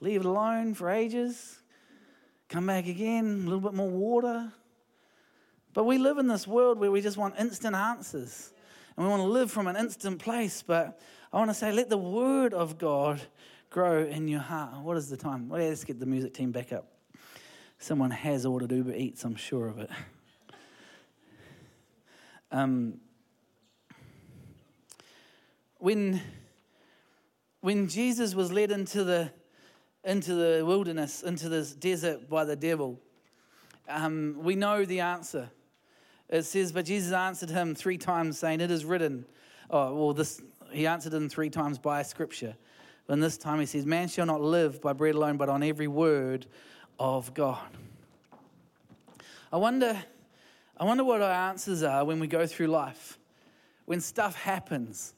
leave 0.00 0.20
it 0.20 0.26
alone 0.26 0.74
for 0.74 0.90
ages. 0.90 1.60
Come 2.48 2.66
back 2.66 2.88
again, 2.88 3.42
a 3.42 3.44
little 3.44 3.60
bit 3.60 3.74
more 3.74 3.88
water. 3.88 4.52
But 5.72 5.84
we 5.84 5.98
live 5.98 6.18
in 6.18 6.26
this 6.26 6.48
world 6.48 6.80
where 6.80 6.90
we 6.90 7.00
just 7.00 7.16
want 7.16 7.36
instant 7.38 7.76
answers. 7.76 8.52
And 8.96 9.06
we 9.06 9.10
want 9.10 9.22
to 9.22 9.28
live 9.28 9.52
from 9.52 9.68
an 9.68 9.76
instant 9.76 10.18
place. 10.18 10.62
But 10.62 11.00
I 11.32 11.38
want 11.38 11.50
to 11.50 11.54
say, 11.54 11.70
let 11.70 11.88
the 11.88 11.98
word 11.98 12.52
of 12.52 12.76
God 12.76 13.20
grow 13.70 14.02
in 14.02 14.26
your 14.26 14.40
heart. 14.40 14.82
What 14.82 14.96
is 14.96 15.08
the 15.08 15.16
time? 15.16 15.48
Well, 15.48 15.60
let's 15.60 15.84
get 15.84 16.00
the 16.00 16.06
music 16.06 16.34
team 16.34 16.50
back 16.50 16.72
up. 16.72 16.88
Someone 17.78 18.10
has 18.10 18.44
ordered 18.44 18.72
Uber 18.72 18.94
Eats, 18.94 19.24
I'm 19.24 19.36
sure 19.36 19.68
of 19.68 19.78
it. 19.78 19.90
Um, 22.50 22.94
when, 25.78 26.20
when 27.60 27.86
Jesus 27.86 28.34
was 28.34 28.50
led 28.50 28.72
into 28.72 29.04
the, 29.04 29.30
into 30.04 30.34
the 30.34 30.64
wilderness, 30.66 31.22
into 31.22 31.48
this 31.48 31.72
desert 31.72 32.28
by 32.28 32.44
the 32.44 32.56
devil, 32.56 32.98
um, 33.88 34.36
we 34.42 34.56
know 34.56 34.84
the 34.84 34.98
answer. 34.98 35.48
It 36.28 36.42
says, 36.42 36.72
But 36.72 36.86
Jesus 36.86 37.12
answered 37.12 37.50
him 37.50 37.76
three 37.76 37.98
times, 37.98 38.36
saying, 38.36 38.60
It 38.60 38.72
is 38.72 38.84
written. 38.84 39.26
Oh, 39.70 39.94
well, 39.94 40.12
this, 40.12 40.42
he 40.72 40.86
answered 40.86 41.14
him 41.14 41.28
three 41.28 41.50
times 41.50 41.78
by 41.78 42.02
scripture. 42.02 42.56
And 43.08 43.22
this 43.22 43.36
time 43.36 43.58
he 43.60 43.66
says, 43.66 43.84
Man 43.86 44.08
shall 44.08 44.26
not 44.26 44.40
live 44.40 44.80
by 44.80 44.92
bread 44.92 45.14
alone, 45.14 45.36
but 45.36 45.48
on 45.48 45.62
every 45.62 45.88
word 45.88 46.46
of 46.98 47.34
God. 47.34 47.58
I 49.52 49.56
wonder, 49.56 50.00
I 50.76 50.84
wonder 50.84 51.02
what 51.02 51.20
our 51.20 51.50
answers 51.50 51.82
are 51.82 52.04
when 52.04 52.20
we 52.20 52.28
go 52.28 52.46
through 52.46 52.68
life. 52.68 53.18
When 53.84 54.00
stuff 54.00 54.36
happens, 54.36 55.14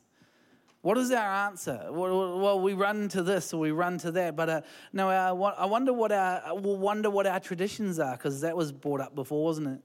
what 0.80 0.98
is 0.98 1.12
our 1.12 1.46
answer? 1.46 1.86
Well, 1.90 2.61
we 2.61 2.72
run 2.72 3.09
to 3.11 3.22
this 3.22 3.53
or 3.53 3.61
we 3.61 3.70
run 3.70 3.98
to 3.98 4.11
that, 4.12 4.34
but 4.34 4.48
uh, 4.48 4.61
no, 4.92 5.11
I 5.11 5.64
wonder 5.64 5.92
what 5.92 6.11
our 6.11 6.55
we'll 6.55 6.78
wonder 6.78 7.09
what 7.09 7.26
our 7.26 7.38
traditions 7.38 8.00
are 8.00 8.16
because 8.16 8.40
that 8.40 8.57
was 8.57 8.72
brought 8.72 9.00
up 9.00 9.14
before, 9.14 9.44
wasn't 9.44 9.68
it? 9.68 9.80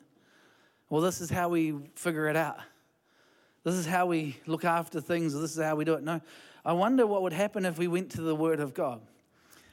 Well, 0.90 1.02
this 1.02 1.22
is 1.22 1.30
how 1.30 1.50
we 1.50 1.76
figure 1.96 2.28
it 2.30 2.36
out. 2.36 2.60
This 3.64 3.76
is 3.76 3.86
how 3.86 4.06
we 4.06 4.38
look 4.46 4.64
after 4.64 5.02
things, 5.02 5.36
or 5.36 5.40
this 5.40 5.58
is 5.58 5.64
how 5.64 5.76
we 5.76 5.86
do 5.86 5.94
it. 5.94 6.04
No, 6.04 6.22
I 6.64 6.74
wonder 6.74 7.06
what 7.06 7.22
would 7.24 7.34
happen 7.34 7.66
if 7.66 7.78
we 7.78 7.88
went 7.88 8.12
to 8.12 8.22
the 8.22 8.36
Word 8.36 8.60
of 8.60 8.74
God. 8.74 9.02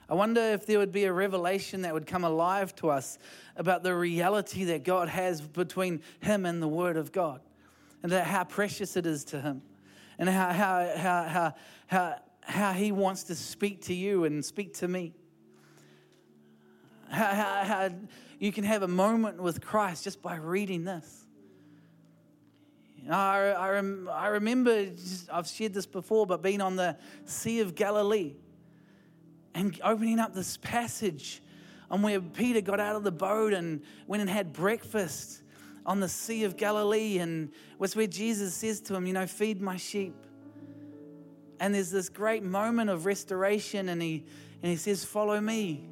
I 0.08 0.14
wonder 0.14 0.40
if 0.40 0.66
there 0.66 0.78
would 0.78 0.92
be 0.92 1.04
a 1.04 1.12
revelation 1.12 1.82
that 1.82 1.94
would 1.94 2.06
come 2.06 2.24
alive 2.24 2.74
to 2.76 2.90
us 2.90 3.18
about 3.56 3.82
the 3.82 3.94
reality 3.94 4.64
that 4.64 4.84
God 4.84 5.08
has 5.08 5.40
between 5.40 6.02
Him 6.20 6.44
and 6.44 6.62
the 6.62 6.68
Word 6.68 6.96
of 6.96 7.12
God, 7.12 7.40
and 8.02 8.12
how 8.12 8.44
precious 8.44 8.96
it 8.96 9.06
is 9.06 9.24
to 9.26 9.40
Him, 9.40 9.62
and 10.18 10.28
how, 10.28 10.52
how, 10.52 10.92
how, 10.96 11.22
how, 11.24 11.54
how, 11.86 12.16
how 12.42 12.72
He 12.72 12.92
wants 12.92 13.24
to 13.24 13.34
speak 13.34 13.82
to 13.82 13.94
you 13.94 14.24
and 14.24 14.44
speak 14.44 14.74
to 14.74 14.88
me. 14.88 15.14
How, 17.08 17.34
how, 17.34 17.64
how 17.64 17.90
you 18.38 18.52
can 18.52 18.64
have 18.64 18.82
a 18.82 18.88
moment 18.88 19.40
with 19.40 19.60
Christ 19.60 20.04
just 20.04 20.20
by 20.20 20.36
reading 20.36 20.84
this. 20.84 21.23
I, 23.10 23.50
I, 23.50 23.70
rem, 23.70 24.08
I 24.12 24.28
remember, 24.28 24.88
I've 25.32 25.46
shared 25.46 25.74
this 25.74 25.86
before, 25.86 26.26
but 26.26 26.42
being 26.42 26.60
on 26.60 26.76
the 26.76 26.96
Sea 27.24 27.60
of 27.60 27.74
Galilee 27.74 28.34
and 29.54 29.78
opening 29.84 30.18
up 30.18 30.34
this 30.34 30.56
passage 30.56 31.42
on 31.90 32.02
where 32.02 32.20
Peter 32.20 32.60
got 32.60 32.80
out 32.80 32.96
of 32.96 33.04
the 33.04 33.12
boat 33.12 33.52
and 33.52 33.82
went 34.06 34.20
and 34.20 34.30
had 34.30 34.52
breakfast 34.52 35.42
on 35.86 36.00
the 36.00 36.08
Sea 36.08 36.44
of 36.44 36.56
Galilee. 36.56 37.18
And 37.18 37.52
was 37.78 37.94
where 37.94 38.06
Jesus 38.06 38.54
says 38.54 38.80
to 38.82 38.94
him, 38.94 39.06
You 39.06 39.12
know, 39.12 39.26
feed 39.26 39.60
my 39.60 39.76
sheep. 39.76 40.14
And 41.60 41.74
there's 41.74 41.90
this 41.90 42.08
great 42.08 42.42
moment 42.42 42.90
of 42.90 43.06
restoration, 43.06 43.88
and 43.88 44.02
he, 44.02 44.24
and 44.62 44.70
he 44.70 44.76
says, 44.76 45.04
Follow 45.04 45.40
me. 45.40 45.88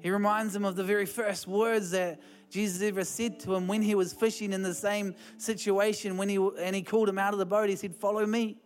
He 0.00 0.10
reminds 0.10 0.56
him 0.56 0.64
of 0.64 0.74
the 0.74 0.82
very 0.82 1.06
first 1.06 1.46
words 1.46 1.92
that 1.92 2.20
Jesus 2.52 2.82
ever 2.82 3.02
said 3.02 3.40
to 3.40 3.54
him 3.54 3.66
when 3.66 3.80
he 3.80 3.94
was 3.94 4.12
fishing 4.12 4.52
in 4.52 4.62
the 4.62 4.74
same 4.74 5.14
situation. 5.38 6.18
When 6.18 6.28
he, 6.28 6.36
and 6.60 6.76
he 6.76 6.82
called 6.82 7.08
him 7.08 7.18
out 7.18 7.32
of 7.32 7.38
the 7.38 7.46
boat, 7.46 7.70
he 7.70 7.76
said, 7.76 7.96
Follow 7.96 8.26
me. 8.26 8.58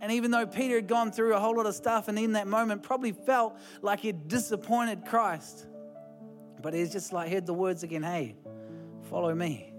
And 0.00 0.10
even 0.10 0.32
though 0.32 0.46
Peter 0.46 0.74
had 0.74 0.88
gone 0.88 1.12
through 1.12 1.34
a 1.34 1.38
whole 1.38 1.56
lot 1.56 1.66
of 1.66 1.76
stuff 1.76 2.08
and 2.08 2.18
in 2.18 2.32
that 2.32 2.48
moment 2.48 2.82
probably 2.82 3.12
felt 3.12 3.56
like 3.82 4.00
he'd 4.00 4.26
disappointed 4.26 5.04
Christ, 5.06 5.66
but 6.60 6.74
he's 6.74 6.90
just 6.90 7.12
like 7.12 7.30
heard 7.30 7.46
the 7.46 7.54
words 7.54 7.84
again, 7.84 8.02
hey, 8.02 8.34
follow 9.08 9.32
me. 9.32 9.72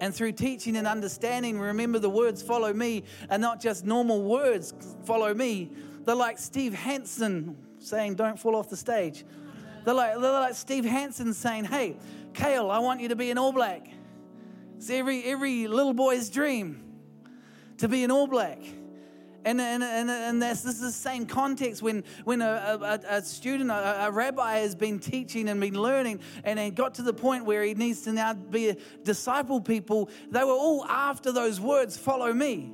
And 0.00 0.14
through 0.14 0.32
teaching 0.32 0.76
and 0.76 0.86
understanding, 0.86 1.58
remember 1.58 1.98
the 1.98 2.10
words 2.10 2.40
follow 2.40 2.72
me 2.72 3.02
are 3.30 3.38
not 3.38 3.60
just 3.60 3.84
normal 3.84 4.22
words, 4.22 4.74
follow 5.04 5.34
me. 5.34 5.72
They're 6.04 6.14
like 6.14 6.38
Steve 6.38 6.74
Hansen 6.74 7.56
saying, 7.80 8.14
don't 8.14 8.38
fall 8.38 8.54
off 8.54 8.68
the 8.68 8.76
stage. 8.76 9.24
They're 9.86 9.94
like, 9.94 10.20
they're 10.20 10.32
like 10.32 10.54
Steve 10.54 10.84
Hansen 10.84 11.32
saying, 11.32 11.66
hey, 11.66 11.96
Kale, 12.34 12.72
I 12.72 12.80
want 12.80 13.00
you 13.00 13.06
to 13.10 13.14
be 13.14 13.30
an 13.30 13.38
All 13.38 13.52
Black. 13.52 13.86
It's 14.78 14.90
every, 14.90 15.22
every 15.22 15.68
little 15.68 15.94
boy's 15.94 16.28
dream 16.28 16.82
to 17.78 17.86
be 17.86 18.02
an 18.02 18.10
All 18.10 18.26
Black. 18.26 18.58
And, 19.44 19.60
and, 19.60 19.84
and, 19.84 20.10
and 20.10 20.42
this, 20.42 20.62
this 20.62 20.74
is 20.74 20.80
the 20.80 20.90
same 20.90 21.24
context 21.24 21.82
when, 21.82 22.02
when 22.24 22.42
a, 22.42 22.80
a, 22.82 23.00
a 23.18 23.22
student, 23.22 23.70
a, 23.70 24.06
a, 24.06 24.10
rabbi 24.10 24.56
has 24.56 24.74
been 24.74 24.98
teaching 24.98 25.48
and 25.48 25.60
been 25.60 25.80
learning 25.80 26.18
and 26.42 26.58
he 26.58 26.70
got 26.70 26.94
to 26.94 27.02
the 27.02 27.14
point 27.14 27.44
where 27.44 27.62
he 27.62 27.74
needs 27.74 28.00
to 28.02 28.12
now 28.12 28.34
be 28.34 28.70
a 28.70 28.76
disciple 29.04 29.60
people, 29.60 30.10
they 30.32 30.42
were 30.42 30.50
all 30.50 30.84
after 30.86 31.30
those 31.30 31.60
words, 31.60 31.96
follow 31.96 32.32
me. 32.32 32.72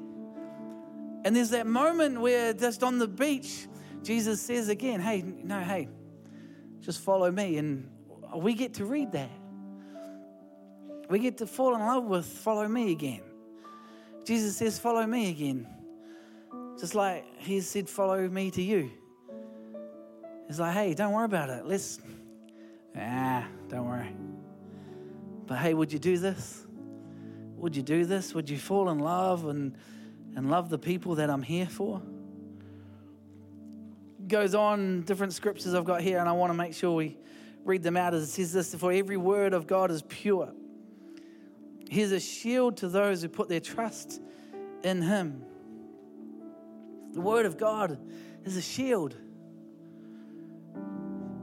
And 1.26 1.36
there's 1.36 1.50
that 1.50 1.66
moment 1.66 2.22
where 2.22 2.54
just 2.54 2.82
on 2.82 2.98
the 2.98 3.06
beach, 3.06 3.68
Jesus 4.02 4.40
says 4.40 4.70
again, 4.70 4.98
hey, 4.98 5.20
no, 5.20 5.60
hey, 5.60 5.88
just 6.83 7.01
follow 7.01 7.30
me. 7.30 7.57
And 7.59 7.89
we 8.37 8.55
get 8.55 8.74
to 8.74 8.85
read 8.85 9.12
that. 9.12 9.30
We 11.09 11.18
get 11.18 11.39
to 11.39 11.47
fall 11.47 11.74
in 11.74 11.80
love 11.80 12.05
with 12.05 12.26
follow 12.26 12.66
me 12.68 12.93
again. 12.93 13.22
Jesus 14.24 14.57
says, 14.57 14.78
Follow 14.78 15.07
me 15.07 15.30
again. 15.30 15.66
Just 16.78 16.95
like 16.95 17.24
he 17.39 17.61
said, 17.61 17.89
Follow 17.89 18.28
me 18.28 18.51
to 18.51 18.62
you. 18.62 18.91
He's 20.47 20.61
like, 20.61 20.74
Hey, 20.74 20.95
don't 20.95 21.12
worry 21.12 21.24
about 21.24 21.51
it. 21.51 21.66
Let's, 21.66 22.01
ah, 22.97 23.47
don't 23.68 23.87
worry. 23.87 24.14
But 25.47 25.59
hey, 25.59 25.74
would 25.74 25.93
you 25.93 25.99
do 25.99 26.18
this? 26.18 26.66
Would 27.57 27.76
you 27.76 27.83
do 27.83 28.05
this? 28.05 28.35
Would 28.35 28.49
you 28.49 28.59
fall 28.59 28.91
in 28.91 28.99
love 28.99 29.47
and, 29.47 29.76
and 30.35 30.51
love 30.51 30.68
the 30.68 30.78
people 30.78 31.16
that 31.16 31.30
I'm 31.30 31.43
here 31.43 31.66
for? 31.66 32.01
Goes 34.33 34.55
on, 34.55 35.03
different 35.03 35.35
scriptures 35.35 35.74
I've 35.74 35.85
got 35.85 36.01
here, 36.01 36.18
and 36.18 36.26
I 36.26 36.33
want 36.33 36.49
to 36.49 36.55
make 36.55 36.72
sure 36.72 36.93
we 36.93 37.18
read 37.66 37.83
them 37.83 37.99
out 37.99 38.14
as 38.14 38.22
it 38.22 38.28
says 38.28 38.51
this 38.51 38.74
For 38.74 38.91
every 38.91 39.18
word 39.18 39.53
of 39.53 39.66
God 39.66 39.91
is 39.91 40.01
pure 40.09 40.55
He's 41.91 42.12
a 42.12 42.18
shield 42.18 42.78
to 42.78 42.89
those 42.89 43.20
who 43.20 43.28
put 43.28 43.51
their 43.51 43.61
trust 43.61 44.22
in 44.83 45.03
Him. 45.03 45.45
The 47.12 47.20
Word 47.20 47.45
of 47.45 47.59
God 47.59 47.99
is 48.47 48.57
a 48.57 48.62
shield. 48.62 49.14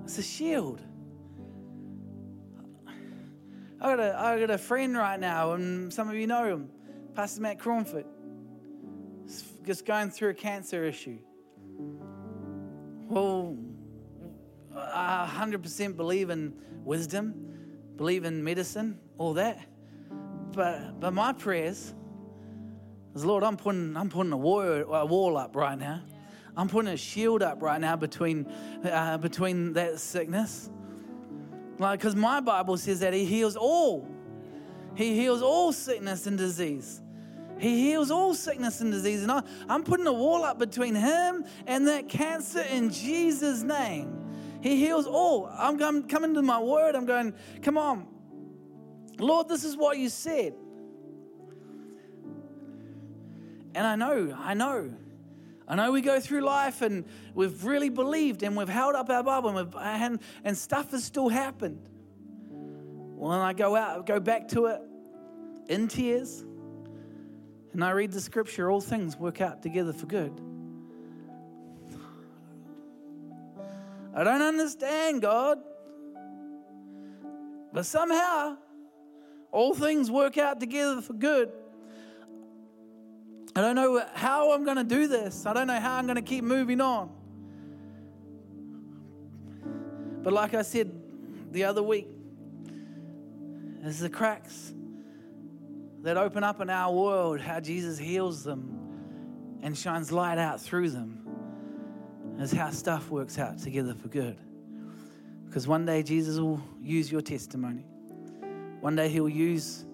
It's 0.05 0.17
a 0.17 0.23
shield. 0.23 0.81
I 3.79 3.95
got 3.95 3.99
a, 3.99 4.19
I 4.19 4.39
got 4.39 4.49
a 4.49 4.57
friend 4.57 4.97
right 4.97 5.19
now, 5.19 5.51
and 5.51 5.93
some 5.93 6.09
of 6.09 6.15
you 6.15 6.25
know 6.25 6.45
him, 6.45 6.71
Pastor 7.13 7.41
Matt 7.41 7.59
Crawford. 7.59 8.07
Just 9.63 9.85
going 9.85 10.09
through 10.09 10.29
a 10.29 10.33
cancer 10.33 10.83
issue. 10.85 11.19
Well, 13.09 13.57
I 14.75 15.27
100% 15.35 15.97
believe 15.97 16.29
in 16.29 16.53
wisdom, 16.83 17.33
believe 17.95 18.23
in 18.23 18.43
medicine, 18.43 18.99
all 19.17 19.33
that. 19.33 19.59
But, 20.53 20.99
but 20.99 21.11
my 21.11 21.33
prayers 21.33 21.95
is, 23.15 23.25
Lord, 23.25 23.43
I'm 23.43 23.57
putting, 23.57 23.97
I'm 23.97 24.09
putting 24.09 24.31
a, 24.31 24.37
wall, 24.37 24.61
a 24.61 25.05
wall 25.07 25.37
up 25.37 25.55
right 25.55 25.77
now. 25.77 26.03
I'm 26.55 26.69
putting 26.69 26.91
a 26.91 26.97
shield 26.97 27.41
up 27.41 27.63
right 27.63 27.81
now 27.81 27.95
between, 27.95 28.45
uh, 28.83 29.17
between 29.17 29.73
that 29.73 29.99
sickness. 29.99 30.69
Like, 31.79 31.99
because 31.99 32.15
my 32.15 32.41
Bible 32.41 32.77
says 32.77 32.99
that 32.99 33.13
He 33.13 33.25
heals 33.25 33.55
all. 33.55 34.07
He 34.93 35.15
heals 35.15 35.41
all 35.41 35.73
sickness 35.73 36.27
and 36.27 36.37
disease. 36.37 37.01
He 37.59 37.89
heals 37.89 38.09
all 38.09 38.33
sickness 38.33 38.81
and 38.81 38.91
disease. 38.91 39.21
And 39.21 39.31
I, 39.31 39.43
I'm 39.67 39.83
putting 39.83 40.07
a 40.07 40.13
wall 40.13 40.43
up 40.43 40.57
between 40.57 40.95
Him 40.95 41.45
and 41.67 41.87
that 41.87 42.07
cancer 42.07 42.61
in 42.61 42.89
Jesus' 42.89 43.61
name. 43.61 44.15
He 44.61 44.77
heals 44.77 45.05
all. 45.05 45.49
I'm, 45.51 45.81
I'm 45.81 46.03
coming 46.07 46.33
to 46.35 46.41
my 46.41 46.59
word. 46.59 46.95
I'm 46.95 47.05
going, 47.05 47.33
come 47.61 47.77
on, 47.77 48.07
Lord, 49.19 49.49
this 49.49 49.63
is 49.63 49.75
what 49.75 49.97
you 49.97 50.09
said. 50.09 50.53
And 53.75 53.85
I 53.85 53.95
know, 53.95 54.35
I 54.37 54.53
know. 54.53 54.93
I 55.67 55.75
know 55.75 55.91
we 55.91 56.01
go 56.01 56.19
through 56.19 56.41
life 56.41 56.81
and 56.81 57.05
we've 57.35 57.63
really 57.63 57.89
believed 57.89 58.41
and 58.41 58.57
we've 58.57 58.67
held 58.67 58.95
up 58.95 59.09
our 59.09 59.23
Bible 59.23 59.55
and, 59.55 59.73
and, 59.75 60.19
and 60.43 60.57
stuff 60.57 60.91
has 60.91 61.03
still 61.03 61.29
happened. 61.29 61.87
Well, 62.51 63.33
and 63.33 63.43
I 63.43 63.53
go 63.53 63.75
out, 63.75 64.07
go 64.07 64.19
back 64.19 64.47
to 64.49 64.67
it 64.67 64.81
in 65.67 65.87
tears, 65.87 66.43
and 67.73 67.83
I 67.83 67.91
read 67.91 68.11
the 68.11 68.21
scripture, 68.21 68.69
all 68.69 68.81
things 68.81 69.15
work 69.15 69.41
out 69.41 69.61
together 69.61 69.93
for 69.93 70.05
good. 70.05 70.33
I 74.15 74.23
don't 74.23 74.41
understand, 74.41 75.21
God. 75.21 75.59
But 77.71 77.85
somehow, 77.85 78.57
all 79.51 79.75
things 79.75 80.09
work 80.09 80.37
out 80.37 80.59
together 80.59 81.01
for 81.01 81.13
good. 81.13 81.51
I 83.55 83.61
don't 83.61 83.75
know 83.75 84.03
how 84.13 84.53
I'm 84.53 84.63
going 84.63 84.77
to 84.77 84.83
do 84.83 85.07
this. 85.07 85.45
I 85.45 85.53
don't 85.53 85.67
know 85.67 85.79
how 85.79 85.95
I'm 85.95 86.05
going 86.05 86.15
to 86.15 86.21
keep 86.21 86.43
moving 86.43 86.81
on. 86.81 87.11
But 90.23 90.33
like 90.33 90.53
I 90.53 90.63
said 90.63 90.91
the 91.51 91.63
other 91.65 91.83
week, 91.83 92.07
there's 93.81 93.99
the 93.99 94.09
cracks 94.09 94.73
that 96.01 96.17
open 96.17 96.43
up 96.43 96.61
in 96.61 96.69
our 96.69 96.93
world, 96.93 97.41
how 97.41 97.59
Jesus 97.59 97.97
heals 97.97 98.43
them 98.43 99.59
and 99.61 99.77
shines 99.77 100.11
light 100.11 100.37
out 100.37 100.61
through 100.61 100.89
them, 100.89 101.25
is 102.39 102.51
how 102.51 102.69
stuff 102.69 103.09
works 103.09 103.37
out 103.37 103.59
together 103.59 103.93
for 103.93 104.07
good. 104.07 104.37
Because 105.45 105.67
one 105.67 105.85
day 105.85 106.03
Jesus 106.03 106.39
will 106.39 106.61
use 106.81 107.11
your 107.11 107.21
testimony. 107.21 107.85
One 108.79 108.95
day 108.95 109.09
He'll 109.09 109.27
use 109.27 109.85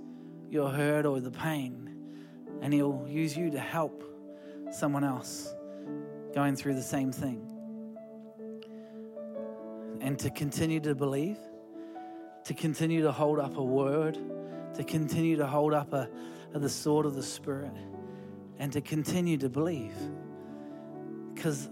your 0.49 0.69
hurt 0.69 1.05
or 1.05 1.19
the 1.19 1.31
pain 1.31 1.85
and 2.61 2.73
He'll 2.73 3.05
use 3.07 3.35
you 3.35 3.49
to 3.51 3.59
help 3.59 4.03
someone 4.71 5.03
else 5.03 5.53
going 6.33 6.55
through 6.55 6.75
the 6.75 6.83
same 6.83 7.11
thing. 7.11 7.41
And 10.01 10.19
to 10.19 10.29
continue 10.29 10.79
to 10.81 10.93
believe, 10.93 11.37
to 12.43 12.53
continue 12.53 13.01
to 13.01 13.11
hold 13.11 13.39
up 13.39 13.57
a 13.57 13.63
word, 13.63 14.19
to 14.75 14.83
continue 14.83 15.37
to 15.37 15.47
hold 15.47 15.73
up 15.73 15.93
a, 15.93 16.09
a 16.53 16.59
the 16.59 16.69
sword 16.69 17.05
of 17.05 17.15
the 17.15 17.23
Spirit, 17.23 17.73
and 18.59 18.71
to 18.73 18.81
continue 18.81 19.37
to 19.37 19.49
believe. 19.49 19.95
Because 21.33 21.69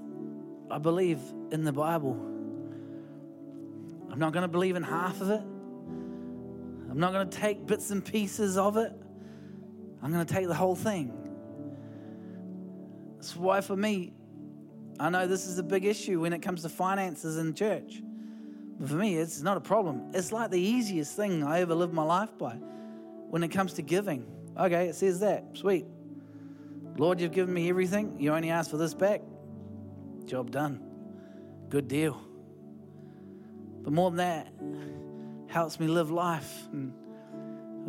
I 0.70 0.78
believe 0.78 1.20
in 1.51 1.64
the 1.64 1.72
Bible. 1.72 2.14
I'm 4.12 4.20
not 4.20 4.34
going 4.34 4.43
to 4.43 4.47
believe 4.47 4.76
in 4.76 4.84
half 4.84 5.22
of 5.22 5.30
it. 5.30 5.41
I'm 5.41 6.99
not 6.99 7.14
going 7.14 7.30
to 7.30 7.38
take 7.38 7.66
bits 7.66 7.89
and 7.89 8.04
pieces 8.06 8.58
of 8.58 8.78
it. 8.78 8.91
I'm 10.01 10.12
going 10.12 10.26
to 10.26 10.34
take 10.34 10.47
the 10.47 10.54
whole 10.54 10.76
thing. 10.76 11.12
That's 13.16 13.36
why, 13.36 13.62
for 13.62 13.76
me, 13.76 14.14
I 14.99 15.10
know 15.10 15.26
this 15.28 15.47
is 15.47 15.58
a 15.58 15.64
big 15.64 15.86
issue 15.86 16.20
when 16.22 16.34
it 16.34 16.41
comes 16.41 16.62
to 16.64 16.70
finances 16.70 17.38
in 17.38 17.54
church. 17.56 18.01
But 18.80 18.89
for 18.89 18.95
me, 18.95 19.18
it's 19.18 19.41
not 19.41 19.58
a 19.58 19.62
problem. 19.62 20.12
It's 20.14 20.32
like 20.32 20.51
the 20.51 20.60
easiest 20.60 21.16
thing 21.16 21.43
I 21.43 21.62
ever 21.62 21.74
lived 21.74 21.93
my 21.93 22.04
life 22.04 22.38
by 22.38 22.58
when 23.34 23.42
it 23.42 23.48
comes 23.48 23.74
to 23.74 23.82
giving. 23.82 24.28
Okay, 24.56 24.90
it 24.90 24.94
says 24.94 25.22
that. 25.22 25.44
Sweet. 25.56 25.88
Lord, 26.98 27.20
you've 27.20 27.32
given 27.32 27.52
me 27.52 27.68
everything. 27.68 28.20
You 28.20 28.32
only 28.32 28.52
asked 28.52 28.70
for 28.70 28.78
this 28.78 28.94
back. 28.94 29.24
Job 30.26 30.52
done. 30.52 30.80
Good 31.68 31.88
deal. 31.88 32.22
But 33.82 33.92
more 33.92 34.12
than 34.12 34.18
that, 34.18 34.54
helps 35.48 35.80
me 35.80 35.88
live 35.88 36.12
life 36.12 36.68
and 36.72 36.94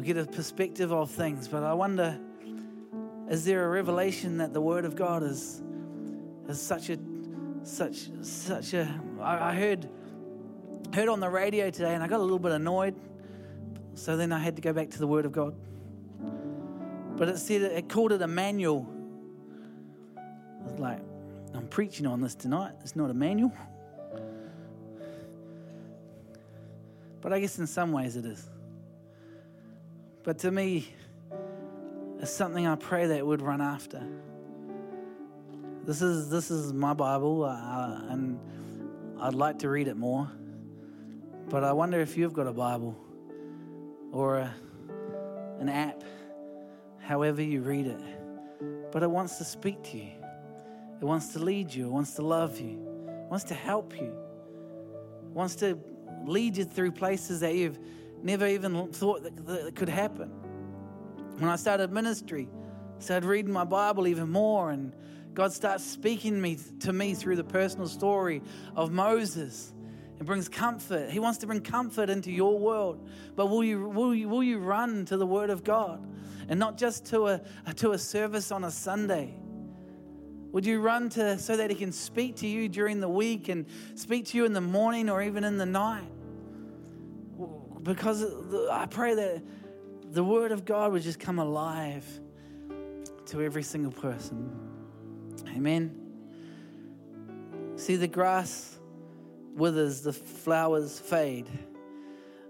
get 0.03 0.17
a 0.17 0.25
perspective 0.25 0.95
of 0.95 1.11
things. 1.11 1.47
But 1.47 1.63
I 1.63 1.75
wonder, 1.75 2.19
is 3.29 3.45
there 3.45 3.67
a 3.67 3.69
revelation 3.69 4.39
that 4.39 4.55
the 4.55 4.63
Word 4.63 4.87
of 4.87 4.97
God 4.97 5.23
is 5.23 5.63
is 6.49 6.59
such 6.59 6.89
a 6.89 6.99
such 7.65 8.09
such 8.23 8.73
a 8.73 8.89
I, 9.21 9.51
I 9.51 9.55
heard 9.55 9.91
heard 10.95 11.11
on 11.11 11.21
the 11.21 11.29
radio 11.29 11.69
today 11.69 11.93
and 11.93 12.03
I 12.03 12.09
got 12.09 12.21
a 12.21 12.23
little 12.23 12.39
bit 12.39 12.53
annoyed. 12.53 12.99
So 13.95 14.17
then 14.17 14.33
I 14.33 14.39
had 14.39 14.57
to 14.57 14.63
go 14.63 14.73
back 14.73 14.91
to 14.91 14.99
the 14.99 15.07
Word 15.07 15.25
of 15.25 15.33
God. 15.33 15.55
But 17.17 17.29
it 17.29 17.39
said 17.39 17.63
it 17.63 17.89
called 17.89 18.13
it 18.13 18.23
a 18.23 18.27
manual. 18.27 18.87
I 20.17 20.65
was 20.65 20.79
like, 20.81 21.01
I'm 21.55 21.69
preaching 21.69 22.07
on 22.07 22.21
this 22.21 22.35
tonight. 22.35 22.73
It's 22.81 22.97
not 22.97 23.11
a 23.11 23.15
manual. 23.15 23.53
But 27.21 27.33
I 27.33 27.41
guess 27.41 27.59
in 27.59 27.67
some 27.67 27.93
ways 27.93 28.17
it 28.17 28.25
is. 28.25 28.45
But 30.25 30.39
to 30.41 30.51
me, 30.51 30.89
it's 32.19 32.33
something 32.33 32.67
I 32.67 32.75
pray 32.75 33.07
that 33.07 33.25
would 33.25 33.43
run 33.43 33.61
after. 33.61 34.03
This 35.85 36.03
is 36.03 36.31
this 36.31 36.51
is 36.51 36.73
my 36.73 36.95
Bible, 36.95 37.45
uh, 37.45 38.01
and 38.09 38.41
I'd 39.21 39.35
like 39.35 39.59
to 39.61 39.69
read 39.69 39.87
it 39.87 39.97
more. 39.97 40.31
But 41.49 41.63
I 41.63 41.73
wonder 41.73 42.01
if 42.01 42.17
you've 42.17 42.33
got 42.33 42.47
a 42.47 42.53
Bible 42.53 42.97
or 44.15 44.37
a, 44.37 44.55
an 45.59 45.69
app, 45.69 46.05
however 47.01 47.43
you 47.43 47.61
read 47.61 47.87
it. 47.87 48.01
But 48.93 49.03
it 49.03 49.11
wants 49.11 49.37
to 49.39 49.45
speak 49.45 49.83
to 49.91 49.99
you. 49.99 50.13
It 51.01 51.05
wants 51.05 51.33
to 51.33 51.41
lead 51.41 51.75
you. 51.75 51.87
It 51.87 51.91
wants 51.91 52.15
to 52.15 52.23
love 52.23 52.61
you. 52.61 52.79
It 53.09 53.29
wants 53.29 53.45
to 53.47 53.55
help 53.55 53.93
you. 54.01 54.15
It 55.25 55.35
wants 55.35 55.57
to 55.57 55.79
lead 56.25 56.57
you 56.57 56.65
through 56.65 56.93
places 56.93 57.41
that 57.41 57.57
you've 57.57 57.79
never 58.23 58.47
even 58.47 58.93
thought 58.93 59.25
that, 59.25 59.47
that 59.47 59.75
could 59.75 59.89
happen. 59.89 60.31
When 61.39 61.51
I 61.51 61.57
started 61.57 61.91
ministry, 61.93 62.49
I 62.97 63.03
started 63.03 63.27
reading 63.27 63.53
my 63.53 63.65
Bible 63.65 64.07
even 64.07 64.31
more, 64.31 64.71
and 64.71 64.95
God 65.35 65.53
starts 65.53 65.85
speaking 65.85 66.41
me, 66.41 66.57
to 66.81 66.93
me 66.93 67.15
through 67.15 67.35
the 67.35 67.45
personal 67.45 67.89
story 67.89 68.43
of 68.77 68.93
Moses. 68.93 69.74
It 70.21 70.27
brings 70.27 70.49
comfort. 70.49 71.11
He 71.11 71.19
wants 71.19 71.39
to 71.39 71.47
bring 71.47 71.61
comfort 71.61 72.09
into 72.09 72.31
your 72.31 72.59
world. 72.59 73.07
But 73.35 73.47
will 73.47 73.65
you, 73.65 73.89
will 73.89 74.15
you, 74.15 74.29
will 74.29 74.43
you 74.43 74.59
run 74.59 75.05
to 75.07 75.17
the 75.17 75.27
Word 75.27 75.51
of 75.51 75.65
God 75.65 76.07
and 76.49 76.59
not 76.59 76.79
just 76.79 77.07
to 77.07 77.27
a, 77.27 77.41
to 77.77 77.93
a 77.93 77.99
service 77.99 78.53
on 78.53 78.65
a 78.65 78.71
Sunday? 78.71 79.35
Would 80.53 80.65
you 80.65 80.81
run 80.81 81.09
to 81.11 81.37
so 81.39 81.57
that 81.57 81.69
He 81.69 81.75
can 81.75 81.91
speak 81.91 82.37
to 82.37 82.47
you 82.47 82.69
during 82.69 83.01
the 83.01 83.09
week 83.09 83.49
and 83.49 83.67
speak 83.97 84.27
to 84.27 84.37
you 84.37 84.45
in 84.45 84.53
the 84.53 84.61
morning 84.61 85.11
or 85.11 85.21
even 85.21 85.43
in 85.43 85.59
the 85.59 85.67
night? 85.67 86.09
Because 87.83 88.25
I 88.71 88.87
pray 88.87 89.15
that 89.15 89.43
the 90.13 90.23
Word 90.23 90.53
of 90.53 90.65
God 90.65 90.93
would 90.93 91.03
just 91.03 91.19
come 91.19 91.41
alive 91.41 92.07
to 93.27 93.43
every 93.43 93.65
single 93.65 93.91
person. 93.91 94.49
Amen. 95.49 96.01
See, 97.77 97.97
the 97.97 98.07
grass 98.07 98.79
withers, 99.55 100.03
the 100.03 100.13
flowers 100.13 100.99
fade, 100.99 101.49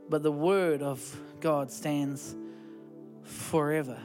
but 0.09 0.22
the 0.22 0.32
Word 0.32 0.82
of 0.82 1.16
God 1.40 1.70
stands 1.70 2.34
forever 3.22 3.98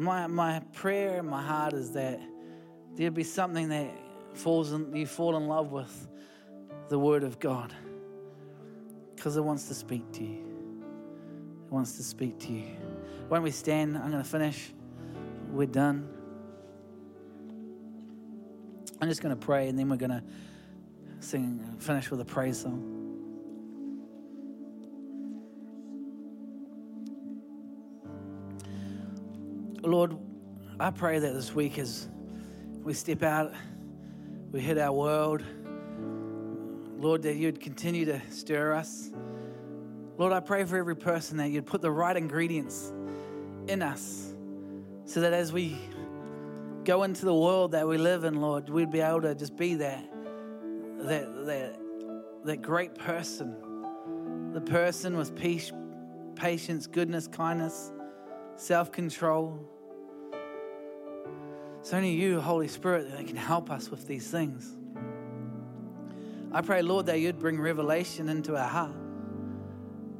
my, 0.00 0.26
my 0.26 0.60
prayer 0.72 1.18
in 1.18 1.26
my 1.26 1.42
heart 1.42 1.74
is 1.74 1.92
that 1.92 2.18
there'd 2.96 3.12
be 3.12 3.22
something 3.22 3.68
that 3.68 3.90
falls 4.32 4.72
in, 4.72 4.96
you 4.96 5.06
fall 5.06 5.36
in 5.36 5.46
love 5.46 5.72
with 5.72 6.08
the 6.88 6.98
Word 6.98 7.22
of 7.22 7.38
God 7.38 7.74
because 9.14 9.36
it 9.36 9.42
wants 9.42 9.68
to 9.68 9.74
speak 9.74 10.10
to 10.12 10.24
you. 10.24 10.42
It 11.66 11.72
wants 11.72 11.98
to 11.98 12.02
speak 12.02 12.38
to 12.40 12.52
you. 12.52 12.68
When 13.28 13.42
we 13.42 13.50
stand, 13.50 13.96
I'm 13.98 14.10
going 14.10 14.22
to 14.22 14.28
finish. 14.28 14.72
We're 15.50 15.66
done. 15.66 16.08
I'm 19.02 19.08
just 19.08 19.20
going 19.22 19.38
to 19.38 19.46
pray 19.46 19.68
and 19.68 19.78
then 19.78 19.90
we're 19.90 19.96
going 19.96 20.10
to 20.10 20.22
sing, 21.20 21.60
uh, 21.62 21.80
finish 21.80 22.10
with 22.10 22.20
a 22.20 22.24
praise 22.24 22.60
song. 22.60 22.96
Lord, 29.82 30.16
I 30.78 30.90
pray 30.90 31.18
that 31.18 31.32
this 31.32 31.54
week 31.54 31.78
as 31.78 32.08
we 32.82 32.94
step 32.94 33.22
out, 33.22 33.52
we 34.52 34.60
hit 34.60 34.78
our 34.78 34.92
world, 34.92 35.42
Lord, 36.98 37.22
that 37.22 37.36
you'd 37.36 37.60
continue 37.60 38.04
to 38.06 38.20
stir 38.30 38.74
us. 38.74 39.10
Lord, 40.18 40.32
I 40.32 40.40
pray 40.40 40.64
for 40.64 40.76
every 40.76 40.96
person 40.96 41.38
that 41.38 41.50
you'd 41.50 41.66
put 41.66 41.80
the 41.80 41.90
right 41.90 42.16
ingredients 42.16 42.92
in 43.68 43.82
us 43.82 44.34
so 45.04 45.20
that 45.20 45.32
as 45.32 45.52
we 45.52 45.78
go 46.84 47.02
into 47.04 47.24
the 47.24 47.34
world 47.34 47.72
that 47.72 47.86
we 47.86 47.96
live 47.96 48.24
in, 48.24 48.40
Lord, 48.40 48.68
we'd 48.68 48.90
be 48.90 49.00
able 49.00 49.22
to 49.22 49.34
just 49.34 49.56
be 49.56 49.76
that, 49.76 50.09
that, 51.04 51.46
that, 51.46 51.76
that 52.44 52.62
great 52.62 52.94
person, 52.94 53.56
the 54.52 54.60
person 54.60 55.16
with 55.16 55.34
peace, 55.34 55.72
patience, 56.34 56.86
goodness, 56.86 57.26
kindness, 57.26 57.92
self 58.56 58.92
control. 58.92 59.58
It's 61.80 61.92
only 61.94 62.12
you, 62.12 62.40
Holy 62.40 62.68
Spirit, 62.68 63.10
that 63.10 63.26
can 63.26 63.36
help 63.36 63.70
us 63.70 63.90
with 63.90 64.06
these 64.06 64.30
things. 64.30 64.76
I 66.52 66.60
pray, 66.60 66.82
Lord, 66.82 67.06
that 67.06 67.20
you'd 67.20 67.38
bring 67.38 67.60
revelation 67.60 68.28
into 68.28 68.56
our 68.56 68.68
heart. 68.68 68.94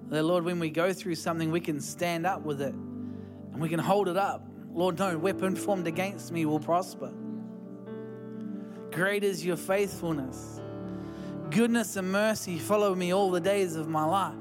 That, 0.09 0.23
Lord, 0.23 0.45
when 0.45 0.59
we 0.59 0.71
go 0.71 0.93
through 0.93 1.17
something, 1.17 1.51
we 1.51 1.61
can 1.61 1.81
stand 1.81 2.25
up 2.25 2.43
with 2.43 2.63
it 2.63 2.75
and 2.75 3.61
we 3.61 3.69
can 3.69 3.79
hold 3.79 4.09
it 4.09 4.17
up. 4.17 4.47
Lord, 4.73 4.99
no 4.99 5.19
weapon 5.19 5.57
formed 5.57 5.87
against 5.87 6.33
me 6.33 6.47
will 6.47 6.61
prosper. 6.61 7.13
Great 8.93 9.23
is 9.23 9.45
your 9.45 9.57
faithfulness. 9.57 10.61
Goodness 11.51 11.97
and 11.97 12.13
mercy 12.13 12.59
follow 12.59 12.95
me 12.95 13.13
all 13.13 13.31
the 13.31 13.41
days 13.41 13.75
of 13.75 13.89
my 13.89 14.05
life. 14.05 14.35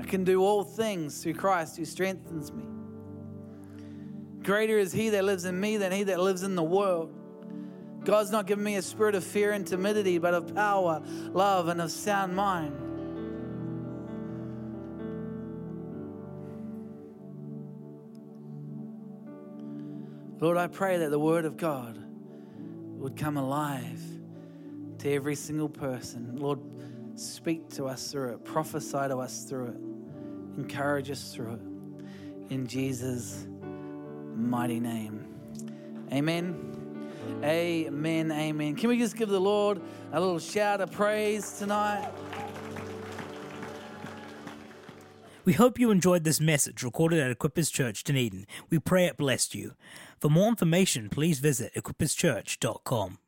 I 0.00 0.02
can 0.02 0.24
do 0.24 0.42
all 0.42 0.64
things 0.64 1.22
through 1.22 1.34
Christ 1.34 1.76
who 1.76 1.84
strengthens 1.84 2.52
me. 2.52 2.64
Greater 4.42 4.76
is 4.78 4.92
He 4.92 5.10
that 5.10 5.24
lives 5.24 5.44
in 5.44 5.58
me 5.58 5.76
than 5.76 5.92
He 5.92 6.02
that 6.04 6.18
lives 6.18 6.42
in 6.42 6.56
the 6.56 6.62
world. 6.64 7.12
God's 8.04 8.30
not 8.30 8.46
given 8.46 8.64
me 8.64 8.76
a 8.76 8.82
spirit 8.82 9.14
of 9.14 9.24
fear 9.24 9.52
and 9.52 9.66
timidity, 9.66 10.18
but 10.18 10.34
of 10.34 10.54
power, 10.54 11.02
love, 11.32 11.68
and 11.68 11.80
of 11.80 11.90
sound 11.90 12.34
mind. 12.34 12.82
Lord, 20.40 20.56
I 20.56 20.66
pray 20.66 20.98
that 20.98 21.10
the 21.10 21.18
Word 21.18 21.44
of 21.44 21.56
God 21.56 22.05
would 22.98 23.16
come 23.16 23.36
alive 23.36 24.00
to 24.98 25.12
every 25.12 25.34
single 25.34 25.68
person. 25.68 26.36
Lord, 26.36 26.60
speak 27.14 27.68
to 27.70 27.86
us 27.86 28.10
through 28.10 28.34
it, 28.34 28.44
prophesy 28.44 29.08
to 29.08 29.18
us 29.18 29.44
through 29.44 29.66
it, 29.66 30.58
encourage 30.58 31.10
us 31.10 31.34
through 31.34 31.54
it. 31.54 32.52
In 32.52 32.66
Jesus' 32.66 33.46
mighty 34.34 34.80
name. 34.80 35.26
Amen. 36.12 37.10
Amen. 37.42 38.32
Amen. 38.32 38.76
Can 38.76 38.88
we 38.88 38.98
just 38.98 39.16
give 39.16 39.28
the 39.28 39.40
Lord 39.40 39.80
a 40.12 40.20
little 40.20 40.38
shout 40.38 40.80
of 40.80 40.90
praise 40.92 41.58
tonight? 41.58 42.10
We 45.44 45.52
hope 45.52 45.78
you 45.78 45.92
enjoyed 45.92 46.24
this 46.24 46.40
message 46.40 46.82
recorded 46.82 47.20
at 47.20 47.36
Equippers 47.36 47.70
Church, 47.70 48.02
Dunedin. 48.02 48.46
We 48.68 48.80
pray 48.80 49.06
it 49.06 49.16
blessed 49.16 49.54
you. 49.54 49.74
For 50.20 50.30
more 50.30 50.48
information, 50.48 51.08
please 51.08 51.40
visit 51.40 51.74
equipperschurch.com. 51.74 53.18